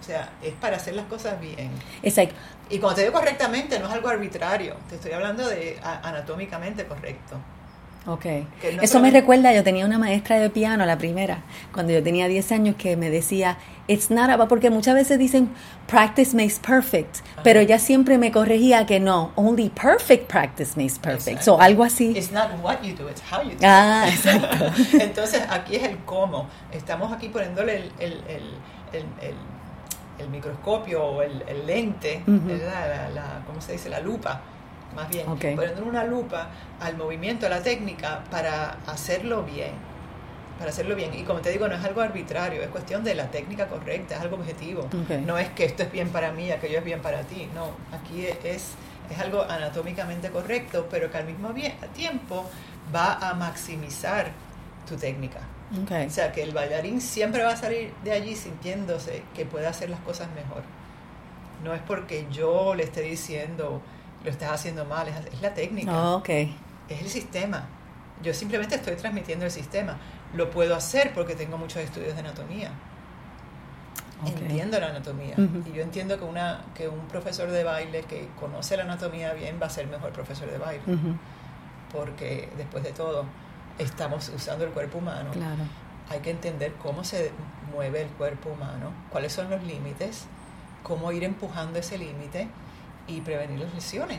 O 0.00 0.04
sea, 0.04 0.30
es 0.42 0.54
para 0.54 0.76
hacer 0.76 0.94
las 0.94 1.06
cosas 1.06 1.40
bien. 1.40 1.70
Exacto. 2.02 2.34
Y 2.70 2.78
cuando 2.78 2.96
te 2.96 3.02
digo 3.02 3.12
correctamente, 3.12 3.78
no 3.78 3.86
es 3.86 3.92
algo 3.92 4.08
arbitrario, 4.08 4.76
te 4.88 4.96
estoy 4.96 5.12
hablando 5.12 5.48
de 5.48 5.78
anatómicamente 5.82 6.86
correcto. 6.86 7.36
Ok. 8.06 8.26
Eso 8.80 8.98
me 8.98 9.10
recuerda, 9.12 9.52
yo 9.52 9.62
tenía 9.62 9.86
una 9.86 9.96
maestra 9.98 10.38
de 10.40 10.50
piano, 10.50 10.84
la 10.86 10.98
primera, 10.98 11.42
cuando 11.72 11.92
yo 11.92 12.02
tenía 12.02 12.26
10 12.26 12.50
años, 12.52 12.76
que 12.76 12.96
me 12.96 13.10
decía, 13.10 13.58
it's 13.86 14.10
not 14.10 14.28
about, 14.28 14.48
porque 14.48 14.70
muchas 14.70 14.94
veces 14.94 15.18
dicen, 15.18 15.50
practice 15.86 16.34
makes 16.34 16.56
perfect, 16.58 17.18
pero 17.44 17.60
ella 17.60 17.78
siempre 17.78 18.18
me 18.18 18.32
corregía 18.32 18.86
que 18.86 18.98
no, 18.98 19.30
only 19.36 19.68
perfect 19.70 20.28
practice 20.28 20.72
makes 20.76 20.98
perfect. 20.98 21.46
O 21.46 21.60
algo 21.60 21.84
así. 21.84 22.12
It's 22.16 22.32
not 22.32 22.50
what 22.60 22.82
you 22.82 22.94
do, 22.94 23.08
it's 23.08 23.22
how 23.22 23.42
you 23.42 23.50
do 23.50 23.58
Ah, 23.62 24.06
exacto. 24.08 24.66
Entonces, 25.00 25.42
aquí 25.48 25.76
es 25.76 25.84
el 25.84 25.98
cómo. 25.98 26.48
Estamos 26.72 27.12
aquí 27.12 27.28
poniéndole 27.28 27.76
el, 27.76 27.92
el, 28.00 28.24
el, 28.92 29.34
el 30.18 30.28
microscopio 30.28 31.04
o 31.04 31.22
el, 31.22 31.66
lente, 31.66 32.22
la, 32.26 33.10
la, 33.10 33.42
¿cómo 33.46 33.60
se 33.60 33.72
dice? 33.72 33.88
La 33.88 34.00
lupa 34.00 34.40
más 34.94 35.08
bien, 35.08 35.26
poniendo 35.26 35.84
una 35.84 36.04
lupa 36.04 36.48
al 36.80 36.96
movimiento, 36.96 37.46
a 37.46 37.48
la 37.48 37.62
técnica, 37.62 38.24
para 38.30 38.78
hacerlo 38.86 39.42
bien. 39.42 39.72
Para 40.58 40.70
hacerlo 40.70 40.94
bien. 40.94 41.12
Y 41.14 41.22
como 41.24 41.40
te 41.40 41.50
digo, 41.50 41.66
no 41.66 41.74
es 41.74 41.84
algo 41.84 42.02
arbitrario, 42.02 42.62
es 42.62 42.68
cuestión 42.68 43.02
de 43.02 43.14
la 43.14 43.30
técnica 43.30 43.66
correcta, 43.66 44.16
es 44.16 44.20
algo 44.20 44.36
objetivo. 44.36 44.88
No 45.26 45.38
es 45.38 45.48
que 45.50 45.64
esto 45.64 45.82
es 45.82 45.90
bien 45.90 46.10
para 46.10 46.30
mí, 46.32 46.50
aquello 46.50 46.78
es 46.78 46.84
bien 46.84 47.00
para 47.00 47.22
ti. 47.22 47.48
No, 47.54 47.70
aquí 47.96 48.26
es, 48.26 48.74
es 49.10 49.18
algo 49.18 49.42
anatómicamente 49.42 50.30
correcto, 50.30 50.86
pero 50.90 51.10
que 51.10 51.18
al 51.18 51.24
mismo 51.24 51.52
tiempo 51.94 52.48
va 52.94 53.14
a 53.14 53.34
maximizar 53.34 54.30
tu 54.88 54.96
técnica. 54.96 55.40
O 56.06 56.10
sea, 56.10 56.32
que 56.32 56.42
el 56.42 56.52
bailarín 56.52 57.00
siempre 57.00 57.42
va 57.42 57.52
a 57.52 57.56
salir 57.56 57.92
de 58.04 58.12
allí 58.12 58.36
sintiéndose 58.36 59.22
que 59.34 59.46
puede 59.46 59.66
hacer 59.66 59.88
las 59.88 60.00
cosas 60.00 60.28
mejor. 60.34 60.62
No 61.64 61.72
es 61.74 61.80
porque 61.80 62.26
yo 62.30 62.74
le 62.74 62.82
esté 62.84 63.00
diciendo, 63.00 63.80
lo 64.24 64.30
estás 64.30 64.52
haciendo 64.52 64.84
mal, 64.84 65.06
es, 65.08 65.40
la 65.40 65.54
técnica. 65.54 65.92
Oh, 65.92 66.16
okay. 66.16 66.56
Es 66.88 67.00
el 67.00 67.08
sistema. 67.08 67.66
Yo 68.22 68.32
simplemente 68.32 68.76
estoy 68.76 68.94
transmitiendo 68.96 69.44
el 69.44 69.50
sistema. 69.50 69.96
Lo 70.34 70.50
puedo 70.50 70.74
hacer 70.74 71.12
porque 71.12 71.34
tengo 71.34 71.58
muchos 71.58 71.82
estudios 71.82 72.14
de 72.14 72.20
anatomía. 72.20 72.70
Entiendo 74.24 74.78
la 74.78 74.88
anatomía. 74.88 75.34
Y 75.66 75.72
yo 75.72 75.82
entiendo 75.82 76.16
que, 76.16 76.24
una, 76.24 76.64
que 76.74 76.86
un 76.86 77.08
profesor 77.08 77.50
de 77.50 77.64
baile 77.64 78.02
que 78.02 78.28
conoce 78.38 78.76
la 78.76 78.84
anatomía 78.84 79.32
bien 79.32 79.58
va 79.60 79.66
a 79.66 79.70
ser 79.70 79.88
mejor 79.88 80.12
profesor 80.12 80.48
de 80.48 80.58
baile. 80.58 80.82
Porque 81.92 82.48
después 82.56 82.84
de 82.84 82.92
todo, 82.92 83.24
estamos 83.78 84.28
usando 84.28 84.64
el 84.64 84.70
cuerpo 84.70 84.98
humano. 84.98 85.30
Claro. 85.32 85.64
Hay 86.08 86.20
que 86.20 86.30
entender 86.30 86.74
cómo 86.74 87.02
se 87.02 87.32
mueve 87.72 88.02
el 88.02 88.08
cuerpo 88.10 88.50
humano, 88.50 88.92
cuáles 89.10 89.32
son 89.32 89.50
los 89.50 89.62
límites, 89.64 90.26
cómo 90.82 91.10
ir 91.10 91.24
empujando 91.24 91.78
ese 91.78 91.98
límite 91.98 92.48
y 93.06 93.20
prevenir 93.20 93.60
las 93.60 93.74
lesiones 93.74 94.18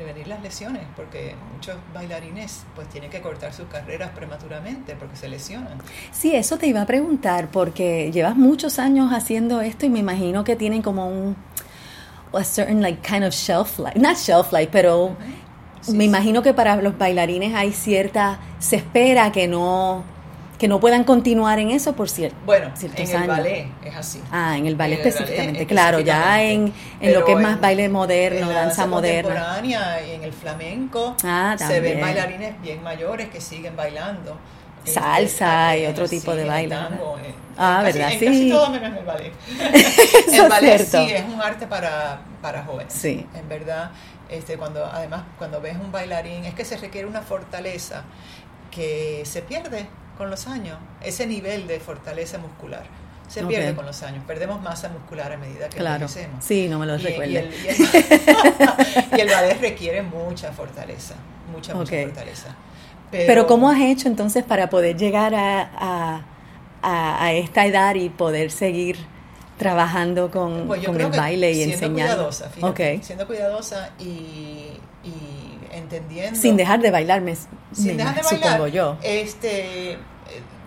prevenir 0.00 0.28
las 0.28 0.42
lesiones 0.42 0.82
porque 0.96 1.34
muchos 1.52 1.76
bailarines 1.92 2.62
pues 2.74 2.88
tienen 2.88 3.10
que 3.10 3.20
cortar 3.20 3.52
sus 3.52 3.66
carreras 3.66 4.10
prematuramente 4.10 4.94
porque 4.94 5.16
se 5.16 5.28
lesionan. 5.28 5.78
Sí, 6.10 6.34
eso 6.34 6.56
te 6.56 6.66
iba 6.66 6.80
a 6.80 6.86
preguntar 6.86 7.48
porque 7.52 8.10
llevas 8.10 8.36
muchos 8.36 8.78
años 8.78 9.12
haciendo 9.12 9.60
esto 9.60 9.84
y 9.84 9.90
me 9.90 9.98
imagino 9.98 10.42
que 10.42 10.56
tienen 10.56 10.80
como 10.80 11.06
un 11.08 11.36
a 12.32 12.44
certain 12.44 12.80
like 12.80 13.00
kind 13.06 13.24
of 13.24 13.34
shelf 13.34 13.78
life, 13.78 13.98
not 13.98 14.16
shelf 14.16 14.52
life, 14.52 14.68
pero 14.72 15.16
me 15.92 16.04
imagino 16.04 16.42
que 16.42 16.54
para 16.54 16.76
los 16.76 16.96
bailarines 16.96 17.54
hay 17.54 17.72
cierta 17.72 18.38
se 18.58 18.76
espera 18.76 19.32
que 19.32 19.48
no 19.48 20.04
que 20.60 20.68
no 20.68 20.78
puedan 20.78 21.04
continuar 21.04 21.58
en 21.58 21.70
eso 21.70 21.94
por 21.94 22.10
cierto. 22.10 22.36
Bueno, 22.44 22.70
en 22.82 23.22
el 23.22 23.26
ballet 23.26 23.66
es 23.82 23.96
así. 23.96 24.20
Ah, 24.30 24.58
en 24.58 24.66
el 24.66 24.76
ballet 24.76 25.00
específicamente, 25.06 25.66
claro, 25.66 26.00
ya 26.00 26.42
en, 26.42 26.70
en 27.00 27.14
lo 27.14 27.24
que 27.24 27.32
es 27.32 27.38
más 27.38 27.58
baile 27.58 27.88
moderno, 27.88 28.40
danza, 28.40 28.60
danza 28.60 28.86
moderna. 28.86 29.34
contemporánea 29.34 30.06
y 30.06 30.10
en 30.12 30.22
el 30.22 30.34
flamenco 30.34 31.16
ah, 31.24 31.56
se 31.56 31.80
ven 31.80 31.98
bailarines 31.98 32.60
bien 32.60 32.82
mayores 32.82 33.30
que 33.30 33.40
siguen 33.40 33.74
bailando. 33.74 34.36
Salsa 34.84 35.76
y 35.78 35.86
otro 35.86 36.06
tipo 36.06 36.34
de 36.34 36.44
baile. 36.44 36.74
Eh, 36.74 37.34
ah, 37.56 37.80
¿verdad? 37.82 38.10
sí. 38.10 38.24
casi 38.26 38.50
todo 38.50 38.70
menos 38.70 38.98
el 38.98 39.04
ballet. 39.04 39.32
el 40.32 40.48
ballet 40.48 40.86
sí 40.86 41.10
es 41.10 41.24
un 41.24 41.40
arte 41.40 41.66
para, 41.66 42.20
para 42.42 42.64
jóvenes. 42.64 42.92
Sí. 42.92 43.26
En 43.34 43.48
verdad, 43.48 43.92
este, 44.28 44.58
cuando 44.58 44.84
además 44.84 45.22
cuando 45.38 45.60
ves 45.62 45.76
un 45.76 45.90
bailarín 45.90 46.44
es 46.44 46.54
que 46.54 46.66
se 46.66 46.76
requiere 46.76 47.06
una 47.06 47.22
fortaleza 47.22 48.04
que 48.70 49.22
se 49.24 49.42
pierde 49.42 49.86
con 50.20 50.28
los 50.28 50.46
años, 50.46 50.76
ese 51.00 51.26
nivel 51.26 51.66
de 51.66 51.80
fortaleza 51.80 52.36
muscular. 52.36 52.82
Se 53.26 53.42
pierde 53.42 53.74
con 53.74 53.86
los 53.86 54.02
años, 54.02 54.22
perdemos 54.26 54.60
masa 54.60 54.90
muscular 54.90 55.32
a 55.32 55.38
medida 55.38 55.70
que 55.70 55.78
claro. 55.78 56.04
envejecemos. 56.04 56.44
Sí, 56.44 56.68
no 56.68 56.78
me 56.78 56.84
lo 56.84 56.98
recuerdo. 56.98 57.32
Y, 57.32 57.36
el, 57.38 57.48
y, 59.16 59.32
ballet 59.32 59.58
requiere 59.62 60.02
mucha 60.02 60.52
fortaleza, 60.52 61.14
mucha, 61.50 61.74
mucha 61.74 62.02
fortaleza. 62.02 62.54
Pero, 63.10 63.46
¿cómo 63.46 63.70
has 63.70 63.80
hecho 63.80 64.08
entonces 64.08 64.44
para 64.44 64.68
poder 64.68 64.98
llegar 64.98 65.34
a, 65.34 66.20
a, 66.82 67.32
esta 67.32 67.64
edad 67.64 67.94
y 67.94 68.10
poder 68.10 68.50
seguir 68.50 68.98
trabajando 69.56 70.30
con, 70.30 70.66
pues 70.66 70.84
con 70.84 71.00
el 71.00 71.10
baile 71.10 71.50
y 71.50 71.54
siendo 71.54 71.74
enseñando? 71.76 72.14
Cuidadosa, 72.14 72.50
fíjate, 72.50 73.02
Siendo 73.02 73.26
cuidadosa 73.26 73.90
y, 73.98 74.72
entendiendo. 75.72 76.38
Sin 76.38 76.58
dejar 76.58 76.82
de 76.82 76.90
bailarme, 76.90 77.36
sin 77.72 77.96
dejar 77.96 78.16
de 78.16 78.22
bailar, 78.22 78.50
supongo 78.50 78.68
yo. 78.68 78.98
Este, 79.02 79.98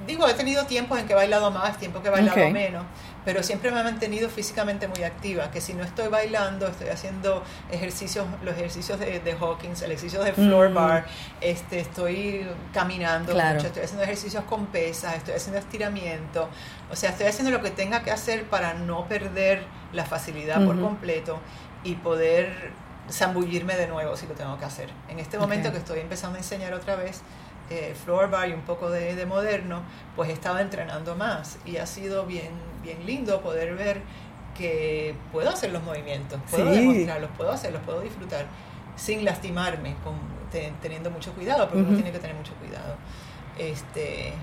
digo, 0.06 0.28
he 0.28 0.34
tenido 0.34 0.66
tiempos 0.66 0.99
en 0.99 1.08
que 1.08 1.14
he 1.14 1.16
bailado 1.16 1.51
más, 1.51 1.78
tiempos 1.78 2.01
que 2.01 2.08
he 2.08 2.12
bailado 2.12 2.49
menos, 2.49 2.84
pero 3.26 3.41
siempre 3.43 3.72
me 3.72 3.80
he 3.80 3.84
mantenido 3.84 4.30
físicamente 4.30 4.88
muy 4.88 5.04
activa, 5.04 5.49
que 5.51 5.62
si 5.62 5.74
no 5.74 5.84
estoy 5.84 6.08
bailando, 6.08 6.68
estoy 6.68 6.89
haciendo 6.89 7.43
ejercicios, 7.72 8.26
los 8.43 8.56
ejercicios 8.56 8.99
de, 8.99 9.20
de 9.20 9.32
Hawkins, 9.34 9.82
el 9.82 9.91
ejercicio 9.91 10.24
de 10.24 10.34
floor 10.34 10.70
mm. 10.70 10.74
bar, 10.74 11.06
este, 11.41 11.80
estoy 11.80 12.47
caminando 12.74 13.34
mucho, 13.34 13.68
estoy 13.68 13.84
haciendo 13.84 14.04
ejercicios 14.04 14.43
con 14.45 14.68
pesas, 14.68 15.16
estoy 15.16 15.36
haciendo 15.36 15.60
estiramiento, 15.60 16.49
o 16.91 16.95
sea, 16.95 17.12
estoy 17.12 17.28
haciendo 17.28 17.51
lo 17.51 17.62
que 17.62 17.72
tenga 17.72 18.04
que 18.04 18.12
hacer 18.12 18.43
para 18.45 18.74
no 18.74 19.08
perder 19.08 19.64
la 19.93 20.06
facilidad 20.06 20.66
por 20.66 20.80
completo 20.80 21.39
y 21.84 21.95
poder 21.95 22.72
zambullirme 23.12 23.76
de 23.76 23.88
nuevo 23.88 24.16
si 24.16 24.28
lo 24.28 24.34
tengo 24.34 24.58
que 24.58 24.66
hacer. 24.66 24.89
En 25.10 25.20
este 25.20 25.38
momento 25.38 25.72
que 25.72 25.78
estoy 25.78 25.99
empezando 25.99 26.38
a 26.38 26.39
enseñar 26.39 26.74
otra 26.74 26.95
vez, 26.95 27.22
eh, 27.70 27.95
floor 28.03 28.30
bar 28.30 28.49
y 28.49 28.53
un 28.53 28.61
poco 28.61 28.89
de, 28.89 29.26
moderno, 29.26 29.82
pues 30.16 30.30
estaba 30.30 30.61
entrenando 30.61 31.16
más. 31.16 31.59
Y 31.66 31.78
ha 31.78 31.86
sido 31.86 32.26
bien, 32.26 32.51
bien 32.82 33.05
lindo 33.05 33.41
poder 33.41 33.76
ver 33.76 34.01
que 34.57 35.16
puedo 35.32 35.49
hacer 35.49 35.72
los 35.72 35.82
movimientos, 35.84 36.39
puedo 36.51 36.70
demostrarlos, 36.70 37.32
puedo 37.36 37.51
hacerlos, 37.51 37.82
puedo 37.84 38.01
disfrutar 38.01 38.45
sin 38.95 39.26
lastimarme, 39.26 39.95
con, 40.03 40.16
teniendo 40.82 41.09
mucho 41.09 41.34
cuidado, 41.34 41.68
porque 41.68 41.82
uno 41.82 41.95
tiene 41.95 42.11
que 42.11 42.20
tener 42.20 42.36
mucho 42.36 42.53
cuidado. 42.55 42.95
Este, 43.57 44.34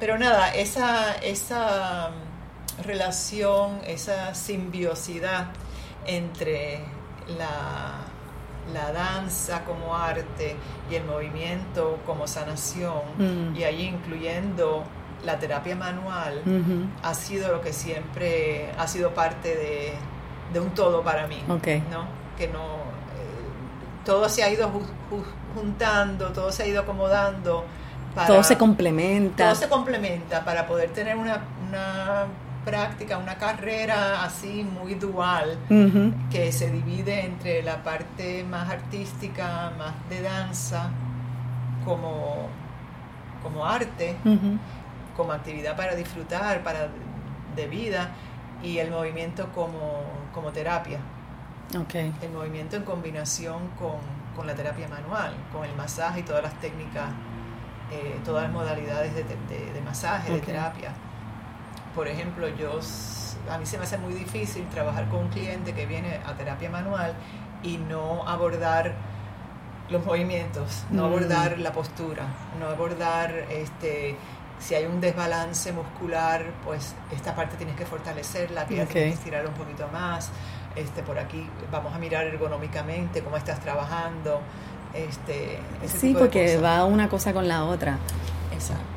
pero 0.00 0.18
nada, 0.18 0.54
esa, 0.54 1.14
esa 1.14 2.10
relación, 2.82 3.80
esa 3.86 4.34
simbiosidad 4.34 5.48
entre 6.06 6.80
la, 7.38 8.05
la 8.72 8.92
danza 8.92 9.64
como 9.64 9.96
arte 9.96 10.56
y 10.90 10.94
el 10.94 11.04
movimiento 11.04 11.98
como 12.06 12.26
sanación, 12.26 13.02
mm. 13.18 13.56
y 13.56 13.64
ahí 13.64 13.82
incluyendo 13.82 14.84
la 15.24 15.38
terapia 15.38 15.74
manual, 15.76 16.42
ha 17.02 17.14
sido 17.14 17.52
lo 17.52 17.60
que 17.60 17.72
siempre 17.72 18.70
ha 18.78 18.86
sido 18.86 19.12
parte 19.14 19.96
de, 20.52 20.60
un 20.60 20.70
todo 20.70 21.02
para 21.02 21.26
mí. 21.26 21.42
¿no? 21.90 22.06
Que 22.36 22.48
no, 22.48 22.64
eh, 22.64 24.04
todo 24.04 24.28
se 24.28 24.42
ha 24.42 24.50
ido 24.50 24.70
juntando, 25.54 26.28
todo 26.28 26.52
se 26.52 26.62
ha 26.62 26.66
ido 26.66 26.82
acomodando. 26.82 27.64
todo 28.26 28.42
se 28.42 28.56
complementa. 28.56 29.44
Todo 29.44 29.54
se 29.54 29.68
complementa 29.68 30.44
para 30.44 30.66
poder 30.66 30.90
tener 30.90 31.16
una, 31.16 31.42
una 31.68 32.26
práctica, 32.66 33.16
una 33.16 33.36
carrera 33.36 34.24
así 34.24 34.64
muy 34.64 34.96
dual, 34.96 35.56
que 36.32 36.50
se 36.50 36.68
divide 36.70 37.24
entre 37.24 37.62
la 37.62 37.84
parte 37.84 38.42
más 38.42 38.68
artística, 38.68 39.72
más 39.78 39.94
de 40.10 40.20
danza, 40.20 40.90
como, 41.84 42.48
como 43.40 43.64
arte, 43.64 44.16
como 45.16 45.32
actividad 45.32 45.76
para 45.76 45.94
disfrutar, 45.94 46.64
para 46.64 46.88
de 47.54 47.66
vida, 47.68 48.10
y 48.64 48.78
el 48.78 48.90
movimiento 48.90 49.48
como, 49.54 50.02
como 50.34 50.50
terapia. 50.50 50.98
Okay. 51.84 52.12
El 52.20 52.32
movimiento 52.32 52.76
en 52.76 52.82
combinación 52.82 53.68
con, 53.78 54.00
con, 54.34 54.46
la 54.46 54.54
terapia 54.54 54.88
manual, 54.88 55.34
con 55.52 55.64
el 55.64 55.74
masaje 55.76 56.20
y 56.20 56.22
todas 56.24 56.42
las 56.42 56.60
técnicas, 56.60 57.10
eh, 57.92 58.18
todas 58.24 58.42
las 58.44 58.52
modalidades 58.52 59.14
de, 59.14 59.22
de, 59.22 59.80
masaje, 59.82 60.32
de 60.32 60.40
terapia 60.40 60.92
por 61.96 62.06
ejemplo, 62.06 62.46
yo 62.48 62.78
a 63.50 63.58
mí 63.58 63.66
se 63.66 63.78
me 63.78 63.84
hace 63.84 63.96
muy 63.96 64.12
difícil 64.12 64.68
trabajar 64.68 65.08
con 65.08 65.20
un 65.20 65.28
cliente 65.28 65.72
que 65.72 65.86
viene 65.86 66.20
a 66.26 66.34
terapia 66.34 66.70
manual 66.70 67.14
y 67.62 67.78
no 67.78 68.28
abordar 68.28 68.94
los 69.88 70.04
movimientos, 70.04 70.84
no 70.90 71.02
mm. 71.02 71.06
abordar 71.06 71.58
la 71.58 71.72
postura, 71.72 72.24
no 72.60 72.66
abordar 72.66 73.32
este 73.50 74.16
si 74.58 74.74
hay 74.74 74.86
un 74.86 75.00
desbalance 75.00 75.72
muscular, 75.72 76.44
pues 76.64 76.94
esta 77.14 77.34
parte 77.34 77.56
tienes 77.56 77.76
que 77.76 77.84
fortalecerla, 77.84 78.64
tienes 78.66 78.88
que 78.88 79.08
estirar 79.08 79.46
un 79.46 79.52
poquito 79.52 79.86
más. 79.92 80.30
Este, 80.74 81.02
por 81.02 81.18
aquí 81.18 81.46
vamos 81.70 81.94
a 81.94 81.98
mirar 81.98 82.26
ergonómicamente 82.26 83.22
cómo 83.22 83.36
estás 83.36 83.60
trabajando. 83.60 84.40
Este, 84.94 85.58
sí, 85.86 86.14
porque 86.18 86.56
va 86.58 86.84
una 86.86 87.08
cosa 87.08 87.34
con 87.34 87.48
la 87.48 87.64
otra. 87.64 87.98
Exacto. 88.52 88.95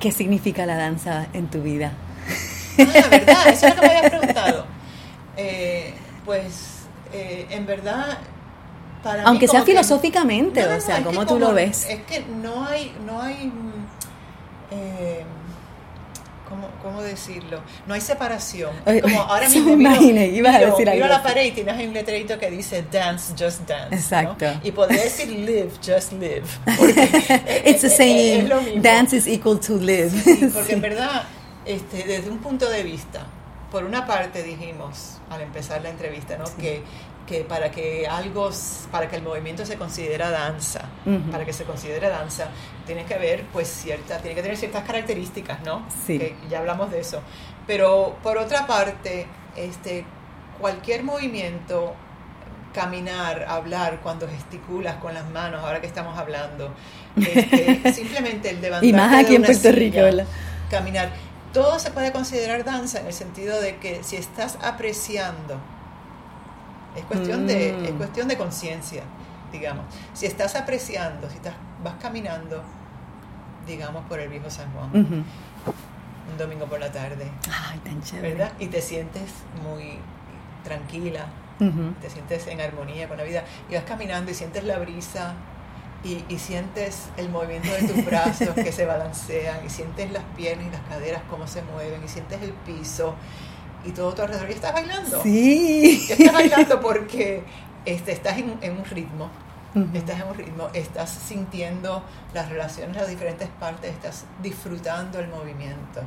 ¿Qué 0.00 0.12
significa 0.12 0.64
la 0.66 0.76
danza 0.76 1.26
en 1.32 1.48
tu 1.48 1.62
vida? 1.62 1.92
Ah, 2.78 3.08
¿verdad? 3.10 3.48
Eso 3.48 3.66
es 3.66 3.74
lo 3.74 3.80
que 3.80 3.88
me 3.88 3.96
habías 3.96 4.10
preguntado. 4.10 4.66
Eh, 5.36 5.94
pues, 6.24 6.86
eh, 7.12 7.46
en 7.50 7.66
verdad, 7.66 8.18
para 9.02 9.24
Aunque 9.24 9.48
sea 9.48 9.62
filosóficamente, 9.62 10.64
o 10.66 10.80
sea, 10.80 11.02
¿cómo 11.02 11.26
tú 11.26 11.38
lo 11.38 11.52
ves? 11.52 11.86
Es 11.88 12.02
que 12.02 12.20
no 12.20 12.64
hay, 12.66 12.92
no 13.04 13.20
hay 13.20 13.52
eh, 14.70 15.24
¿cómo, 16.82 17.02
decirlo? 17.02 17.60
No 17.86 17.94
hay 17.94 18.00
separación. 18.00 18.72
como 19.02 19.20
ahora 19.20 19.48
mismo 19.48 19.76
miro, 19.76 20.22
ibas 20.22 20.54
a 20.54 20.58
decir 20.58 20.88
a 20.88 20.94
la 20.94 21.22
pared 21.22 21.46
y 21.46 21.52
tienes 21.52 21.86
un 21.86 21.94
letrerito 21.94 22.38
que 22.38 22.50
dice 22.50 22.84
dance, 22.90 23.32
just 23.38 23.68
dance. 23.68 23.94
Exacto. 23.94 24.46
Y 24.62 24.72
podría 24.72 25.04
decir 25.04 25.28
live, 25.28 25.70
just 25.84 26.12
live. 26.12 26.46
It's 27.64 27.82
the 27.82 27.90
same. 27.90 28.80
Dance 28.80 29.16
is 29.16 29.26
equal 29.26 29.58
to 29.60 29.76
live. 29.76 30.10
porque 30.52 30.72
en 30.72 30.80
verdad, 30.80 31.24
este, 31.64 32.04
desde 32.04 32.30
un 32.30 32.38
punto 32.38 32.68
de 32.68 32.82
vista, 32.82 33.26
por 33.70 33.84
una 33.84 34.06
parte 34.06 34.42
dijimos 34.42 35.18
al 35.30 35.42
empezar 35.42 35.82
la 35.82 35.90
entrevista, 35.90 36.38
¿no? 36.38 36.44
Que 36.56 36.82
que 37.28 37.44
para 37.44 37.70
que 37.70 38.06
algo, 38.06 38.50
para 38.90 39.08
que 39.08 39.16
el 39.16 39.22
movimiento 39.22 39.66
se 39.66 39.76
considera 39.76 40.30
danza, 40.30 40.86
para 41.30 41.44
que 41.44 41.52
se 41.52 41.64
considere 41.64 42.08
danza, 42.08 42.48
tiene 42.86 43.04
que 43.04 43.14
haber, 43.14 43.44
pues, 43.52 43.68
cierta, 43.68 44.18
tiene 44.18 44.34
que 44.34 44.42
tener 44.42 44.56
ciertas 44.56 44.84
características, 44.84 45.62
¿no? 45.62 45.86
Sí. 46.06 46.18
Que 46.18 46.36
ya 46.48 46.60
hablamos 46.60 46.90
de 46.90 47.00
eso. 47.00 47.20
Pero 47.66 48.16
por 48.22 48.38
otra 48.38 48.66
parte, 48.66 49.26
este, 49.56 50.06
cualquier 50.58 51.04
movimiento, 51.04 51.94
caminar, 52.72 53.44
hablar, 53.46 54.00
cuando 54.02 54.26
gesticulas 54.26 54.96
con 54.96 55.12
las 55.12 55.28
manos, 55.28 55.62
ahora 55.62 55.82
que 55.82 55.86
estamos 55.86 56.18
hablando, 56.18 56.72
este, 57.16 57.92
simplemente 57.92 58.50
el 58.50 58.62
levantar. 58.62 58.88
Y 58.88 58.92
más 58.94 59.14
aquí 59.14 59.34
en 59.34 59.42
Puerto 59.42 59.70
Rico, 59.70 59.98
¿verdad? 59.98 60.26
Caminar. 60.70 61.10
Todo 61.52 61.78
se 61.78 61.90
puede 61.90 62.10
considerar 62.12 62.64
danza 62.64 63.00
en 63.00 63.06
el 63.06 63.12
sentido 63.12 63.60
de 63.60 63.76
que 63.76 64.02
si 64.02 64.16
estás 64.16 64.58
apreciando 64.62 65.60
es 66.96 67.04
cuestión, 67.04 67.46
de, 67.46 67.86
es 67.86 67.94
mm. 67.94 67.96
cuestión 67.96 68.28
de 68.28 68.36
conciencia, 68.36 69.02
digamos. 69.52 69.84
Si 70.14 70.26
estás 70.26 70.56
apreciando, 70.56 71.28
si 71.28 71.36
estás, 71.36 71.54
vas 71.82 71.94
caminando, 72.00 72.62
digamos, 73.66 74.04
por 74.06 74.20
el 74.20 74.28
viejo 74.28 74.50
San 74.50 74.70
Juan, 74.72 74.90
un 74.94 76.38
domingo 76.38 76.66
por 76.66 76.80
la 76.80 76.90
tarde, 76.90 77.30
Ay, 77.50 77.78
tan 77.80 78.02
chévere. 78.02 78.34
¿verdad? 78.34 78.52
Y 78.58 78.66
te 78.66 78.82
sientes 78.82 79.30
muy 79.62 79.98
tranquila, 80.64 81.26
te 81.58 82.10
sientes 82.10 82.46
en 82.46 82.60
armonía 82.60 83.08
con 83.08 83.16
la 83.16 83.24
vida, 83.24 83.44
y 83.70 83.74
vas 83.74 83.84
caminando 83.84 84.30
y 84.30 84.34
sientes 84.34 84.64
la 84.64 84.78
brisa, 84.78 85.34
y, 86.04 86.24
y, 86.28 86.38
sientes 86.38 87.08
el 87.16 87.28
movimiento 87.28 87.72
de 87.72 87.88
tus 87.88 88.04
brazos 88.06 88.50
que 88.50 88.70
se 88.70 88.86
balancean, 88.86 89.66
y 89.66 89.68
sientes 89.68 90.12
las 90.12 90.22
piernas 90.36 90.68
y 90.68 90.70
las 90.70 90.82
caderas 90.82 91.22
cómo 91.28 91.46
se 91.46 91.62
mueven, 91.62 92.04
y 92.04 92.08
sientes 92.08 92.40
el 92.42 92.52
piso, 92.52 93.16
y 93.88 93.92
todo 93.92 94.12
tu 94.12 94.22
alrededor 94.22 94.50
y 94.50 94.52
estás 94.52 94.72
bailando. 94.72 95.22
Sí. 95.22 96.06
estás 96.10 96.32
bailando 96.32 96.80
porque 96.80 97.42
este, 97.84 98.12
estás 98.12 98.36
en, 98.38 98.50
un 98.50 98.84
ritmo. 98.84 99.30
Estás 99.94 100.20
en 100.20 100.26
un 100.26 100.34
ritmo, 100.34 100.68
estás 100.72 101.10
sintiendo 101.10 102.02
las 102.34 102.48
relaciones, 102.48 102.96
las 102.96 103.08
diferentes 103.08 103.48
partes, 103.60 103.92
estás 103.92 104.24
disfrutando 104.42 105.20
el 105.20 105.28
movimiento. 105.28 106.02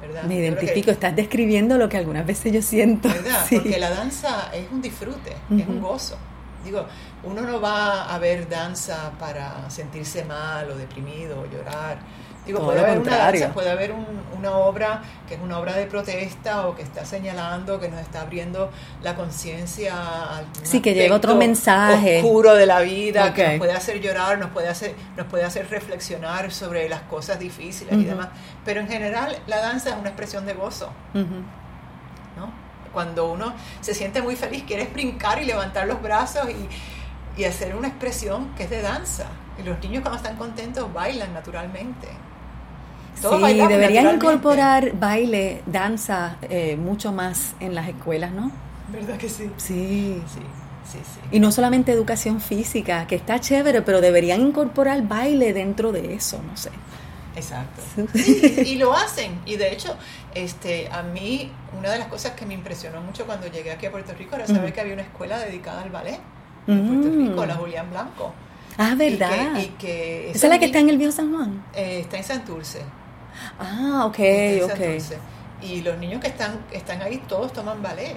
¿verdad? 0.00 0.24
Me 0.24 0.36
identifico, 0.36 0.90
estás 0.90 1.14
describiendo 1.14 1.78
lo 1.78 1.88
que 1.88 1.96
algunas 1.96 2.26
veces 2.26 2.52
yo 2.52 2.60
siento. 2.60 3.08
¿Verdad? 3.08 3.46
Porque 3.50 3.78
la 3.78 3.90
danza 3.90 4.50
es 4.52 4.70
un 4.70 4.82
disfrute, 4.82 5.32
es 5.56 5.66
un 5.66 5.80
gozo. 5.80 6.16
Digo, 6.64 6.86
uno 7.22 7.42
no 7.42 7.60
va 7.60 8.12
a 8.12 8.18
ver 8.18 8.48
danza 8.48 9.12
para 9.18 9.70
sentirse 9.70 10.24
mal 10.24 10.68
o 10.70 10.76
deprimido 10.76 11.40
o 11.40 11.46
llorar 11.46 11.98
Digo, 12.46 12.64
puede 12.64 12.80
haber, 12.80 12.98
una, 12.98 13.52
puede 13.52 13.70
haber 13.70 13.94
una 14.36 14.56
obra 14.56 15.00
que 15.28 15.34
es 15.34 15.40
una 15.40 15.60
obra 15.60 15.74
de 15.74 15.86
protesta 15.86 16.66
o 16.66 16.74
que 16.74 16.82
está 16.82 17.04
señalando, 17.04 17.78
que 17.78 17.88
nos 17.88 18.00
está 18.00 18.22
abriendo 18.22 18.68
la 19.00 19.14
conciencia 19.14 19.94
Sí, 20.64 20.80
que 20.80 20.94
llega 20.94 21.14
otro 21.14 21.36
mensaje. 21.36 22.18
Oscuro 22.18 22.56
de 22.56 22.66
la 22.66 22.80
vida, 22.80 23.32
que 23.32 23.46
nos 23.46 23.58
puede 23.58 23.72
hacer 23.72 24.00
llorar, 24.00 24.38
nos 24.38 24.50
puede 24.50 24.68
hacer, 24.68 24.96
nos 25.16 25.26
puede 25.28 25.44
hacer 25.44 25.70
reflexionar 25.70 26.50
sobre 26.50 26.88
las 26.88 27.02
cosas 27.02 27.38
difíciles 27.38 27.94
y 27.94 28.04
demás. 28.04 28.28
Pero 28.64 28.80
en 28.80 28.88
general, 28.88 29.38
la 29.46 29.58
danza 29.60 29.90
es 29.90 29.96
una 29.96 30.08
expresión 30.08 30.44
de 30.44 30.54
gozo. 30.54 30.90
¿no? 31.14 32.50
Cuando 32.92 33.30
uno 33.30 33.54
se 33.80 33.94
siente 33.94 34.20
muy 34.20 34.34
feliz, 34.34 34.64
quieres 34.66 34.92
brincar 34.92 35.40
y 35.40 35.44
levantar 35.44 35.86
los 35.86 36.02
brazos 36.02 36.48
y, 36.50 37.40
y 37.40 37.44
hacer 37.44 37.76
una 37.76 37.86
expresión 37.86 38.52
que 38.56 38.64
es 38.64 38.70
de 38.70 38.82
danza. 38.82 39.26
Y 39.58 39.62
los 39.62 39.78
niños 39.78 40.02
cuando 40.02 40.16
están 40.16 40.36
contentos 40.36 40.92
bailan 40.92 41.32
naturalmente 41.32 42.08
sí, 43.30 43.66
deberían 43.68 44.14
incorporar 44.14 44.92
baile, 44.98 45.62
danza 45.66 46.36
eh, 46.42 46.76
mucho 46.76 47.12
más 47.12 47.54
en 47.60 47.74
las 47.74 47.88
escuelas, 47.88 48.32
¿no? 48.32 48.50
¿Verdad 48.92 49.16
que 49.16 49.28
sí? 49.28 49.50
Sí. 49.56 50.22
Sí. 50.26 50.40
Sí, 50.90 50.98
sí. 50.98 51.20
Y 51.30 51.40
no 51.40 51.52
solamente 51.52 51.92
educación 51.92 52.40
física, 52.40 53.06
que 53.06 53.14
está 53.14 53.40
chévere, 53.40 53.82
pero 53.82 54.00
deberían 54.00 54.40
incorporar 54.40 55.06
baile 55.06 55.52
dentro 55.52 55.92
de 55.92 56.14
eso, 56.14 56.40
no 56.42 56.56
sé. 56.56 56.70
Exacto. 57.34 57.82
y 58.64 58.74
lo 58.76 58.92
hacen. 58.92 59.40
Y 59.46 59.56
de 59.56 59.72
hecho, 59.72 59.96
este, 60.34 60.88
a 60.90 61.02
mí, 61.02 61.50
una 61.78 61.90
de 61.90 61.98
las 61.98 62.08
cosas 62.08 62.32
que 62.32 62.44
me 62.44 62.54
impresionó 62.54 63.00
mucho 63.00 63.24
cuando 63.24 63.46
llegué 63.46 63.70
aquí 63.70 63.86
a 63.86 63.90
Puerto 63.90 64.12
Rico 64.12 64.36
era 64.36 64.46
saber 64.46 64.72
que 64.72 64.80
había 64.80 64.94
una 64.94 65.02
escuela 65.02 65.38
dedicada 65.38 65.82
al 65.82 65.90
ballet 65.90 66.20
en 66.66 66.86
Puerto 66.86 67.08
mm. 67.08 67.28
Rico, 67.28 67.46
la 67.46 67.54
Julián 67.54 67.90
Blanco. 67.90 68.34
Ah, 68.78 68.94
¿verdad? 68.96 69.58
Y 69.60 69.66
que, 69.78 70.30
¿Esa 70.30 70.46
es 70.46 70.50
la 70.50 70.58
que 70.58 70.66
está 70.66 70.78
en 70.78 70.88
el 70.88 70.98
Viejo 70.98 71.12
San 71.12 71.32
Juan? 71.32 71.64
Eh, 71.74 72.00
está 72.00 72.16
en 72.16 72.24
Santurce. 72.24 72.80
Ah, 73.58 74.04
ok, 74.06 74.18
ok. 74.64 74.80
Y 75.62 75.80
los 75.82 75.96
niños 75.98 76.20
que 76.20 76.28
están, 76.28 76.58
están 76.72 77.02
ahí 77.02 77.18
todos 77.28 77.52
toman 77.52 77.82
ballet. 77.82 78.16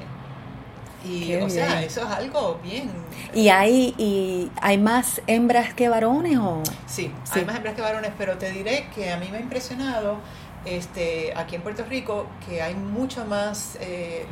Y, 1.08 1.36
o 1.36 1.48
sea, 1.48 1.84
eso 1.84 2.02
es 2.02 2.08
algo 2.08 2.60
bien. 2.64 2.90
¿Y 3.34 3.50
hay, 3.50 3.94
y 3.98 4.52
hay 4.60 4.80
más 4.80 5.22
hembras 5.28 5.74
que 5.76 5.88
varones? 5.88 6.40
o 6.40 6.64
sí, 6.88 7.12
sí, 7.24 7.40
hay 7.40 7.46
más 7.46 7.56
hembras 7.56 7.76
que 7.76 7.82
varones, 7.82 8.12
pero 8.18 8.40
te 8.40 8.50
diré 8.50 8.88
que 8.96 9.12
a 9.12 9.18
mí 9.18 9.28
me 9.30 9.38
ha 9.38 9.42
impresionado 9.42 10.18
este, 10.66 11.32
aquí 11.36 11.56
en 11.56 11.62
Puerto 11.62 11.86
Rico 11.86 12.26
que 12.48 12.62
hay 12.62 12.74
mucho 12.74 13.24
más, 13.26 13.78
eh, 13.80 14.26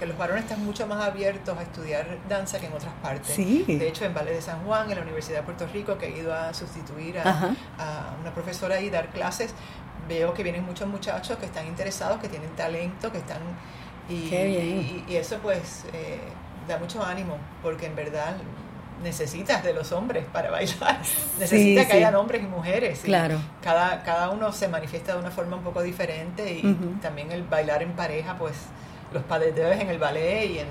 que 0.00 0.06
los 0.06 0.18
varones 0.18 0.42
están 0.42 0.64
mucho 0.64 0.84
más 0.86 1.04
abiertos 1.04 1.56
a 1.56 1.62
estudiar 1.62 2.18
danza 2.28 2.58
que 2.58 2.66
en 2.66 2.72
otras 2.72 2.92
partes. 3.00 3.36
De 3.36 3.88
hecho, 3.88 4.04
en 4.04 4.12
Valle 4.12 4.32
de 4.32 4.42
San 4.42 4.64
Juan, 4.64 4.90
en 4.90 4.96
la 4.96 5.02
Universidad 5.02 5.38
de 5.38 5.42
Puerto 5.44 5.66
Rico, 5.72 5.96
que 5.96 6.06
he 6.06 6.18
ido 6.18 6.34
a 6.34 6.52
sustituir 6.52 7.20
a, 7.20 7.54
una 8.20 8.34
profesora 8.34 8.80
y 8.80 8.90
dar 8.90 9.10
clases, 9.10 9.54
veo 10.08 10.34
que 10.34 10.42
vienen 10.42 10.64
muchos 10.64 10.88
muchachos 10.88 11.38
que 11.38 11.46
están 11.46 11.66
interesados, 11.66 12.20
que 12.20 12.28
tienen 12.28 12.50
talento, 12.50 13.10
que 13.12 13.18
están... 13.18 13.40
Y, 14.08 14.14
y, 15.08 15.16
eso 15.16 15.38
pues 15.42 15.84
eh, 15.92 16.20
da 16.68 16.78
mucho 16.78 17.04
ánimo, 17.04 17.38
porque 17.60 17.86
en 17.86 17.96
verdad 17.96 18.36
necesitas 19.02 19.62
de 19.64 19.72
los 19.72 19.92
hombres 19.92 20.24
para 20.32 20.50
bailar. 20.50 21.00
Necesitas 21.38 21.86
que 21.86 21.92
hayan 21.94 22.14
hombres 22.14 22.42
y 22.42 22.46
mujeres. 22.46 23.00
claro. 23.00 23.38
Cada, 23.62 24.02
cada 24.02 24.30
uno 24.30 24.52
se 24.52 24.68
manifiesta 24.68 25.14
de 25.14 25.20
una 25.20 25.30
forma 25.30 25.56
un 25.56 25.62
poco 25.62 25.82
diferente 25.82 26.52
y 26.52 26.96
también 27.02 27.32
el 27.32 27.42
bailar 27.42 27.82
en 27.82 27.92
pareja, 27.92 28.36
pues 28.38 28.54
los 29.12 29.22
paleteos 29.24 29.72
en 29.72 29.88
el 29.88 29.98
ballet 29.98 30.50
y 30.50 30.58
en, 30.60 30.68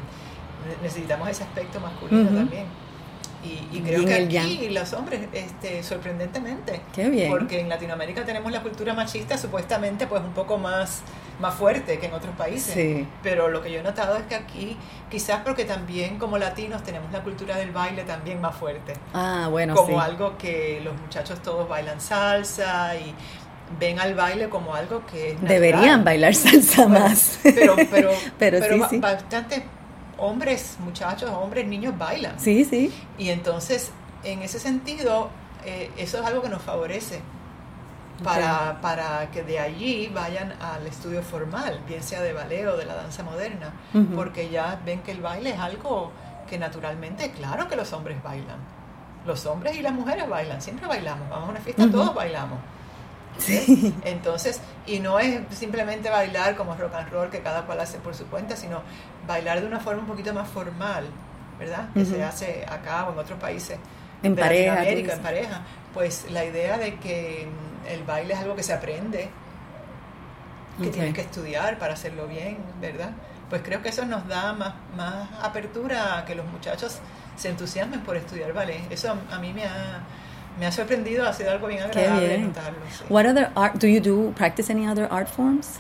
necesitamos 0.82 1.30
ese 1.30 1.44
aspecto 1.44 1.80
masculino 1.80 2.30
también. 2.30 2.66
Y, 3.72 3.82
creo 3.82 4.06
que 4.06 4.14
aquí 4.14 4.70
los 4.70 4.94
hombres, 4.94 5.22
este, 5.34 5.84
sorprendentemente, 5.84 6.82
porque 7.30 7.60
en 7.60 7.70
Latinoamérica 7.70 8.26
tenemos 8.26 8.52
la 8.52 8.62
cultura 8.62 8.94
machista 8.94 9.38
supuestamente 9.38 10.08
pues 10.08 10.22
un 10.24 10.34
poco 10.34 10.58
más 10.58 11.04
más 11.40 11.54
fuerte 11.56 12.00
que 12.00 12.06
en 12.08 12.14
otros 12.14 12.36
países. 12.36 13.06
Pero 13.24 13.50
lo 13.50 13.62
que 13.62 13.72
yo 13.72 13.80
he 13.80 13.84
notado 13.84 14.18
es 14.18 14.24
que 14.24 14.36
aquí, 14.36 14.78
quizás 15.10 15.42
porque 15.44 15.66
también 15.66 16.18
como 16.18 16.38
latinos 16.38 16.84
tenemos 16.84 17.12
la 17.12 17.22
cultura 17.24 17.58
del 17.58 17.72
baile 17.72 18.04
también 18.04 18.42
más 18.42 18.56
fuerte. 18.56 18.94
Ah, 19.14 19.48
bueno, 19.50 19.76
Como 19.76 20.00
algo 20.00 20.38
que 20.38 20.82
los 20.84 20.96
muchachos 21.00 21.42
todos 21.42 21.68
bailan 21.68 22.00
salsa 22.00 22.96
y 22.96 23.14
ven 23.80 24.00
al 24.00 24.16
baile 24.16 24.50
como 24.50 24.76
algo 24.76 25.06
que 25.06 25.38
Deberían 25.42 26.04
bailar 26.04 26.36
salsa 26.36 26.88
más. 26.88 27.40
Pero, 27.44 27.76
pero, 27.90 28.12
pero, 28.40 28.90
sí, 28.90 29.00
bastantes 29.00 29.64
hombres, 30.18 30.78
muchachos, 30.80 31.30
hombres, 31.30 31.68
niños 31.68 31.98
bailan. 31.98 32.40
Sí, 32.40 32.66
sí. 32.66 32.94
Y 33.18 33.30
entonces, 33.30 33.92
en 34.24 34.42
ese 34.42 34.60
sentido, 34.60 35.30
eh, 35.66 35.92
eso 35.98 36.20
es 36.20 36.26
algo 36.26 36.42
que 36.42 36.50
nos 36.50 36.62
favorece 36.62 37.22
para, 38.24 38.80
para 38.82 39.30
que 39.32 39.44
de 39.44 39.60
allí 39.60 40.08
vayan 40.14 40.54
al 40.62 40.86
estudio 40.88 41.22
formal, 41.22 41.82
bien 41.88 42.02
sea 42.02 42.22
de 42.22 42.34
ballet 42.34 42.66
o 42.68 42.78
de 42.78 42.86
la 42.86 42.96
danza 42.96 43.24
moderna, 43.24 43.74
porque 44.16 44.50
ya 44.50 44.80
ven 44.86 45.02
que 45.02 45.12
el 45.12 45.22
baile 45.22 45.52
es 45.52 45.60
algo 45.60 46.12
que 46.50 46.58
naturalmente, 46.58 47.32
claro 47.32 47.68
que 47.68 47.76
los 47.76 47.92
hombres 47.94 48.22
bailan. 48.24 48.60
Los 49.26 49.46
hombres 49.48 49.76
y 49.76 49.82
las 49.82 49.92
mujeres 49.92 50.30
bailan, 50.30 50.62
siempre 50.62 50.88
bailamos, 50.88 51.28
vamos 51.30 51.48
a 51.48 51.52
una 51.52 51.60
fiesta, 51.60 51.90
todos 51.90 52.14
bailamos. 52.14 52.60
Sí. 53.38 53.94
Entonces, 54.04 54.62
y 54.86 55.00
no 55.00 55.20
es 55.20 55.42
simplemente 55.52 56.10
bailar 56.10 56.56
como 56.56 56.76
rock 56.76 56.94
and 56.96 57.10
roll 57.12 57.30
que 57.30 57.40
cada 57.40 57.66
cual 57.66 57.80
hace 57.80 57.98
por 58.00 58.16
su 58.16 58.26
cuenta, 58.28 58.56
sino 58.56 58.82
bailar 59.28 59.62
de 59.62 59.68
una 59.68 59.80
forma 59.80 60.02
un 60.02 60.08
poquito 60.08 60.34
más 60.34 60.48
formal, 60.48 61.06
¿verdad? 61.60 61.90
Que 61.94 62.06
se 62.06 62.24
hace 62.24 62.66
acá 62.68 63.06
o 63.08 63.14
en 63.14 63.20
otros 63.20 63.40
países. 63.40 63.78
En 64.24 64.36
pareja. 64.36 64.88
en 64.88 65.22
pareja. 65.22 65.62
Pues 65.94 66.26
la 66.32 66.44
idea 66.46 66.78
de 66.78 66.96
que 66.96 67.48
el 67.90 68.04
baile 68.04 68.34
es 68.34 68.40
algo 68.40 68.56
que 68.56 68.64
se 68.64 68.74
aprende, 68.74 69.30
que 70.82 70.90
tienes 70.90 71.14
que 71.14 71.22
estudiar 71.22 71.78
para 71.78 71.94
hacerlo 71.94 72.28
bien, 72.28 72.58
¿verdad? 72.82 73.12
Pues 73.50 73.62
creo 73.64 73.82
que 73.82 73.90
eso 73.90 74.06
nos 74.06 74.28
da 74.28 74.54
más, 74.54 74.74
más 74.96 75.30
apertura 75.42 76.18
a 76.18 76.26
que 76.26 76.36
los 76.36 76.46
muchachos 76.46 77.00
se 77.36 77.50
entusiasmen 77.50 78.02
por 78.02 78.18
estudiar 78.18 78.54
ballet. 78.54 78.82
Eso 78.90 79.16
a, 79.32 79.40
mí 79.40 79.54
me 79.54 79.66
ha, 79.66 80.02
me 80.60 80.66
ha 80.66 80.72
sorprendido, 80.72 81.28
ha 81.28 81.34
sido 81.34 81.52
algo 81.52 81.68
bien 81.68 81.84
agradable 81.84 82.38
notarlo. 82.38 82.80
What 83.10 83.26
other 83.26 83.52
art, 83.56 83.76
do 83.80 83.88
you 83.88 84.00
do, 84.00 84.34
practice 84.36 84.72
any 84.72 84.88
other 84.88 85.08
art 85.12 85.28
forms? 85.28 85.80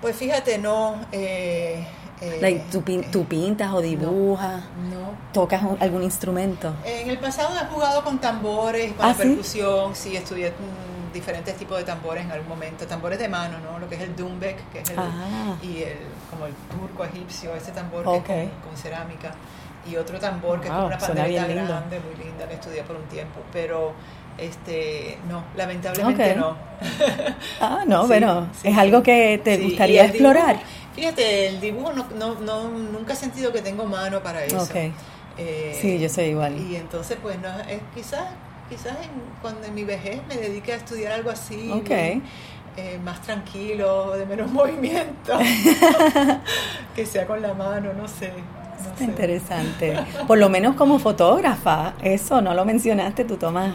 Pues 0.00 0.16
fíjate, 0.16 0.58
no... 0.58 0.96
Eh, 1.12 1.84
eh, 2.20 2.38
like, 2.40 2.64
¿tú, 2.70 3.24
pintas 3.24 3.72
o 3.72 3.80
dibujas? 3.80 4.62
No, 4.90 5.14
¿Tocas 5.32 5.62
algún 5.80 6.02
instrumento? 6.02 6.74
En 6.84 7.08
el 7.08 7.18
pasado 7.18 7.54
he 7.56 7.66
jugado 7.72 8.04
con 8.04 8.18
tambores, 8.18 8.92
con 8.92 9.06
¿Ah, 9.06 9.14
percusión, 9.16 9.94
sí, 9.94 10.16
estudié 10.16 10.50
mm, 10.50 11.12
diferentes 11.14 11.56
tipos 11.56 11.78
de 11.78 11.84
tambores 11.84 12.24
en 12.24 12.32
algún 12.32 12.48
momento, 12.48 12.86
tambores 12.86 13.18
de 13.18 13.28
mano, 13.28 13.58
¿no? 13.60 13.78
Lo 13.78 13.88
que 13.88 13.94
es 13.94 14.02
el 14.02 14.14
dumbek, 14.14 14.70
que 14.70 14.80
es 14.80 14.90
el, 14.90 14.98
ah. 14.98 15.56
y 15.62 15.82
el, 15.82 15.96
como 16.28 16.44
el 16.44 16.52
turco 16.68 17.04
egipcio, 17.04 17.54
ese 17.54 17.72
tambor 17.72 18.04
que 18.22 18.44
es 18.44 18.50
con, 18.62 18.76
cerámica, 18.76 19.34
y 19.90 19.96
otro 19.96 20.18
tambor 20.18 20.60
que 20.60 20.68
es 20.68 20.74
una 20.74 20.98
pandereta 20.98 21.46
grande, 21.46 22.00
muy 22.00 22.24
linda, 22.24 22.48
que 22.48 22.54
estudié 22.54 22.82
por 22.82 22.96
un 22.96 23.04
tiempo, 23.04 23.40
pero 23.52 23.92
este 24.38 25.18
no 25.28 25.44
lamentablemente 25.56 26.34
no. 26.36 26.56
Ah 27.60 27.84
no 27.86 28.06
bueno 28.06 28.48
es 28.62 28.76
algo 28.76 29.02
que 29.02 29.40
te 29.42 29.58
gustaría 29.58 30.06
explorar. 30.06 30.60
Fíjate, 30.94 31.46
el 31.48 31.60
dibujo 31.60 31.92
no, 31.92 32.06
no, 32.16 32.34
no, 32.40 32.68
nunca 32.68 33.12
he 33.12 33.16
sentido 33.16 33.52
que 33.52 33.62
tengo 33.62 33.84
mano 33.86 34.22
para 34.22 34.44
eso. 34.44 34.68
Eh, 35.38 35.78
sí, 35.80 35.98
yo 35.98 36.08
soy 36.08 36.24
igual. 36.26 36.58
Y 36.58 36.76
entonces, 36.76 37.16
pues, 37.22 37.38
no, 37.40 37.48
es 37.60 37.80
quizás, 37.94 38.24
quizás 38.68 38.96
cuando 39.40 39.66
en 39.66 39.74
mi 39.74 39.84
vejez 39.84 40.20
me 40.28 40.36
dedique 40.36 40.72
a 40.72 40.76
estudiar 40.76 41.12
algo 41.12 41.30
así, 41.30 41.72
eh, 42.76 42.98
más 43.02 43.22
tranquilo, 43.22 44.16
de 44.16 44.26
menos 44.26 44.50
movimiento, 44.52 45.38
que 46.94 47.06
sea 47.06 47.26
con 47.26 47.40
la 47.40 47.54
mano, 47.54 47.92
no 47.94 48.06
sé. 48.06 48.32
Interesante. 49.00 49.96
Por 50.26 50.38
lo 50.38 50.48
menos 50.48 50.76
como 50.76 50.98
fotógrafa, 50.98 51.94
eso 52.02 52.40
no 52.40 52.54
lo 52.54 52.64
mencionaste, 52.64 53.24
tú 53.24 53.36
tomas. 53.36 53.74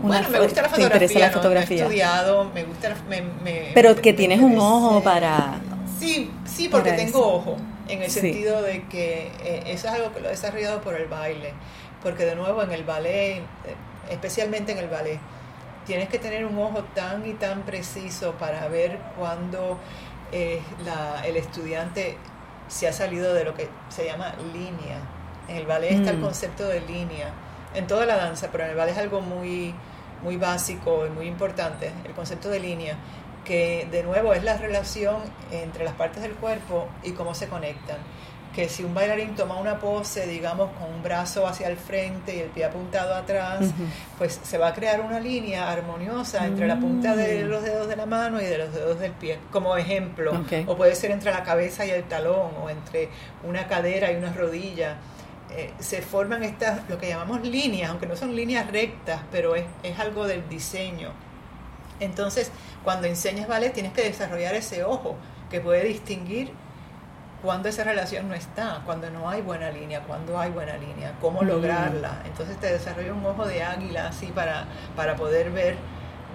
bueno, 0.00 0.28
me 0.28 0.40
gusta 0.40 0.62
la 0.62 0.68
fotografía, 0.68 1.20
la 1.20 1.30
fotografía. 1.30 1.76
he 1.76 1.80
estudiado, 1.82 2.50
me 2.54 2.64
gusta, 2.64 2.94
me, 3.08 3.70
pero 3.74 3.96
que 3.96 4.12
tienes 4.12 4.40
un 4.40 4.58
ojo 4.58 5.02
para 5.02 5.60
Sí, 5.98 6.30
sí, 6.44 6.68
porque 6.68 6.92
tengo 6.92 7.34
ojo, 7.34 7.56
en 7.88 8.02
el 8.02 8.10
sentido 8.10 8.62
de 8.62 8.84
que 8.84 9.30
eh, 9.42 9.62
eso 9.66 9.88
es 9.88 9.94
algo 9.94 10.12
que 10.12 10.20
lo 10.20 10.28
he 10.28 10.32
desarrollado 10.32 10.82
por 10.82 10.94
el 10.94 11.06
baile, 11.06 11.52
porque 12.02 12.24
de 12.24 12.36
nuevo 12.36 12.62
en 12.62 12.70
el 12.72 12.84
ballet, 12.84 13.38
eh, 13.38 13.42
especialmente 14.10 14.72
en 14.72 14.78
el 14.78 14.88
ballet, 14.88 15.18
tienes 15.86 16.08
que 16.08 16.18
tener 16.18 16.44
un 16.44 16.58
ojo 16.58 16.84
tan 16.94 17.26
y 17.26 17.32
tan 17.34 17.62
preciso 17.62 18.32
para 18.32 18.68
ver 18.68 18.98
cuando 19.16 19.78
eh, 20.32 20.60
el 21.24 21.36
estudiante 21.36 22.18
se 22.68 22.88
ha 22.88 22.92
salido 22.92 23.34
de 23.34 23.44
lo 23.44 23.54
que 23.54 23.68
se 23.88 24.04
llama 24.04 24.34
línea. 24.52 24.98
En 25.48 25.56
el 25.56 25.66
ballet 25.66 25.92
está 25.92 26.10
el 26.10 26.18
mm. 26.18 26.22
concepto 26.22 26.66
de 26.66 26.80
línea, 26.80 27.30
en 27.74 27.86
toda 27.86 28.06
la 28.06 28.16
danza, 28.16 28.48
pero 28.50 28.64
en 28.64 28.70
el 28.70 28.76
ballet 28.76 28.92
es 28.92 28.98
algo 28.98 29.20
muy, 29.20 29.74
muy 30.22 30.36
básico 30.36 31.06
y 31.06 31.10
muy 31.10 31.26
importante, 31.26 31.92
el 32.04 32.12
concepto 32.12 32.48
de 32.48 32.60
línea 32.60 32.96
que 33.46 33.86
de 33.90 34.02
nuevo 34.02 34.34
es 34.34 34.44
la 34.44 34.56
relación 34.56 35.16
entre 35.50 35.84
las 35.84 35.94
partes 35.94 36.22
del 36.22 36.32
cuerpo 36.32 36.88
y 37.02 37.12
cómo 37.12 37.34
se 37.34 37.48
conectan. 37.48 37.98
Que 38.56 38.70
si 38.70 38.82
un 38.82 38.94
bailarín 38.94 39.34
toma 39.34 39.56
una 39.60 39.78
pose, 39.78 40.26
digamos, 40.26 40.70
con 40.78 40.90
un 40.90 41.02
brazo 41.02 41.46
hacia 41.46 41.68
el 41.68 41.76
frente 41.76 42.34
y 42.34 42.38
el 42.38 42.48
pie 42.48 42.64
apuntado 42.64 43.14
atrás, 43.14 43.66
pues 44.16 44.40
se 44.42 44.56
va 44.56 44.68
a 44.68 44.74
crear 44.74 45.02
una 45.02 45.20
línea 45.20 45.70
armoniosa 45.70 46.46
entre 46.46 46.66
la 46.66 46.80
punta 46.80 47.14
de 47.14 47.44
mm. 47.44 47.48
los 47.48 47.62
dedos 47.62 47.86
de 47.86 47.96
la 47.96 48.06
mano 48.06 48.40
y 48.40 48.46
de 48.46 48.56
los 48.56 48.72
dedos 48.72 48.98
del 48.98 49.12
pie, 49.12 49.38
como 49.52 49.76
ejemplo. 49.76 50.42
O 50.66 50.74
puede 50.74 50.94
ser 50.94 51.10
entre 51.10 51.32
la 51.32 51.42
cabeza 51.42 51.84
y 51.84 51.90
el 51.90 52.04
talón, 52.04 52.52
o 52.62 52.70
entre 52.70 53.10
una 53.46 53.66
cadera 53.66 54.10
y 54.10 54.16
una 54.16 54.32
rodilla. 54.32 54.96
Eh, 55.50 55.74
se 55.78 56.00
forman 56.00 56.42
estas, 56.42 56.88
lo 56.88 56.96
que 56.96 57.08
llamamos 57.08 57.42
líneas, 57.42 57.90
aunque 57.90 58.06
no 58.06 58.16
son 58.16 58.34
líneas 58.34 58.70
rectas, 58.70 59.20
pero 59.30 59.54
es, 59.54 59.66
es 59.82 59.98
algo 59.98 60.26
del 60.26 60.48
diseño. 60.48 61.10
Entonces, 62.00 62.50
cuando 62.84 63.06
enseñas 63.06 63.48
ballet 63.48 63.74
tienes 63.74 63.92
que 63.92 64.02
desarrollar 64.02 64.54
ese 64.54 64.82
ojo 64.82 65.16
que 65.50 65.60
puede 65.60 65.84
distinguir 65.84 66.52
cuando 67.42 67.68
esa 67.68 67.84
relación 67.84 68.28
no 68.28 68.34
está, 68.34 68.82
cuando 68.84 69.10
no 69.10 69.28
hay 69.28 69.42
buena 69.42 69.70
línea, 69.70 70.00
cuando 70.00 70.38
hay 70.38 70.50
buena 70.50 70.76
línea, 70.76 71.14
cómo 71.20 71.42
mm. 71.42 71.46
lograrla. 71.46 72.22
Entonces 72.24 72.56
te 72.58 72.72
desarrolla 72.72 73.12
un 73.12 73.24
ojo 73.24 73.46
de 73.46 73.62
águila 73.62 74.08
así 74.08 74.26
para, 74.26 74.66
para 74.94 75.16
poder 75.16 75.50
ver, 75.50 75.76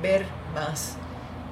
ver 0.01 0.25
más. 0.53 0.97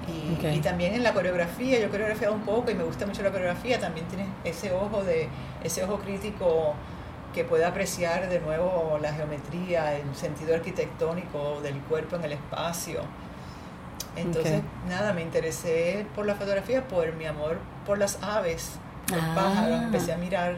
Y, 0.07 0.59
también 0.59 0.95
en 0.95 1.03
la 1.03 1.13
coreografía, 1.13 1.79
yo 1.79 1.85
he 1.85 1.89
coreografiado 1.89 2.33
un 2.33 2.41
poco 2.41 2.71
y 2.71 2.73
me 2.73 2.83
gusta 2.83 3.05
mucho 3.05 3.21
la 3.21 3.29
coreografía, 3.29 3.79
también 3.79 4.07
tienes 4.07 4.27
ese 4.43 4.71
ojo 4.71 5.03
de, 5.03 5.29
ese 5.63 5.83
ojo 5.83 5.99
crítico 5.99 6.73
que 7.33 7.43
puede 7.43 7.63
apreciar 7.63 8.27
de 8.27 8.39
nuevo 8.39 8.97
la 8.99 9.13
geometría, 9.13 9.95
el 9.95 10.15
sentido 10.15 10.55
arquitectónico 10.55 11.61
del 11.61 11.75
cuerpo 11.81 12.15
en 12.15 12.23
el 12.23 12.31
espacio. 12.31 13.01
Entonces, 14.15 14.61
nada, 14.87 15.13
me 15.13 15.21
interesé 15.21 16.07
por 16.15 16.25
la 16.25 16.33
fotografía 16.33 16.87
por 16.87 17.13
mi 17.13 17.25
amor 17.25 17.59
por 17.85 17.97
las 17.97 18.21
aves, 18.23 18.73
por 19.09 19.19
ah. 19.19 19.33
pájaros. 19.35 19.81
Empecé 19.83 20.13
a 20.13 20.17
mirar 20.17 20.55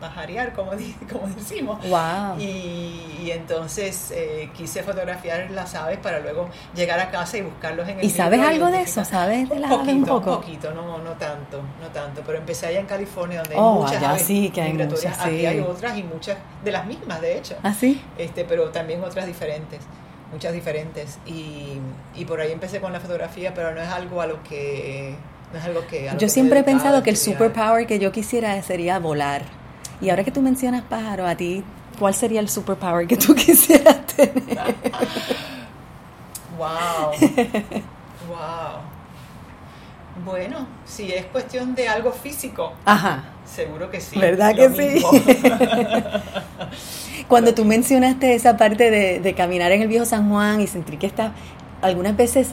pajarear, 0.00 0.52
como, 0.52 0.72
como 1.12 1.26
decimos. 1.28 1.80
Wow. 1.88 2.38
Y, 2.38 3.30
entonces 3.30 4.12
eh, 4.14 4.50
quise 4.56 4.82
fotografiar 4.82 5.50
las 5.50 5.74
aves 5.74 5.98
para 5.98 6.20
luego 6.20 6.48
llegar 6.74 7.00
a 7.00 7.10
casa 7.10 7.38
y 7.38 7.42
buscarlos 7.42 7.88
en 7.88 7.98
el 7.98 8.04
¿Y 8.04 8.10
sabes 8.10 8.40
algo 8.40 8.66
de 8.66 8.82
eso? 8.82 9.04
¿Sabes 9.04 9.48
de 9.48 9.58
las 9.58 9.70
aves 9.70 9.94
un 9.94 10.04
poco? 10.04 10.36
Un 10.36 10.40
poquito, 10.40 10.72
no, 10.72 10.98
no 10.98 11.12
tanto, 11.12 11.60
no 11.80 11.88
tanto. 11.88 12.22
Pero 12.24 12.38
empecé 12.38 12.66
allá 12.66 12.80
en 12.80 12.86
California 12.86 13.40
donde 13.40 13.54
hay 13.54 13.60
oh, 13.60 13.82
muchas 13.82 14.02
aves 14.02 14.22
sí, 14.22 14.50
que 14.50 14.62
hay 14.62 14.72
muchas, 14.72 15.20
Aquí 15.20 15.44
hay 15.46 15.60
otras 15.60 15.98
y 15.98 16.02
muchas 16.02 16.38
de 16.64 16.72
las 16.72 16.86
mismas, 16.86 17.20
de 17.20 17.38
hecho. 17.38 17.56
¿Ah, 17.62 17.74
sí? 17.74 18.00
Este, 18.16 18.44
pero 18.44 18.70
también 18.70 19.02
otras 19.02 19.26
diferentes 19.26 19.80
muchas 20.32 20.52
diferentes 20.52 21.20
y, 21.24 21.78
y 22.16 22.24
por 22.24 22.40
ahí 22.40 22.50
empecé 22.50 22.80
con 22.80 22.92
la 22.92 22.98
fotografía 22.98 23.54
pero 23.54 23.72
no 23.72 23.80
es 23.80 23.88
algo 23.88 24.20
a 24.20 24.26
lo 24.26 24.42
que 24.42 25.14
no 25.52 25.58
es 25.58 25.64
algo 25.64 25.86
que 25.86 26.10
yo 26.18 26.28
siempre 26.28 26.60
he 26.60 26.64
pensado 26.64 27.02
que 27.02 27.10
el 27.10 27.16
superpower 27.16 27.86
que 27.86 27.98
yo 27.98 28.12
quisiera 28.12 28.60
sería 28.62 28.98
volar 28.98 29.42
y 30.00 30.10
ahora 30.10 30.24
que 30.24 30.30
tú 30.30 30.42
mencionas 30.42 30.82
pájaro, 30.82 31.26
a 31.26 31.34
ti, 31.34 31.64
¿cuál 31.98 32.14
sería 32.14 32.40
el 32.40 32.48
superpower 32.48 33.06
que 33.06 33.16
tú 33.16 33.34
quisieras 33.34 34.06
tener? 34.06 34.58
wow. 36.58 37.12
wow. 38.28 38.80
Bueno, 40.24 40.66
si 40.84 41.12
es 41.12 41.26
cuestión 41.26 41.76
de 41.76 41.88
algo 41.88 42.10
físico. 42.10 42.72
Ajá. 42.84 43.22
Seguro 43.44 43.90
que 43.90 44.00
sí. 44.00 44.18
¿Verdad 44.18 44.56
que 44.56 44.70
sí? 44.70 45.04
Cuando 47.28 47.54
tú 47.54 47.64
mencionaste 47.64 48.34
esa 48.34 48.56
parte 48.56 48.90
de, 48.90 49.20
de, 49.20 49.34
caminar 49.34 49.70
en 49.70 49.82
el 49.82 49.88
viejo 49.88 50.04
San 50.04 50.28
Juan 50.28 50.60
y 50.60 50.66
sentir 50.66 50.98
que 50.98 51.06
está, 51.06 51.32
algunas 51.80 52.16
veces 52.16 52.48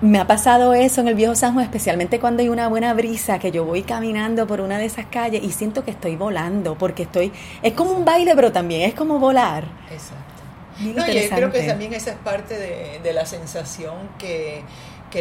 me 0.00 0.18
ha 0.18 0.26
pasado 0.26 0.74
eso 0.74 1.00
en 1.00 1.08
el 1.08 1.14
viejo 1.14 1.34
San 1.34 1.54
Juan, 1.54 1.64
especialmente 1.64 2.20
cuando 2.20 2.42
hay 2.42 2.48
una 2.48 2.68
buena 2.68 2.92
brisa, 2.92 3.38
que 3.38 3.50
yo 3.50 3.64
voy 3.64 3.82
caminando 3.82 4.46
por 4.46 4.60
una 4.60 4.78
de 4.78 4.84
esas 4.84 5.06
calles 5.06 5.42
y 5.42 5.52
siento 5.52 5.84
que 5.84 5.90
estoy 5.90 6.16
volando, 6.16 6.76
porque 6.76 7.04
estoy, 7.04 7.32
es 7.62 7.72
como 7.72 7.92
un 7.92 8.04
baile, 8.04 8.34
pero 8.34 8.52
también 8.52 8.82
es 8.82 8.94
como 8.94 9.18
volar. 9.18 9.64
Exacto. 9.90 10.42
no, 10.80 11.06
yo 11.06 11.36
creo 11.36 11.50
que 11.50 11.62
también 11.62 11.94
esa 11.94 12.10
es 12.10 12.16
parte 12.18 12.58
de, 13.02 13.12
la 13.12 13.24
sensación 13.24 14.10
que, 14.18 14.64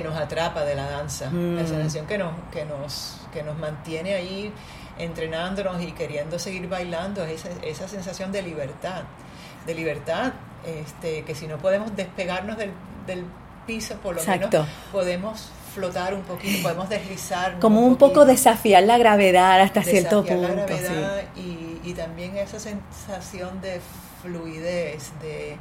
nos 0.04 0.18
atrapa 0.18 0.66
de 0.66 0.76
la 0.76 0.90
danza, 0.90 1.32
la 1.32 1.64
mm. 1.64 1.68
sensación 1.68 2.06
que 2.06 2.18
nos, 2.18 2.34
que 2.52 2.66
nos, 2.66 3.22
que 3.32 3.44
nos 3.44 3.58
mantiene 3.58 4.14
ahí 4.14 4.52
entrenándonos 5.00 5.82
y 5.82 5.94
queriendo 5.94 6.38
seguir 6.38 6.68
bailando, 6.68 7.24
es 7.24 7.46
esa, 7.46 7.66
esa 7.66 7.88
sensación 7.88 8.34
de 8.34 8.42
libertad, 8.42 9.04
de 9.66 9.74
libertad, 9.74 10.34
este, 10.66 11.24
que 11.24 11.34
si 11.34 11.48
no 11.48 11.60
podemos 11.60 11.96
despegarnos 11.96 12.58
del, 12.58 12.72
del 13.08 13.24
piso, 13.66 13.96
por 13.96 14.16
lo 14.16 14.24
menos 14.24 14.68
podemos 14.92 15.52
flotar 15.74 16.14
un 16.14 16.22
poquito, 16.22 16.64
podemos 16.64 16.90
deslizar. 16.90 17.60
Como 17.60 17.82
un, 17.82 17.98
poco 17.98 18.26
desafiar 18.26 18.84
la 18.84 18.98
gravedad 18.98 19.60
hasta 19.62 19.84
cierto 19.84 20.24
punto. 20.24 20.42
La 20.42 20.66
gravedad 20.66 21.24
y, 21.36 21.82
y, 21.84 21.94
también 21.94 22.38
esa 22.38 22.60
sensación 22.60 23.62
de 23.62 23.82
fluidez, 24.22 25.12
de, 25.22 25.58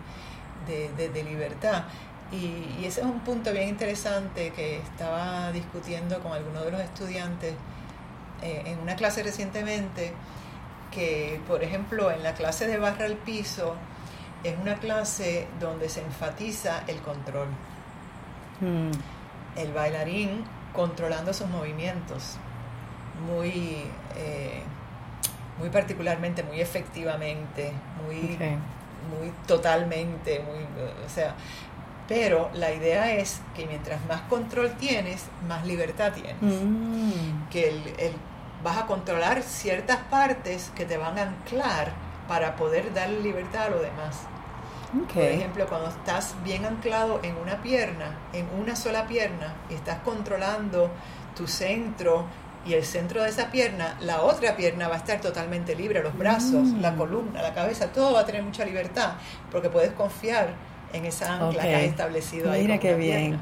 de, 0.67 1.25
libertad. 1.25 1.85
Y, 2.33 2.81
y, 2.81 2.85
ese 2.87 3.01
es 3.01 3.07
un 3.07 3.21
punto 3.21 3.53
bien 3.53 3.69
interesante 3.69 4.53
que 4.53 4.79
estaba 4.79 5.51
discutiendo 5.53 6.21
con 6.21 6.33
algunos 6.33 6.65
de 6.65 6.71
los 6.71 6.81
estudiantes 6.81 7.55
eh, 8.43 8.63
en 8.67 8.79
una 8.79 8.95
clase 8.95 9.23
recientemente, 9.23 10.13
que 10.91 11.41
por 11.49 11.63
ejemplo 11.63 12.11
en 12.11 12.23
la 12.23 12.35
clase 12.35 12.67
de 12.67 12.79
barra 12.79 13.07
al 13.07 13.17
piso 13.17 13.75
es 14.45 14.55
una 14.61 14.77
clase 14.77 15.49
donde 15.59 15.89
se 15.89 16.03
enfatiza 16.03 16.85
el 16.87 16.99
control. 17.01 17.49
Mm. 18.61 18.91
El 19.59 19.73
bailarín 19.73 20.45
controlando 20.73 21.33
sus 21.33 21.49
movimientos 21.49 22.39
muy, 23.27 23.85
eh, 24.17 24.63
muy 25.59 25.71
particularmente, 25.71 26.43
muy 26.43 26.61
efectivamente, 26.61 27.73
muy, 28.05 28.37
muy 28.39 29.33
totalmente, 29.47 30.41
muy, 30.41 30.65
o 31.05 31.09
sea, 31.09 31.35
pero 32.09 32.51
la 32.55 32.73
idea 32.73 33.13
es 33.15 33.41
que 33.55 33.67
mientras 33.67 34.05
más 34.07 34.23
control 34.23 34.73
tienes, 34.73 35.27
más 35.49 35.65
libertad 35.67 36.13
tienes. 36.13 36.37
Mm. 36.41 37.49
Que 37.51 37.69
el, 37.69 37.87
el, 37.99 38.13
vas 38.63 38.79
a 38.79 38.87
controlar 38.87 39.43
ciertas 39.43 39.99
partes 40.11 40.71
que 40.75 40.85
te 40.85 40.97
van 40.97 41.19
a 41.19 41.23
anclar 41.23 41.93
para 42.29 42.57
poder 42.57 42.93
dar 42.93 43.09
libertad 43.09 43.67
a 43.67 43.71
lo 43.71 43.81
demás. 43.81 44.27
Por 45.13 45.23
ejemplo, 45.23 45.67
cuando 45.67 45.89
estás 45.89 46.35
bien 46.45 46.65
anclado 46.65 47.21
en 47.23 47.37
una 47.37 47.63
pierna, 47.63 48.19
en 48.33 48.47
una 48.61 48.77
sola 48.77 49.07
pierna, 49.07 49.55
y 49.71 49.75
estás 49.75 49.99
controlando 50.05 50.91
tu 51.37 51.47
centro 51.47 52.27
y 52.67 52.75
el 52.75 52.85
centro 52.85 53.23
de 53.23 53.29
esa 53.29 53.51
pierna, 53.51 53.97
la 54.01 54.23
otra 54.23 54.57
pierna 54.57 54.89
va 54.89 54.95
a 54.95 54.99
estar 54.99 55.21
totalmente 55.21 55.75
libre, 55.75 56.03
los 56.03 56.17
brazos, 56.17 56.69
mm. 56.69 56.81
la 56.81 56.95
columna, 56.95 57.43
la 57.43 57.53
cabeza, 57.53 57.93
todo 57.93 58.15
va 58.15 58.21
a 58.21 58.25
tener 58.25 58.43
mucha 58.43 58.65
libertad, 58.65 59.15
porque 59.51 59.69
puedes 59.69 59.93
confiar 59.93 60.55
en 60.93 61.05
esa 61.05 61.35
ancla 61.35 61.63
que 61.63 61.75
has 61.75 61.83
establecido 61.83 62.51
ahí. 62.51 62.63
Mira 62.63 62.79
qué 62.79 62.95
bien. 62.95 63.39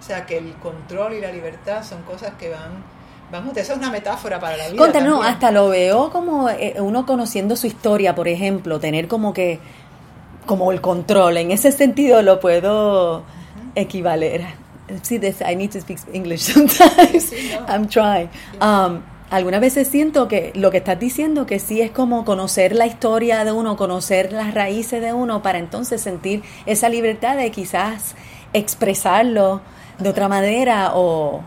O 0.00 0.02
sea, 0.02 0.26
que 0.26 0.38
el 0.38 0.54
control 0.54 1.14
y 1.14 1.20
la 1.20 1.30
libertad 1.30 1.84
son 1.84 2.02
cosas 2.02 2.32
que 2.38 2.50
van 2.50 2.94
Vamos, 3.30 3.56
eso 3.56 3.72
es 3.72 3.78
una 3.78 3.90
metáfora 3.90 4.38
para 4.38 4.56
la 4.56 4.68
vida. 4.68 5.00
no, 5.00 5.22
hasta 5.22 5.50
lo 5.50 5.68
veo 5.68 6.10
como 6.10 6.48
eh, 6.50 6.76
uno 6.78 7.06
conociendo 7.06 7.56
su 7.56 7.66
historia, 7.66 8.14
por 8.14 8.28
ejemplo, 8.28 8.78
tener 8.78 9.08
como 9.08 9.32
que 9.32 9.58
como 10.46 10.72
el 10.72 10.80
control. 10.80 11.36
En 11.36 11.50
ese 11.50 11.72
sentido 11.72 12.22
lo 12.22 12.40
puedo 12.40 13.22
equivaler. 13.74 14.42
See 15.02 15.18
this, 15.18 15.40
I 15.40 15.56
need 15.56 15.70
to 15.72 15.80
speak 15.80 15.98
English 16.12 16.40
sometimes. 16.52 17.32
I'm 17.68 17.88
trying. 17.88 18.28
Um, 18.60 19.02
algunas 19.30 19.60
veces 19.60 19.88
siento 19.88 20.28
que 20.28 20.52
lo 20.54 20.70
que 20.70 20.76
estás 20.78 20.98
diciendo 21.00 21.46
que 21.46 21.58
sí 21.58 21.80
es 21.80 21.90
como 21.90 22.24
conocer 22.24 22.74
la 22.74 22.86
historia 22.86 23.44
de 23.44 23.52
uno, 23.52 23.76
conocer 23.76 24.32
las 24.32 24.54
raíces 24.54 25.00
de 25.00 25.12
uno 25.12 25.42
para 25.42 25.58
entonces 25.58 26.00
sentir 26.00 26.42
esa 26.66 26.88
libertad 26.88 27.36
de 27.36 27.50
quizás 27.50 28.14
expresarlo 28.52 29.60
de 29.98 30.08
otra 30.08 30.28
manera 30.28 30.92
o, 30.94 31.42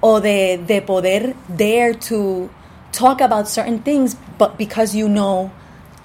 o 0.00 0.20
de, 0.20 0.60
de 0.66 0.82
poder 0.82 1.34
dare 1.48 1.94
to 1.94 2.48
talk 2.90 3.22
about 3.22 3.46
certain 3.46 3.78
things 3.80 4.16
but 4.38 4.56
because 4.58 4.96
you 4.96 5.08
know 5.08 5.50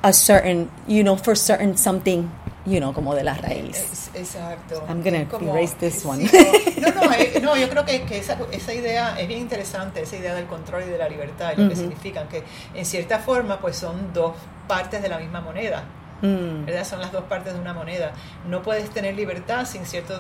a 0.01 0.13
certain, 0.13 0.69
you 0.87 1.03
know, 1.03 1.15
for 1.15 1.35
certain 1.35 1.75
something, 1.75 2.29
you 2.65 2.79
know, 2.79 2.93
como 2.93 3.15
de 3.15 3.23
la 3.23 3.33
raíz. 3.35 4.09
exacto. 4.13 4.83
I'm 4.87 5.01
going 5.01 5.27
to 5.27 5.51
erase 5.51 5.73
this 5.73 6.05
one. 6.05 6.23
no, 6.81 6.89
no, 6.91 7.11
eh, 7.13 7.39
no, 7.41 7.57
yo 7.57 7.69
creo 7.69 7.85
que, 7.85 8.03
que 8.03 8.19
esa, 8.19 8.37
esa, 8.51 8.73
idea 8.73 9.19
es 9.19 9.27
bien 9.27 9.41
interesante, 9.41 10.01
esa 10.01 10.15
idea 10.15 10.33
del 10.35 10.45
control 10.45 10.83
y 10.87 10.89
de 10.89 10.97
la 10.97 11.09
libertad, 11.09 11.53
y 11.57 11.61
lo 11.61 11.69
que 11.69 11.75
significan, 11.75 12.27
que 12.27 12.43
en 12.73 12.85
cierta 12.85 13.19
forma 13.19 13.59
pues 13.59 13.75
son 13.75 14.13
dos 14.13 14.35
partes 14.67 15.01
de 15.01 15.09
la 15.09 15.17
misma 15.17 15.41
moneda. 15.41 15.83
Mm. 16.21 16.65
¿verdad? 16.65 16.85
Son 16.85 16.99
las 16.99 17.11
dos 17.11 17.23
partes 17.23 17.53
de 17.53 17.59
una 17.59 17.73
moneda. 17.73 18.11
No 18.47 18.61
puedes 18.61 18.89
tener 18.89 19.15
libertad 19.15 19.65
sin 19.65 19.85
cierto 19.85 20.15
eh, 20.15 20.19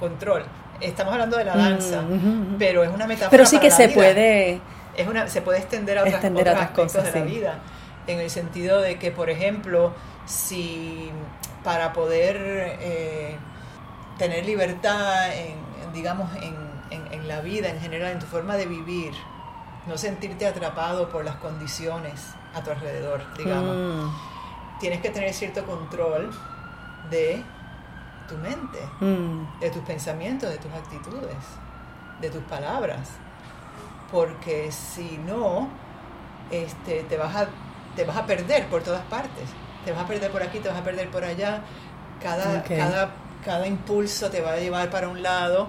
control. 0.00 0.44
Estamos 0.80 1.12
hablando 1.12 1.36
de 1.36 1.44
la 1.44 1.56
danza, 1.56 2.02
mm, 2.02 2.56
pero 2.58 2.82
es 2.82 2.90
una 2.90 3.06
metáfora. 3.06 3.30
Pero 3.30 3.46
sí 3.46 3.58
que 3.58 3.70
se 3.70 3.90
puede. 3.90 4.60
Es 4.96 5.06
una, 5.06 5.28
se 5.28 5.40
puede 5.40 5.58
extender 5.58 5.98
a 5.98 6.02
otras, 6.02 6.14
extender 6.14 6.48
otras, 6.48 6.70
cosas 6.70 7.12
de 7.12 7.20
la 7.20 7.24
vida 7.24 7.58
en 8.06 8.20
el 8.20 8.30
sentido 8.30 8.80
de 8.80 8.98
que, 8.98 9.10
por 9.10 9.30
ejemplo, 9.30 9.92
si 10.26 11.10
para 11.64 11.92
poder 11.92 12.36
eh, 12.80 13.36
tener 14.18 14.44
libertad, 14.44 15.32
en, 15.36 15.56
digamos, 15.92 16.30
en, 16.40 16.72
la 17.28 17.40
vida 17.40 17.68
en 17.68 17.80
general, 17.80 18.10
en 18.12 18.18
tu 18.18 18.26
forma 18.26 18.56
de 18.56 18.66
vivir, 18.66 19.14
no 19.86 19.96
sentirte 19.96 20.44
atrapado 20.46 21.08
por 21.08 21.24
las 21.24 21.36
condiciones 21.36 22.20
a 22.52 22.62
tu 22.62 22.72
alrededor, 22.72 23.22
digamos, 23.38 23.76
mm. 23.76 24.80
tienes 24.80 25.00
que 25.00 25.10
tener 25.10 25.32
cierto 25.32 25.64
control 25.64 26.30
de 27.10 27.42
tu 28.28 28.36
mente, 28.36 28.80
mm. 29.00 29.60
de 29.60 29.70
tus 29.70 29.82
pensamientos, 29.82 30.50
de 30.50 30.58
tus 30.58 30.72
actitudes, 30.72 31.36
de 32.20 32.28
tus 32.28 32.42
palabras, 32.42 33.08
porque 34.10 34.70
si 34.72 35.18
no, 35.18 35.68
este, 36.50 37.04
te 37.04 37.16
vas 37.16 37.34
a 37.36 37.48
te 37.96 38.04
vas 38.04 38.16
a 38.16 38.26
perder 38.26 38.66
por 38.66 38.82
todas 38.82 39.02
partes. 39.06 39.44
Te 39.84 39.92
vas 39.92 40.04
a 40.04 40.06
perder 40.06 40.30
por 40.30 40.42
aquí, 40.42 40.58
te 40.58 40.68
vas 40.68 40.78
a 40.78 40.84
perder 40.84 41.08
por 41.08 41.24
allá. 41.24 41.62
Cada, 42.22 42.62
cada, 42.62 43.10
cada 43.44 43.66
impulso 43.66 44.30
te 44.30 44.40
va 44.40 44.52
a 44.52 44.56
llevar 44.58 44.90
para 44.90 45.08
un 45.08 45.22
lado 45.22 45.68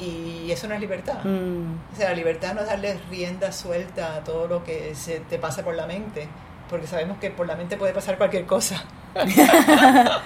y 0.00 0.50
eso 0.50 0.66
no 0.66 0.74
es 0.74 0.80
libertad. 0.80 1.22
Mm. 1.24 1.74
O 1.92 1.96
sea, 1.96 2.08
la 2.10 2.14
libertad 2.14 2.54
no 2.54 2.62
es 2.62 2.66
darle 2.66 2.98
rienda 3.10 3.52
suelta 3.52 4.16
a 4.16 4.24
todo 4.24 4.48
lo 4.48 4.64
que 4.64 4.94
se 4.94 5.20
te 5.20 5.38
pasa 5.38 5.62
por 5.62 5.74
la 5.74 5.86
mente, 5.86 6.26
porque 6.68 6.86
sabemos 6.86 7.18
que 7.18 7.30
por 7.30 7.46
la 7.46 7.54
mente 7.54 7.76
puede 7.76 7.92
pasar 7.92 8.16
cualquier 8.16 8.46
cosa. 8.46 8.82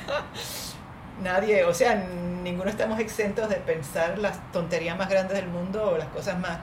Nadie, 1.23 1.65
o 1.65 1.75
sea, 1.75 1.95
ninguno 1.95 2.71
estamos 2.71 2.99
exentos 3.01 3.49
de 3.49 3.57
pensar 3.57 4.19
las 4.19 4.53
tonterías 4.53 4.97
más 4.97 5.09
grandes 5.09 5.37
del 5.37 5.49
mundo 5.49 5.93
o 5.93 5.99
las 5.99 6.09
cosas 6.09 6.39
más 6.39 6.59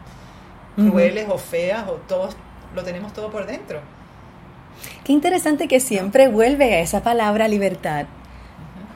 crueles 0.76 1.28
o 1.30 1.38
feas 1.38 1.88
o 1.88 1.94
todos 2.08 2.38
lo 2.74 2.84
tenemos 2.84 3.14
todo 3.14 3.30
por 3.30 3.46
dentro. 3.46 3.82
Qué 5.04 5.14
interesante 5.14 5.68
que 5.68 5.80
siempre 5.80 6.28
vuelve 6.28 6.76
a 6.76 6.80
esa 6.80 7.02
palabra 7.02 7.48
libertad. 7.48 8.06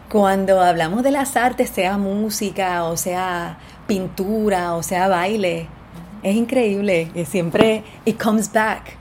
Cuando 0.09 0.61
hablamos 0.61 1.03
de 1.03 1.11
las 1.11 1.36
artes, 1.36 1.69
sea 1.69 1.97
música, 1.97 2.83
o 2.86 2.95
sea 2.95 3.57
pintura, 3.88 4.73
o 4.75 4.83
sea 4.83 5.07
baile, 5.07 5.67
es 6.23 6.36
increíble 6.36 7.09
que 7.13 7.25
siempre 7.25 7.83
it 8.05 8.21
comes 8.21 8.51
back 8.51 8.97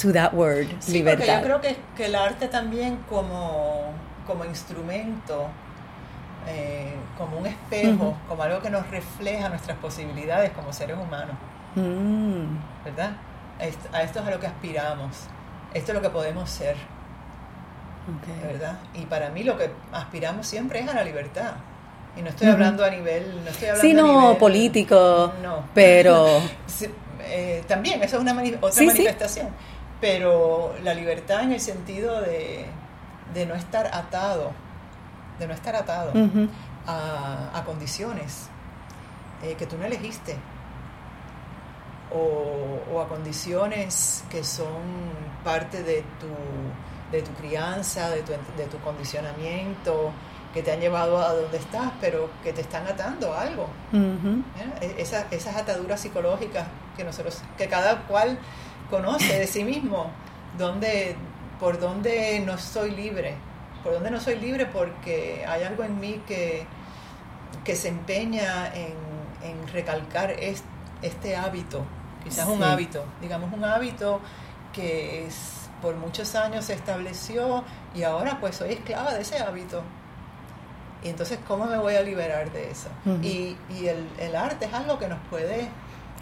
to 0.00 0.12
that 0.12 0.32
word, 0.34 0.66
Sí, 0.80 0.92
libertad. 0.92 1.18
porque 1.18 1.32
yo 1.32 1.42
creo 1.42 1.60
que, 1.62 1.76
que 1.96 2.06
el 2.06 2.14
arte 2.14 2.48
también 2.48 2.98
como, 3.08 3.92
como 4.26 4.44
instrumento, 4.44 5.46
eh, 6.48 6.94
como 7.16 7.38
un 7.38 7.46
espejo, 7.46 8.04
Ujú. 8.08 8.14
como 8.28 8.42
algo 8.42 8.60
que 8.60 8.68
nos 8.70 8.88
refleja 8.90 9.48
nuestras 9.48 9.78
posibilidades 9.78 10.50
como 10.52 10.72
seres 10.72 10.96
humanos, 10.98 11.36
Mm, 11.74 12.56
¿verdad? 12.86 13.12
A 13.58 13.64
esto 14.02 14.20
es 14.20 14.26
a 14.26 14.30
lo 14.30 14.38
que 14.40 14.46
aspiramos, 14.46 15.10
esto 15.74 15.92
es 15.92 15.94
lo 15.96 16.02
que 16.02 16.10
podemos 16.10 16.48
ser, 16.50 16.76
ok. 18.06 18.42
¿verdad? 18.44 18.78
Y 18.94 19.06
para 19.06 19.30
mí 19.30 19.42
lo 19.44 19.56
que 19.58 19.70
aspiramos 19.92 20.46
siempre 20.46 20.80
es 20.80 20.88
a 20.88 20.94
la 20.94 21.04
libertad. 21.04 21.52
Y 22.16 22.22
no 22.22 22.30
estoy 22.30 22.48
hablando 22.48 22.82
a 22.84 22.88
nivel, 22.90 23.42
no 23.44 23.50
estoy 23.50 23.68
hablando 23.68 23.82
Sí, 23.82 23.90
a 23.92 23.94
no 24.02 24.20
nivel- 24.22 24.38
político, 24.38 25.32
no. 25.42 25.64
pero 25.74 26.26
Sí, 26.66 26.86
eh, 27.20 27.62
también, 27.68 28.02
eso 28.02 28.16
es 28.16 28.22
una 28.22 28.32
mani- 28.32 28.54
otra 28.56 28.72
Sí, 28.72 28.80
sí. 28.80 28.86
manifestación. 28.86 29.48
Pero 30.00 30.74
la 30.82 30.94
libertad 30.94 31.42
en 31.42 31.52
el 31.52 31.60
sentido 31.60 32.20
de, 32.22 32.66
de 33.34 33.46
no 33.46 33.54
estar 33.54 33.86
atado, 33.94 34.52
de 35.38 35.46
no 35.46 35.52
estar 35.54 35.74
atado 35.76 36.12
a, 36.86 37.50
a 37.58 37.64
condiciones 37.64 38.48
eh, 39.42 39.54
que 39.58 39.66
tú 39.66 39.76
no 39.78 39.84
elegiste. 39.86 40.36
O, 42.12 42.80
o 42.94 43.00
a 43.00 43.08
condiciones 43.08 44.22
que 44.30 44.44
son 44.44 44.82
parte 45.42 45.82
de 45.82 46.02
tu, 46.20 46.28
de 47.10 47.22
tu 47.22 47.32
crianza, 47.32 48.10
de 48.10 48.22
tu, 48.22 48.32
de 48.56 48.64
tu 48.70 48.78
condicionamiento, 48.78 50.10
que 50.54 50.62
te 50.62 50.72
han 50.72 50.80
llevado 50.80 51.18
a 51.18 51.32
donde 51.34 51.58
estás, 51.58 51.90
pero 52.00 52.30
que 52.42 52.52
te 52.52 52.60
están 52.62 52.86
atando 52.86 53.32
a 53.34 53.42
algo. 53.42 53.68
ujú. 53.92 54.42
¿eh? 54.80 54.94
Esa- 54.98 55.26
esas 55.30 55.56
ataduras 55.56 56.00
psicológicas 56.00 56.66
que 56.96 57.04
nosotros, 57.04 57.42
que 57.58 57.68
cada 57.68 58.02
cual 58.06 58.38
conoce 58.88 59.38
de 59.40 59.46
sí 59.46 59.64
mismo, 59.64 60.10
donde, 60.56 61.16
por 61.60 61.78
dónde 61.78 62.40
no 62.40 62.56
soy 62.56 62.92
libre, 62.92 63.34
por 63.82 63.92
dónde 63.94 64.10
no 64.10 64.20
soy 64.20 64.36
libre 64.36 64.64
porque 64.66 65.44
hay 65.46 65.64
algo 65.64 65.82
en 65.84 65.98
mí 66.00 66.22
que, 66.26 66.66
que 67.64 67.74
se 67.76 67.88
empeña 67.88 68.72
en, 68.74 68.94
en 69.42 69.68
recalcar 69.68 70.30
es- 70.30 70.62
este 71.02 71.36
hábito, 71.36 71.84
quizás 72.28 72.46
un 72.48 72.58
Sí. 72.58 72.64
hábito, 72.64 73.04
digamos 73.20 73.52
un 73.52 73.64
hábito 73.64 74.20
que 74.72 75.26
es- 75.26 75.68
por 75.82 75.94
muchos 75.96 76.34
años 76.34 76.64
se 76.64 76.74
estableció 76.74 77.62
y 77.94 78.02
ahora 78.02 78.38
pues 78.40 78.56
soy 78.56 78.72
esclava 78.72 79.12
de 79.14 79.22
ese 79.22 79.38
hábito. 79.38 79.82
Y 81.04 81.08
entonces, 81.10 81.38
¿cómo 81.46 81.66
me 81.66 81.76
voy 81.78 81.94
a 81.94 82.02
liberar 82.02 82.50
de 82.52 82.70
eso? 82.70 82.88
Ujú. 83.04 83.22
Y, 83.22 83.56
y 83.78 83.86
el, 83.86 84.08
el 84.18 84.34
arte 84.34 84.64
es 84.66 84.72
algo 84.74 84.98
que 84.98 85.06
nos 85.08 85.18
puede... 85.30 85.68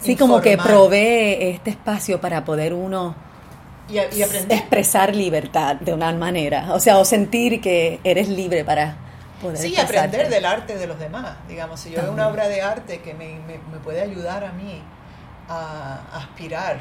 Sí, 0.01 0.15
como 0.15 0.41
que 0.41 0.51
informar 0.51 0.73
provee 0.75 1.37
este 1.55 1.69
espacio 1.71 2.19
para 2.19 2.43
poder 2.43 2.73
uno 2.73 3.15
y, 3.87 3.93
y 3.95 4.21
aprender. 4.21 4.57
expresar 4.59 5.15
libertad 5.15 5.77
de 5.77 5.93
una 5.93 6.11
manera, 6.11 6.73
o 6.73 6.79
sea, 6.79 6.97
o 6.97 7.05
sentir 7.05 7.61
que 7.61 7.99
eres 8.03 8.27
libre 8.27 8.65
para 8.65 8.97
poder 9.41 9.57
Sí, 9.57 9.67
expresarte. 9.73 10.17
aprender 10.17 10.29
del 10.29 10.45
arte 10.45 10.77
de 10.77 10.85
los 10.87 10.99
demás. 10.99 11.37
Digamos, 11.47 11.79
si 11.79 11.91
yo 11.91 12.01
veo 12.01 12.11
una 12.11 12.27
obra 12.27 12.47
de 12.49 12.61
arte 12.61 12.99
que 12.99 13.13
me, 13.13 13.35
me- 13.47 13.57
me 13.71 13.77
puede 13.83 14.01
ayudar 14.01 14.43
a 14.43 14.51
mí 14.51 14.81
a 15.49 15.99
aspirar, 16.13 16.79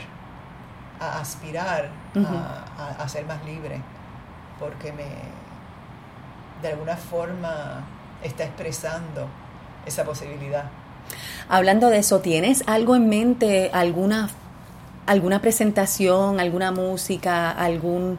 a 1.00 1.20
aspirar 1.20 1.90
a, 2.16 2.64
a- 2.82 3.02
a 3.04 3.08
ser 3.08 3.24
más 3.26 3.44
libre, 3.44 3.80
porque 4.58 4.92
me, 4.92 5.04
de 6.62 6.68
alguna 6.72 6.96
forma, 6.96 7.82
está 8.22 8.44
expresando 8.44 9.26
esa 9.86 10.04
posibilidad. 10.04 10.64
Hablando 11.48 11.88
de 11.90 11.98
eso, 11.98 12.20
¿tienes 12.20 12.64
algo 12.66 12.96
en 12.96 13.08
mente, 13.08 13.70
alguna, 13.74 14.30
alguna 15.06 15.40
presentación, 15.40 16.40
alguna 16.40 16.70
música, 16.72 17.50
algún, 17.50 18.18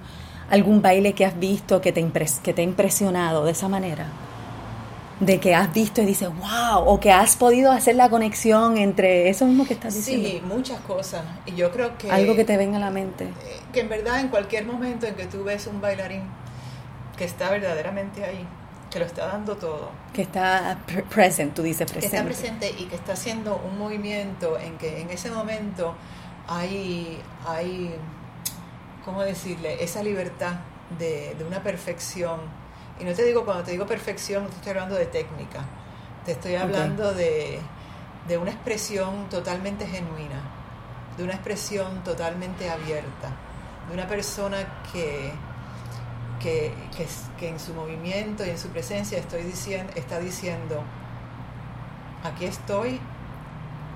algún 0.51 0.81
baile 0.83 1.13
que 1.13 1.25
has 1.25 1.39
visto 1.39 1.81
que 1.81 1.91
te, 1.91 2.01
impres- 2.01 2.39
que 2.41 2.53
te 2.53 2.61
ha 2.61 2.65
impresionado 2.65 3.45
de 3.45 3.51
esa 3.53 3.67
manera? 3.67 4.05
De 5.19 5.39
que 5.39 5.55
has 5.55 5.73
visto 5.73 6.01
y 6.01 6.05
dices, 6.05 6.27
wow, 6.29 6.83
o 6.85 6.99
que 6.99 7.11
has 7.11 7.37
podido 7.37 7.71
hacer 7.71 7.95
la 7.95 8.09
conexión 8.09 8.77
entre 8.77 9.29
eso 9.29 9.45
mismo 9.45 9.65
que 9.65 9.73
estás 9.73 9.93
diciendo. 9.95 10.27
Sí, 10.27 10.41
muchas 10.45 10.79
cosas. 10.81 11.23
Y 11.45 11.55
yo 11.55 11.71
creo 11.71 11.97
que... 11.97 12.11
Algo 12.11 12.35
que 12.35 12.43
te 12.43 12.57
venga 12.57 12.77
a 12.77 12.81
la 12.81 12.89
mente. 12.91 13.23
eh, 13.25 13.61
que 13.71 13.79
en 13.81 13.89
verdad 13.89 14.19
en 14.19 14.27
cualquier 14.27 14.65
momento 14.65 15.05
en 15.07 15.15
que 15.15 15.25
tú 15.25 15.43
ves 15.45 15.67
un 15.67 15.79
bailarín 15.79 16.23
que 17.17 17.23
está 17.23 17.49
verdaderamente 17.49 18.25
ahí, 18.25 18.45
que 18.91 18.99
lo 18.99 19.05
está 19.05 19.27
dando 19.27 19.55
todo, 19.55 19.89
Que 20.13 20.23
está 20.23 20.79
pre- 20.85 21.03
present, 21.03 21.53
tú 21.53 21.61
dices 21.63 21.87
que 21.89 21.99
presente. 21.99 22.17
está 22.17 22.25
presente 22.25 22.75
y 22.77 22.85
que 22.85 22.95
está 22.95 23.13
haciendo 23.13 23.55
un 23.69 23.77
movimiento 23.77 24.59
en 24.59 24.77
que 24.77 24.99
en 24.99 25.09
ese 25.11 25.31
momento 25.31 25.95
hay, 26.47 27.19
hay 27.47 27.95
¿cómo 29.05 29.21
decirle? 29.21 29.81
Esa 29.83 30.03
libertad 30.03 30.55
de, 30.99 31.35
de 31.37 31.43
una 31.45 31.63
perfección. 31.63 32.39
Y 32.99 33.03
no 33.03 33.13
te 33.13 33.23
digo, 33.23 33.43
cuando 33.45 33.63
te 33.63 33.71
digo 33.71 33.85
perfección, 33.85 34.43
no 34.43 34.49
te 34.49 34.55
estoy 34.55 34.71
hablando 34.71 34.95
de 34.95 35.05
técnica, 35.07 35.65
te 36.25 36.31
estoy 36.31 36.55
hablando 36.55 37.13
de, 37.13 37.59
de 38.27 38.37
una 38.37 38.51
expresión 38.51 39.29
totalmente 39.29 39.85
genuina, 39.85 40.41
de 41.17 41.23
una 41.23 41.33
expresión 41.33 42.03
totalmente 42.03 42.69
abierta, 42.69 43.29
de 43.87 43.93
una 43.93 44.07
persona 44.07 44.57
que, 44.91 45.33
que, 46.39 46.73
que, 46.95 47.07
que 47.37 47.49
en 47.49 47.59
su 47.59 47.73
movimiento 47.73 48.45
y 48.45 48.49
en 48.49 48.57
su 48.57 48.69
presencia 48.69 49.17
estoy 49.19 49.43
diciendo, 49.43 49.91
está 49.95 50.19
diciendo, 50.19 50.83
aquí 52.23 52.45
estoy 52.45 52.99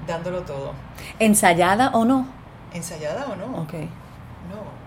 dándolo 0.07 0.43
todo. 0.43 0.73
¿Ensayada 1.19 1.91
o 1.93 2.05
no? 2.05 2.27
¿Ensayada 2.71 3.27
o 3.27 3.35
no? 3.35 3.61
Ok. 3.61 3.73
No. 4.49 4.78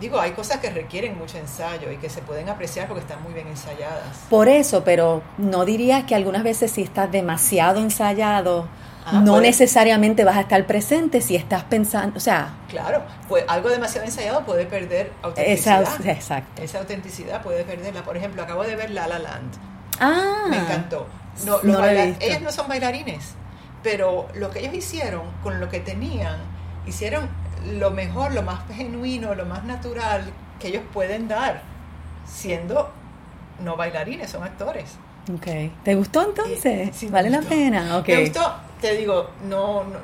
Digo, 0.00 0.18
hay 0.18 0.32
cosas 0.32 0.58
que 0.58 0.70
requieren 0.70 1.16
mucho 1.18 1.36
ensayo 1.38 1.90
y 1.92 1.96
que 1.96 2.08
se 2.08 2.22
pueden 2.22 2.48
apreciar 2.48 2.88
porque 2.88 3.02
están 3.02 3.22
muy 3.22 3.34
bien 3.34 3.46
ensayadas. 3.48 4.16
Por 4.30 4.48
eso, 4.48 4.82
pero 4.82 5.22
no 5.36 5.64
dirías 5.66 6.04
que 6.04 6.14
algunas 6.14 6.42
veces 6.42 6.70
si 6.70 6.82
estás 6.82 7.12
demasiado 7.12 7.78
ensayado, 7.80 8.66
Ah, 9.04 9.12
no 9.24 9.32
puede- 9.32 9.48
necesariamente 9.48 10.24
vas 10.24 10.36
a 10.36 10.40
estar 10.42 10.66
presente 10.66 11.20
si 11.20 11.34
estás 11.36 11.64
pensando, 11.64 12.16
o 12.16 12.20
sea, 12.20 12.54
Claro, 12.68 13.02
pues 13.28 13.44
algo 13.48 13.68
demasiado 13.68 14.06
ensayado 14.06 14.44
puede 14.44 14.66
perder 14.66 15.12
esa, 15.36 15.76
autenticidad. 15.78 16.06
exacto. 16.16 16.62
Esa 16.62 16.78
autenticidad 16.78 17.42
puede 17.42 17.64
perderla. 17.64 18.02
Por 18.02 18.16
ejemplo, 18.16 18.42
acabo 18.42 18.62
de 18.62 18.76
ver 18.76 18.90
La 18.90 19.06
La 19.06 19.18
Land. 19.18 19.52
Ah, 20.00 20.44
Me 20.48 20.58
encantó. 20.58 21.06
No, 21.44 21.62
no 21.62 21.78
lo 21.78 21.84
he 21.86 22.06
visto. 22.06 22.24
ellos 22.24 22.40
no 22.42 22.52
son 22.52 22.68
bailarines, 22.68 23.32
pero 23.82 24.28
lo 24.34 24.50
que 24.50 24.60
ellos 24.60 24.74
hicieron 24.74 25.22
con 25.42 25.60
lo 25.60 25.68
que 25.68 25.80
tenían, 25.80 26.36
hicieron 26.86 27.28
lo 27.78 27.90
mejor, 27.90 28.32
lo 28.32 28.42
más 28.42 28.60
genuino, 28.74 29.34
lo 29.34 29.46
más 29.46 29.64
natural 29.64 30.24
que 30.58 30.68
ellos 30.68 30.82
pueden 30.92 31.28
dar, 31.28 31.62
siendo 32.26 32.90
no 33.64 33.76
bailarines, 33.76 34.30
son 34.30 34.42
actores. 34.44 34.92
Ok. 35.34 35.46
¿Te 35.84 35.94
gustó 35.94 36.22
entonces? 36.22 36.64
Eh, 36.66 36.90
sí, 36.94 37.06
¿Vale 37.08 37.30
la 37.30 37.38
gustó. 37.38 37.50
pena? 37.54 37.98
Ok. 37.98 38.08
Me 38.08 38.20
gustó, 38.22 38.54
te 38.80 38.96
digo, 38.96 39.30
no, 39.48 39.84
no, 39.84 39.98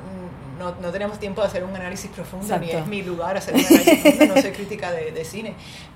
no, 0.59 0.75
no 0.81 0.91
tenemos 0.91 1.19
tiempo 1.19 1.41
de 1.41 1.47
hacer 1.47 1.63
un 1.63 1.75
análisis 1.75 2.09
profundo, 2.11 2.45
ni 2.59 2.67
Exacto. 2.67 2.77
es 2.83 2.87
mi 2.87 3.01
lugar 3.03 3.35
hacer 3.37 3.55
un 3.55 3.65
análisis 3.65 3.99
profundo, 3.99 4.35
no 4.35 4.41
soy 4.41 4.51
crítica 4.51 4.91
de, 4.91 5.11
de 5.11 5.25
cine, 5.25 5.53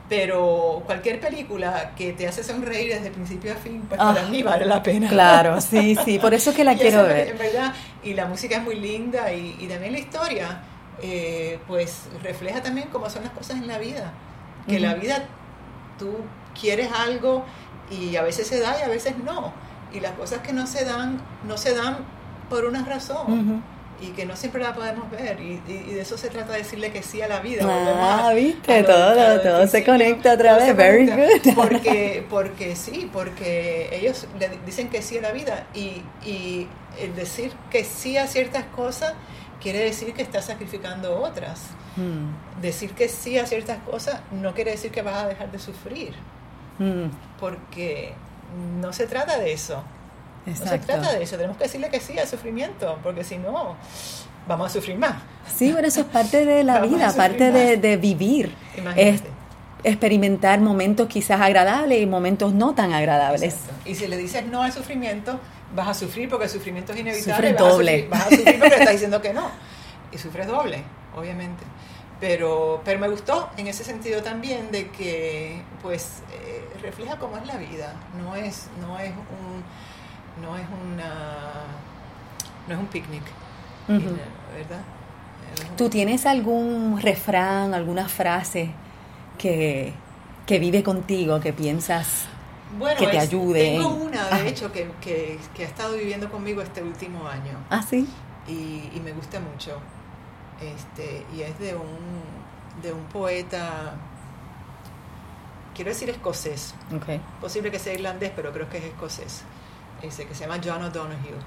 pero 0.09 0.84
cualquier 0.86 1.20
película 1.20 1.91
que 1.95 2.14
te 2.14 2.28
hace 2.28 2.43
sonreír 2.43 2.93
desde 2.93 3.12
principio 3.12 3.53
a 3.53 3.55
fin, 3.55 3.82
pues 3.88 3.99
Ah, 4.03 4.14
para 4.14 4.28
mí 4.28 4.43
vale 4.43 4.66
la 4.66 4.82
pena. 4.84 5.07
Claro, 5.07 5.62
sí, 5.62 5.95
sí, 6.03 6.20
por 6.22 6.34
eso 6.34 6.49
es 6.49 6.55
que 6.55 6.64
la 6.64 6.76
quiero 6.76 7.03
ver. 7.03 7.30
En 7.30 7.38
verdad, 7.38 7.74
y 8.03 8.14
la 8.14 8.26
música 8.26 8.57
es 8.57 8.64
muy 8.64 8.76
linda 8.80 9.32
y, 9.32 9.55
y 9.59 9.68
también 9.68 9.93
la 9.93 9.99
historia, 9.99 10.59
eh, 11.02 11.60
pues 11.68 12.04
refleja 12.24 12.62
también 12.62 12.89
cómo 12.91 13.10
son 13.10 13.24
las 13.24 13.32
cosas 13.34 13.58
en 13.58 13.68
la 13.68 13.78
vida. 13.78 14.14
Que 14.68 14.80
la 14.80 14.93
vida, 14.93 15.24
tú 15.97 16.16
quieres 16.60 16.89
algo 16.91 17.43
y 17.89 18.16
a 18.16 18.22
veces 18.22 18.47
se 18.47 18.60
da 18.60 18.76
y 18.80 18.84
a 18.84 18.88
veces 18.88 19.16
no. 19.24 19.54
Y 19.93 19.99
las 19.99 20.12
cosas 20.14 20.39
que 20.39 20.54
no 20.54 20.68
se 20.68 20.86
dan, 20.86 21.20
no 21.47 21.58
se 21.58 21.74
dan 21.76 21.97
por 22.49 22.66
una 22.66 22.84
razón. 22.86 23.64
Y 24.02 24.08
que 24.14 24.26
no 24.26 24.36
siempre 24.36 24.64
la 24.64 24.74
podemos 24.74 25.12
ver. 25.12 25.39
Y, 25.39 25.62
y- 25.68 25.86
y 25.89 25.93
de 25.93 26.02
eso 26.02 26.18
se 26.18 26.30
trata 26.30 26.54
de 26.54 26.60
decirle 26.60 26.91
que 26.91 27.04
sí 27.04 27.22
a 27.22 27.28
la 27.28 27.39
vida. 27.39 27.64
Ah, 27.70 28.30
a- 28.30 28.34
viste, 28.34 28.74
a 28.74 28.82
lo- 28.82 28.88
todo, 28.88 29.04
a 29.10 29.14
lo 29.16 29.30
del 29.30 29.41
todo 29.43 29.68
se 29.68 29.84
conecta 29.84 30.34
otra 30.34 30.58
vez, 30.58 30.76
very 30.76 31.06
good. 31.08 31.54
Porque, 31.56 32.26
porque 32.30 32.76
sí, 32.76 33.10
porque 33.14 33.89
ellos 33.91 34.28
le 34.39 34.49
dicen 34.66 34.89
que 34.89 35.02
sí 35.04 35.18
a 35.20 35.22
la 35.22 35.32
vida 35.32 35.68
y, 35.76 36.02
y 36.26 36.68
el 36.99 37.16
decir 37.16 37.52
que 37.70 37.84
sí 37.84 38.18
a 38.18 38.26
ciertas 38.28 38.64
cosas 38.76 39.14
quiere 39.62 39.80
decir 39.80 40.14
que 40.14 40.22
estás 40.22 40.45
sacrificando 40.45 41.22
otras. 41.22 41.59
Mm, 41.95 42.62
Decir 42.62 42.91
que 42.91 43.07
sí 43.09 43.38
a 43.38 43.45
ciertas 43.45 43.80
cosas 43.80 44.22
no 44.32 44.53
quiere 44.53 44.72
decir 44.72 44.91
que 44.91 45.01
vas 45.01 45.24
a 45.24 45.28
dejar 45.28 45.51
de 45.51 45.59
sufrir, 45.59 46.14
mm, 46.80 47.05
porque 47.39 48.14
no 48.80 48.91
se 48.93 49.07
trata 49.07 49.38
de 49.38 49.53
eso. 49.53 49.84
No 50.45 50.55
se 50.55 50.64
exacto. 50.64 50.88
trata 50.88 51.14
de 51.14 51.24
eso. 51.24 51.36
Tenemos 51.36 51.57
que 51.57 51.66
decirle 51.66 51.89
que 51.89 51.99
sí 51.99 52.18
al 52.18 52.28
sufrimiento, 52.28 52.97
porque 53.03 53.24
si 53.24 53.38
no, 53.38 53.76
vamos 54.47 54.68
a 54.68 54.70
sufrir 54.74 54.97
más. 54.97 55.16
Sí, 55.55 55.72
pero 55.76 55.88
eso 55.88 56.01
es 56.01 56.07
parte 56.07 56.45
de 56.45 56.64
la 56.64 56.80
vida, 56.86 57.14
parte 57.14 57.51
de, 57.51 57.97
vivir. 57.97 58.55
Es 58.74 58.80
Imagínate. 58.80 59.30
experimentar 59.84 60.59
momentos 60.59 61.07
quizás 61.07 61.41
agradables 61.41 62.01
y 62.01 62.05
momentos 62.05 62.53
no 62.53 62.74
tan 62.74 62.93
agradables. 62.93 63.53
Exacto. 63.53 63.89
Y 63.89 63.95
si 63.95 64.07
le 64.07 64.18
dices 64.18 64.45
no 64.47 64.64
al 64.64 64.72
sufrimiento, 64.72 65.39
vas 65.76 65.88
a 65.89 65.93
sufrir 65.93 66.30
porque 66.30 66.45
el 66.45 66.49
sufrimiento 66.51 66.93
es 66.93 66.99
inevitable. 66.99 67.34
Sufres 67.49 67.53
vas 67.55 67.61
a 67.61 67.69
doble. 67.76 67.91
sufrir- 67.91 68.09
Vas 68.09 68.22
a 68.22 68.30
sufrir 68.30 68.59
porque 68.59 68.76
estás 68.76 68.91
diciendo 68.91 69.22
que 69.22 69.34
no. 69.34 69.49
Y 70.11 70.17
sufres 70.17 70.47
doble, 70.47 70.84
obviamente. 71.15 71.63
Pero, 72.19 72.82
pero 72.86 72.99
me 72.99 73.07
gustó 73.09 73.49
en 73.57 73.67
ese 73.67 73.84
sentido 73.84 74.22
también 74.22 74.72
de 74.72 74.89
que 74.89 75.61
pues 75.82 76.22
eh, 76.32 76.63
refleja 76.82 77.17
cómo 77.17 77.38
es 77.38 77.45
la 77.47 77.57
vida. 77.57 77.95
No 78.24 78.36
es, 78.36 78.67
no 78.80 78.99
es 78.99 79.09
un 79.11 79.63
no 80.43 80.55
es 80.57 80.63
una 80.93 81.13
no 82.67 82.74
es 82.76 82.80
un 82.80 82.86
picnic, 82.88 83.24
¿verdad? 83.88 84.82
¿Tú 85.76 85.89
tienes 85.89 86.26
algún 86.26 86.99
refrán, 87.01 87.74
alguna 87.74 88.07
frase 88.07 88.69
que, 89.38 89.93
que 90.45 90.59
vive 90.59 90.84
contigo, 90.84 91.39
que 91.39 91.51
piensas 91.53 92.26
que 92.97 93.07
te 93.07 93.19
ayude? 93.19 93.59
Tengo 93.59 93.89
una, 93.89 94.30
de 94.30 94.49
hecho, 94.49 94.72
que, 94.72 94.89
que, 95.01 95.39
que, 95.53 95.63
ha 95.63 95.67
estado 95.67 95.95
viviendo 95.95 96.30
conmigo 96.30 96.61
este 96.61 96.82
último 96.82 97.28
año. 97.28 97.57
Ah, 97.69 97.82
sí. 97.82 98.07
Y, 98.47 98.89
y 98.95 99.01
me 99.03 99.11
gusta 99.11 99.39
mucho 99.39 99.80
este, 100.61 101.26
y 101.36 101.41
es 101.41 101.57
de 101.59 101.76
un, 101.76 102.82
de 102.82 102.93
un 102.93 103.03
poeta, 103.05 103.95
quiero 105.74 105.89
decir 105.89 106.09
escocés, 106.09 106.76
okay. 106.95 107.19
posible 107.39 107.72
que 107.72 107.80
sea 107.80 107.93
irlandés, 107.93 108.32
pero 108.36 108.51
creo 108.51 108.69
que 108.69 108.78
es 108.78 108.86
escocés, 108.86 109.43
ese 110.01 110.26
que 110.26 110.36
se 110.36 110.45
llama 110.45 110.61
John 110.63 110.84
O'Donoghue. 110.84 111.39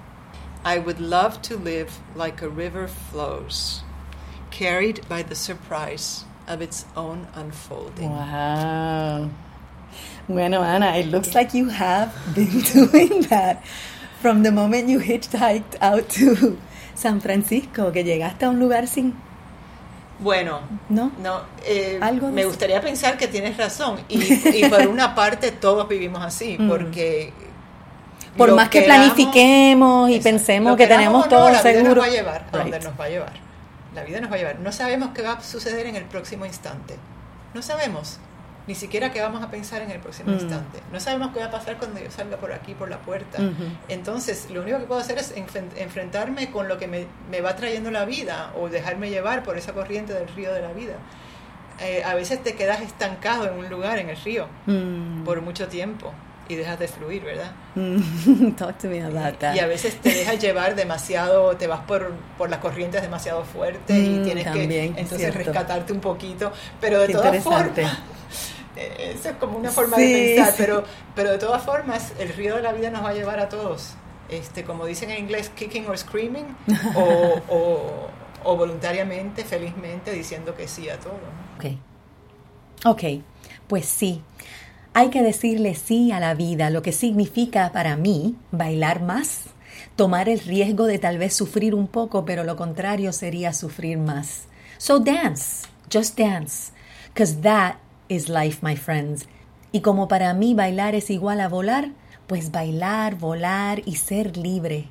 I 0.65 0.79
would 0.79 0.99
love 0.99 1.43
to 1.43 1.57
live 1.57 1.91
like 2.17 2.45
a 2.45 2.49
river 2.49 2.89
flows, 2.89 3.85
carried 4.51 5.07
by 5.09 5.23
the 5.23 5.35
surprise 5.35 6.25
of 6.49 6.61
its 6.61 6.87
own 6.97 7.29
unfolding. 7.35 8.11
Wow. 8.11 9.31
Bueno, 10.27 10.63
Ana, 10.63 10.97
it 10.97 11.07
looks 11.07 11.35
like 11.35 11.55
you 11.55 11.69
have 11.69 12.13
been 12.35 12.61
doing 12.73 13.23
that 13.29 13.63
from 14.21 14.43
the 14.43 14.51
moment 14.51 14.89
you 14.89 14.99
hitchhiked 14.99 15.77
out 15.83 16.09
to 16.11 16.57
San 16.95 17.21
Francisco, 17.21 17.93
que 17.93 18.05
llegaste 18.05 18.47
a 18.47 18.49
un 18.49 18.59
lugar 18.59 18.87
sin... 18.87 19.15
Bueno, 20.21 20.61
no, 20.89 21.11
no 21.21 21.43
eh, 21.67 22.01
me 22.33 22.45
gustaría 22.45 22.81
pensar 22.81 23.19
que 23.19 23.27
tienes 23.27 23.57
razón 23.57 23.99
y, 24.09 24.65
por 24.69 24.87
una 24.87 25.15
parte 25.15 25.51
todos 25.51 25.89
vivimos 25.89 26.23
así, 26.25 26.57
mm. 26.57 26.69
porque 26.69 27.33
por 28.37 28.55
más 28.55 28.69
que 28.69 28.83
planifiquemos 28.83 30.11
y 30.11 30.21
pensemos 30.21 30.77
que, 30.77 30.87
tenemos 30.87 31.29
todo 31.29 31.51
la 31.51 31.61
seguro. 31.61 31.95
Vida 31.95 31.95
nos 31.95 31.99
va 31.99 32.07
a 32.07 32.11
llevar 32.11 32.47
a 32.53 32.57
donde 32.59 32.81
nos 32.81 33.01
va 33.01 33.05
a 33.05 33.09
llevar. 33.09 33.33
La 33.95 34.05
vida 34.05 34.21
nos 34.21 34.31
va 34.31 34.35
a 34.37 34.39
llevar. 34.39 34.59
No 34.61 34.73
sabemos 34.73 35.11
qué 35.15 35.23
va 35.23 35.33
a 35.33 35.43
suceder 35.43 35.87
en 35.87 35.97
el 35.97 36.05
próximo 36.05 36.47
instante. 36.47 36.97
No 37.53 37.63
sabemos 37.63 38.19
ni 38.67 38.75
siquiera 38.75 39.13
qué 39.13 39.21
vamos 39.21 39.43
a 39.43 39.51
pensar 39.51 39.83
en 39.83 39.91
el 39.91 40.01
próximo 40.01 40.31
mm. 40.31 40.35
instante. 40.35 40.81
No 40.93 41.01
sabemos 41.01 41.33
qué 41.33 41.41
va 41.41 41.47
a 41.47 41.51
pasar 41.51 41.77
cuando 41.77 42.01
yo 42.01 42.11
salga 42.11 42.37
por 42.37 42.53
aquí, 42.53 42.75
por 42.75 42.89
la 42.89 42.99
puerta. 42.99 43.39
Entonces, 43.89 44.49
lo 44.51 44.63
único 44.63 44.79
que 44.79 44.85
puedo 44.85 45.01
hacer 45.01 45.19
es 45.19 45.35
enfrentarme 45.37 46.51
con 46.51 46.69
lo 46.69 46.79
que 46.79 46.87
me, 46.87 47.07
me, 47.31 47.41
va 47.41 47.57
trayendo 47.57 47.91
la 47.91 48.05
vida 48.05 48.53
o 48.59 48.69
dejarme 48.69 49.11
llevar 49.11 49.43
por 49.43 49.59
esa 49.59 49.73
corriente 49.73 50.13
del 50.13 50.29
río 50.29 50.53
de 50.53 50.63
la 50.63 50.73
vida. 50.73 50.95
Eh, 51.81 52.03
a 52.05 52.15
veces 52.15 52.43
te 52.43 52.55
quedas 52.55 52.81
estancado 52.81 53.49
en 53.49 53.55
un 53.55 53.69
lugar, 53.69 53.99
en 53.99 54.09
el 54.09 54.17
río, 54.17 54.47
mm. 54.67 55.25
por 55.25 55.43
mucho 55.43 55.69
tiempo 55.69 56.13
y 56.49 56.57
dejas 56.57 56.79
de 56.79 56.89
fluir, 56.89 57.25
¿verdad? 57.25 57.53
Mm. 57.75 58.51
Talk 58.57 58.79
to 58.79 58.89
me 58.89 59.03
about 59.03 59.39
that. 59.39 59.55
Y 59.55 59.61
a 59.61 59.67
veces 59.67 59.97
te 60.01 60.11
dejas 60.11 60.39
llevar 60.39 60.75
demasiado, 60.75 61.57
te 61.57 61.67
vas 61.67 61.81
por, 61.81 62.13
por 62.39 62.51
las 62.51 62.61
corrientes 62.61 63.03
demasiado 63.03 63.45
fuerte 63.45 63.99
y 63.99 64.23
tienes 64.23 64.47
que 64.49 64.85
entonces 64.97 65.35
rescatarte 65.35 65.93
un 65.93 66.01
poquito, 66.01 66.53
pero 66.81 67.01
de 67.01 67.09
todas 67.09 67.43
formas 67.43 67.99
eh, 68.77 69.15
eso 69.17 69.31
es 69.31 69.37
como 69.37 69.59
una 69.59 69.71
forma 69.71 69.97
de 69.97 70.35
pensar, 70.37 70.55
pero, 70.57 70.85
pero 71.15 71.31
de 71.31 71.39
todas 71.39 71.63
formas 71.63 72.13
el 72.19 72.31
río 72.31 72.57
de 72.57 72.63
la 72.63 72.73
vida 72.73 72.91
nos 72.91 73.05
va 73.05 73.11
a 73.11 73.15
llevar 73.15 73.39
a 73.39 73.49
todos, 73.49 73.95
este, 74.29 74.65
como 74.65 74.87
dicen 74.87 75.11
en 75.11 75.21
inglés, 75.21 75.51
kicking 75.51 75.87
or 75.87 75.97
screaming, 75.97 76.47
o, 76.97 78.11
o, 78.43 78.57
voluntariamente, 78.57 79.45
felizmente, 79.45 80.13
diciendo 80.13 80.55
que 80.55 80.69
sí 80.69 80.89
a 80.89 80.99
todo. 80.99 81.15
Ok, 81.57 81.77
ok, 82.85 83.23
pues 83.69 83.87
sí. 83.87 84.23
Hay 84.93 85.11
que 85.11 85.23
decirle 85.23 85.75
sí 85.75 86.13
a 86.13 86.21
la 86.21 86.35
vida, 86.35 86.71
lo 86.71 86.83
que 86.83 86.93
significa 86.93 87.73
para 87.73 87.97
mí 87.97 88.37
bailar 88.53 89.03
más, 89.03 89.45
tomar 89.97 90.29
el 90.29 90.41
riesgo 90.41 90.87
de 90.87 90.99
tal 90.99 91.19
vez 91.19 91.35
sufrir 91.35 91.75
un 91.75 91.89
poco, 91.89 92.25
pero 92.25 92.45
lo 92.45 92.57
contrario 92.57 93.13
sería 93.13 93.53
sufrir 93.53 93.99
más. 93.99 94.45
So 94.79 95.01
dance, 95.01 95.67
just 95.93 96.19
dance, 96.19 96.73
because 97.13 97.41
that 97.41 97.77
is 98.15 98.29
life, 98.29 98.59
my 98.63 98.77
friends. 98.77 99.27
Y 99.73 99.81
como 99.81 100.09
para 100.09 100.33
mí 100.35 100.55
bailar 100.55 100.95
es 100.95 101.11
igual 101.11 101.41
a 101.41 101.49
volar, 101.49 101.91
pues 102.27 102.53
bailar, 102.53 103.17
volar 103.17 103.83
y 103.85 103.97
ser 103.97 104.37
libre. 104.37 104.89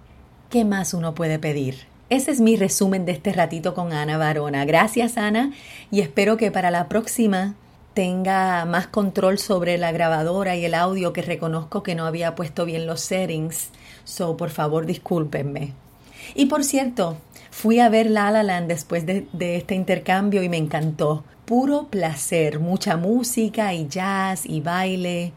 ¿Qué 0.50 0.66
más 0.66 0.94
uno 0.94 1.16
puede 1.16 1.40
pedir? 1.40 1.88
Ese 2.10 2.32
es 2.32 2.42
mi 2.42 2.58
resumen 2.58 3.06
de 3.06 3.14
este 3.14 3.34
ratito 3.34 3.74
con 3.74 3.94
Ana 3.94 4.18
Barona. 4.18 4.66
Gracias 4.66 5.18
Ana 5.18 5.52
y 5.90 6.02
espero 6.02 6.38
que 6.38 6.52
para 6.52 6.70
la 6.70 6.90
próxima 6.90 7.56
tenga 7.94 8.66
más 8.66 8.88
control 8.88 9.40
sobre 9.40 9.78
la 9.78 9.92
grabadora 9.92 10.56
y 10.56 10.66
el 10.66 10.74
audio 10.74 11.14
que 11.14 11.22
reconozco 11.22 11.82
que 11.82 11.96
no 11.96 12.06
había 12.06 12.36
puesto 12.36 12.66
bien 12.66 12.86
los 12.86 13.02
settings. 13.02 13.70
So, 14.04 14.38
por 14.38 14.50
favor, 14.50 14.86
discúlpenme. 14.86 15.74
Y 16.36 16.48
por 16.48 16.64
cierto, 16.64 17.18
fui 17.52 17.80
a 17.80 17.90
ver 17.90 18.10
La 18.10 18.32
La 18.32 18.62
después 18.62 19.06
de, 19.06 19.28
de 19.34 19.56
este 19.56 19.76
intercambio 19.76 20.44
y 20.44 20.50
me 20.50 20.58
encantó 20.58 21.24
puro 21.46 21.88
placer, 21.88 22.60
mucha 22.60 22.98
música 22.98 23.74
y 23.74 23.88
jazz 23.88 24.46
y 24.46 24.62
baile, 24.62 25.34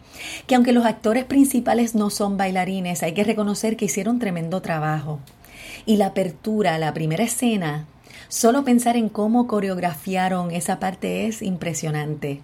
que 0.46 0.54
aunque 0.54 0.72
los 0.72 0.86
actores 0.86 1.24
principales 1.24 1.94
no 1.94 2.10
son 2.10 2.36
bailarines, 2.36 3.02
hay 3.02 3.12
que 3.12 3.24
reconocer 3.24 3.76
que 3.76 3.86
hicieron 3.86 4.18
tremendo 4.18 4.62
trabajo. 4.62 5.18
Y 5.84 5.96
la 5.96 6.06
apertura, 6.06 6.78
la 6.78 6.94
primera 6.94 7.24
escena, 7.24 7.86
solo 8.28 8.64
pensar 8.64 8.96
en 8.96 9.08
cómo 9.08 9.46
coreografiaron 9.46 10.50
esa 10.50 10.78
parte 10.78 11.26
es 11.26 11.42
impresionante. 11.42 12.40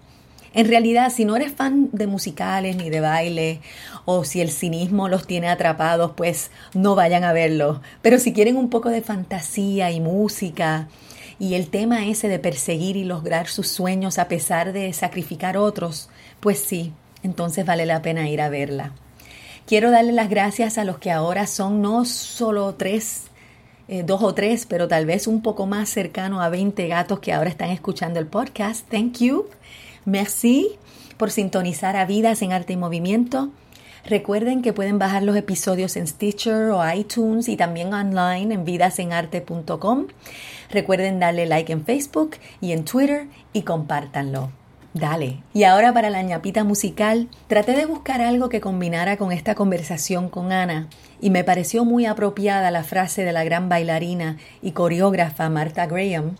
En 0.53 0.67
realidad, 0.67 1.11
si 1.11 1.25
no 1.25 1.35
eres 1.35 1.51
fan 1.51 1.89
de 1.91 2.05
musicales 2.05 2.75
ni 2.75 2.91
de 2.91 2.99
baile, 2.99 3.59
o 4.05 4.23
si 4.23 4.39
el 4.39 4.51
cinismo 4.51 5.09
los 5.09 5.25
tiene 5.25 5.49
atrapados, 5.49 6.11
pues 6.15 6.51
no 6.75 6.93
vayan 6.93 7.23
a 7.23 7.33
verlo. 7.33 7.81
Pero 8.03 8.19
si 8.19 8.33
quieren 8.33 8.57
un 8.57 8.69
poco 8.69 8.89
de 8.89 9.01
fantasía 9.01 9.89
y 9.89 9.99
música, 9.99 10.89
y 11.43 11.55
el 11.55 11.67
tema 11.67 12.05
ese 12.05 12.29
de 12.29 12.39
perseguir 12.39 12.95
y 12.95 13.03
lograr 13.03 13.49
sus 13.49 13.67
sueños 13.67 14.17
a 14.17 14.29
pesar 14.29 14.71
de 14.71 14.93
sacrificar 14.93 15.57
otros, 15.57 16.07
pues 16.39 16.57
sí, 16.57 16.93
entonces 17.21 17.65
vale 17.65 17.85
la 17.85 18.01
pena 18.01 18.29
ir 18.29 18.39
a 18.39 18.47
verla. 18.47 18.93
Quiero 19.65 19.91
darle 19.91 20.13
las 20.13 20.29
gracias 20.29 20.77
a 20.77 20.85
los 20.85 20.99
que 20.99 21.11
ahora 21.11 21.45
son 21.45 21.81
no 21.81 22.05
solo 22.05 22.75
tres, 22.75 23.23
eh, 23.89 24.03
dos 24.03 24.23
o 24.23 24.33
tres, 24.33 24.65
pero 24.65 24.87
tal 24.87 25.05
vez 25.05 25.27
un 25.27 25.41
poco 25.41 25.65
más 25.65 25.89
cercano 25.89 26.41
a 26.41 26.47
20 26.47 26.87
gatos 26.87 27.19
que 27.19 27.33
ahora 27.33 27.49
están 27.49 27.71
escuchando 27.71 28.21
el 28.21 28.27
podcast. 28.27 28.87
Thank 28.89 29.17
you. 29.17 29.47
Merci 30.05 30.69
por 31.17 31.29
sintonizar 31.29 31.97
a 31.97 32.05
Vidas 32.05 32.41
en 32.41 32.53
Arte 32.53 32.71
y 32.71 32.77
Movimiento. 32.77 33.51
Recuerden 34.05 34.61
que 34.61 34.73
pueden 34.73 34.99
bajar 34.99 35.23
los 35.23 35.37
episodios 35.37 35.95
en 35.95 36.07
Stitcher 36.07 36.71
o 36.71 36.93
iTunes 36.93 37.47
y 37.47 37.55
también 37.55 37.93
online 37.93 38.53
en 38.53 38.65
vidasenarte.com. 38.65 40.07
Recuerden 40.69 41.19
darle 41.19 41.45
like 41.45 41.71
en 41.71 41.85
Facebook 41.85 42.31
y 42.59 42.73
en 42.73 42.83
Twitter 42.83 43.27
y 43.53 43.61
compártanlo. 43.61 44.51
Dale. 44.93 45.41
Y 45.53 45.63
ahora 45.63 45.93
para 45.93 46.09
la 46.09 46.21
ñapita 46.21 46.63
musical, 46.63 47.29
traté 47.47 47.75
de 47.75 47.85
buscar 47.85 48.21
algo 48.21 48.49
que 48.49 48.61
combinara 48.61 49.17
con 49.17 49.31
esta 49.31 49.55
conversación 49.55 50.29
con 50.29 50.51
Ana 50.51 50.87
y 51.21 51.29
me 51.29 51.43
pareció 51.43 51.85
muy 51.85 52.05
apropiada 52.05 52.71
la 52.71 52.83
frase 52.83 53.23
de 53.23 53.31
la 53.31 53.43
gran 53.43 53.69
bailarina 53.69 54.37
y 54.61 54.71
coreógrafa 54.71 55.49
Martha 55.49 55.87
Graham 55.87 56.35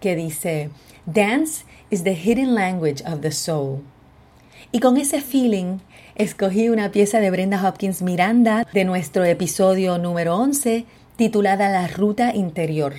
que 0.00 0.16
dice, 0.16 0.70
Dance 1.06 1.64
is 1.90 2.04
the 2.04 2.14
hidden 2.14 2.54
language 2.54 3.02
of 3.04 3.20
the 3.20 3.32
soul. 3.32 3.82
Y 4.72 4.78
con 4.78 4.96
ese 4.96 5.20
feeling 5.20 5.80
escogí 6.20 6.68
una 6.68 6.90
pieza 6.90 7.18
de 7.18 7.30
Brenda 7.30 7.66
Hopkins 7.66 8.02
Miranda 8.02 8.66
de 8.74 8.84
nuestro 8.84 9.24
episodio 9.24 9.96
número 9.96 10.36
11 10.36 10.84
titulada 11.16 11.70
La 11.70 11.86
Ruta 11.86 12.34
Interior, 12.34 12.94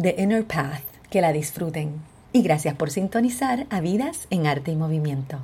The 0.00 0.16
Inner 0.18 0.44
Path. 0.44 0.82
Que 1.10 1.20
la 1.20 1.34
disfruten. 1.34 1.92
Y 2.32 2.40
gracias 2.40 2.74
por 2.74 2.90
sintonizar 2.90 3.66
a 3.68 3.82
Vidas 3.82 4.26
en 4.30 4.46
Arte 4.46 4.72
y 4.72 4.76
Movimiento. 4.76 5.40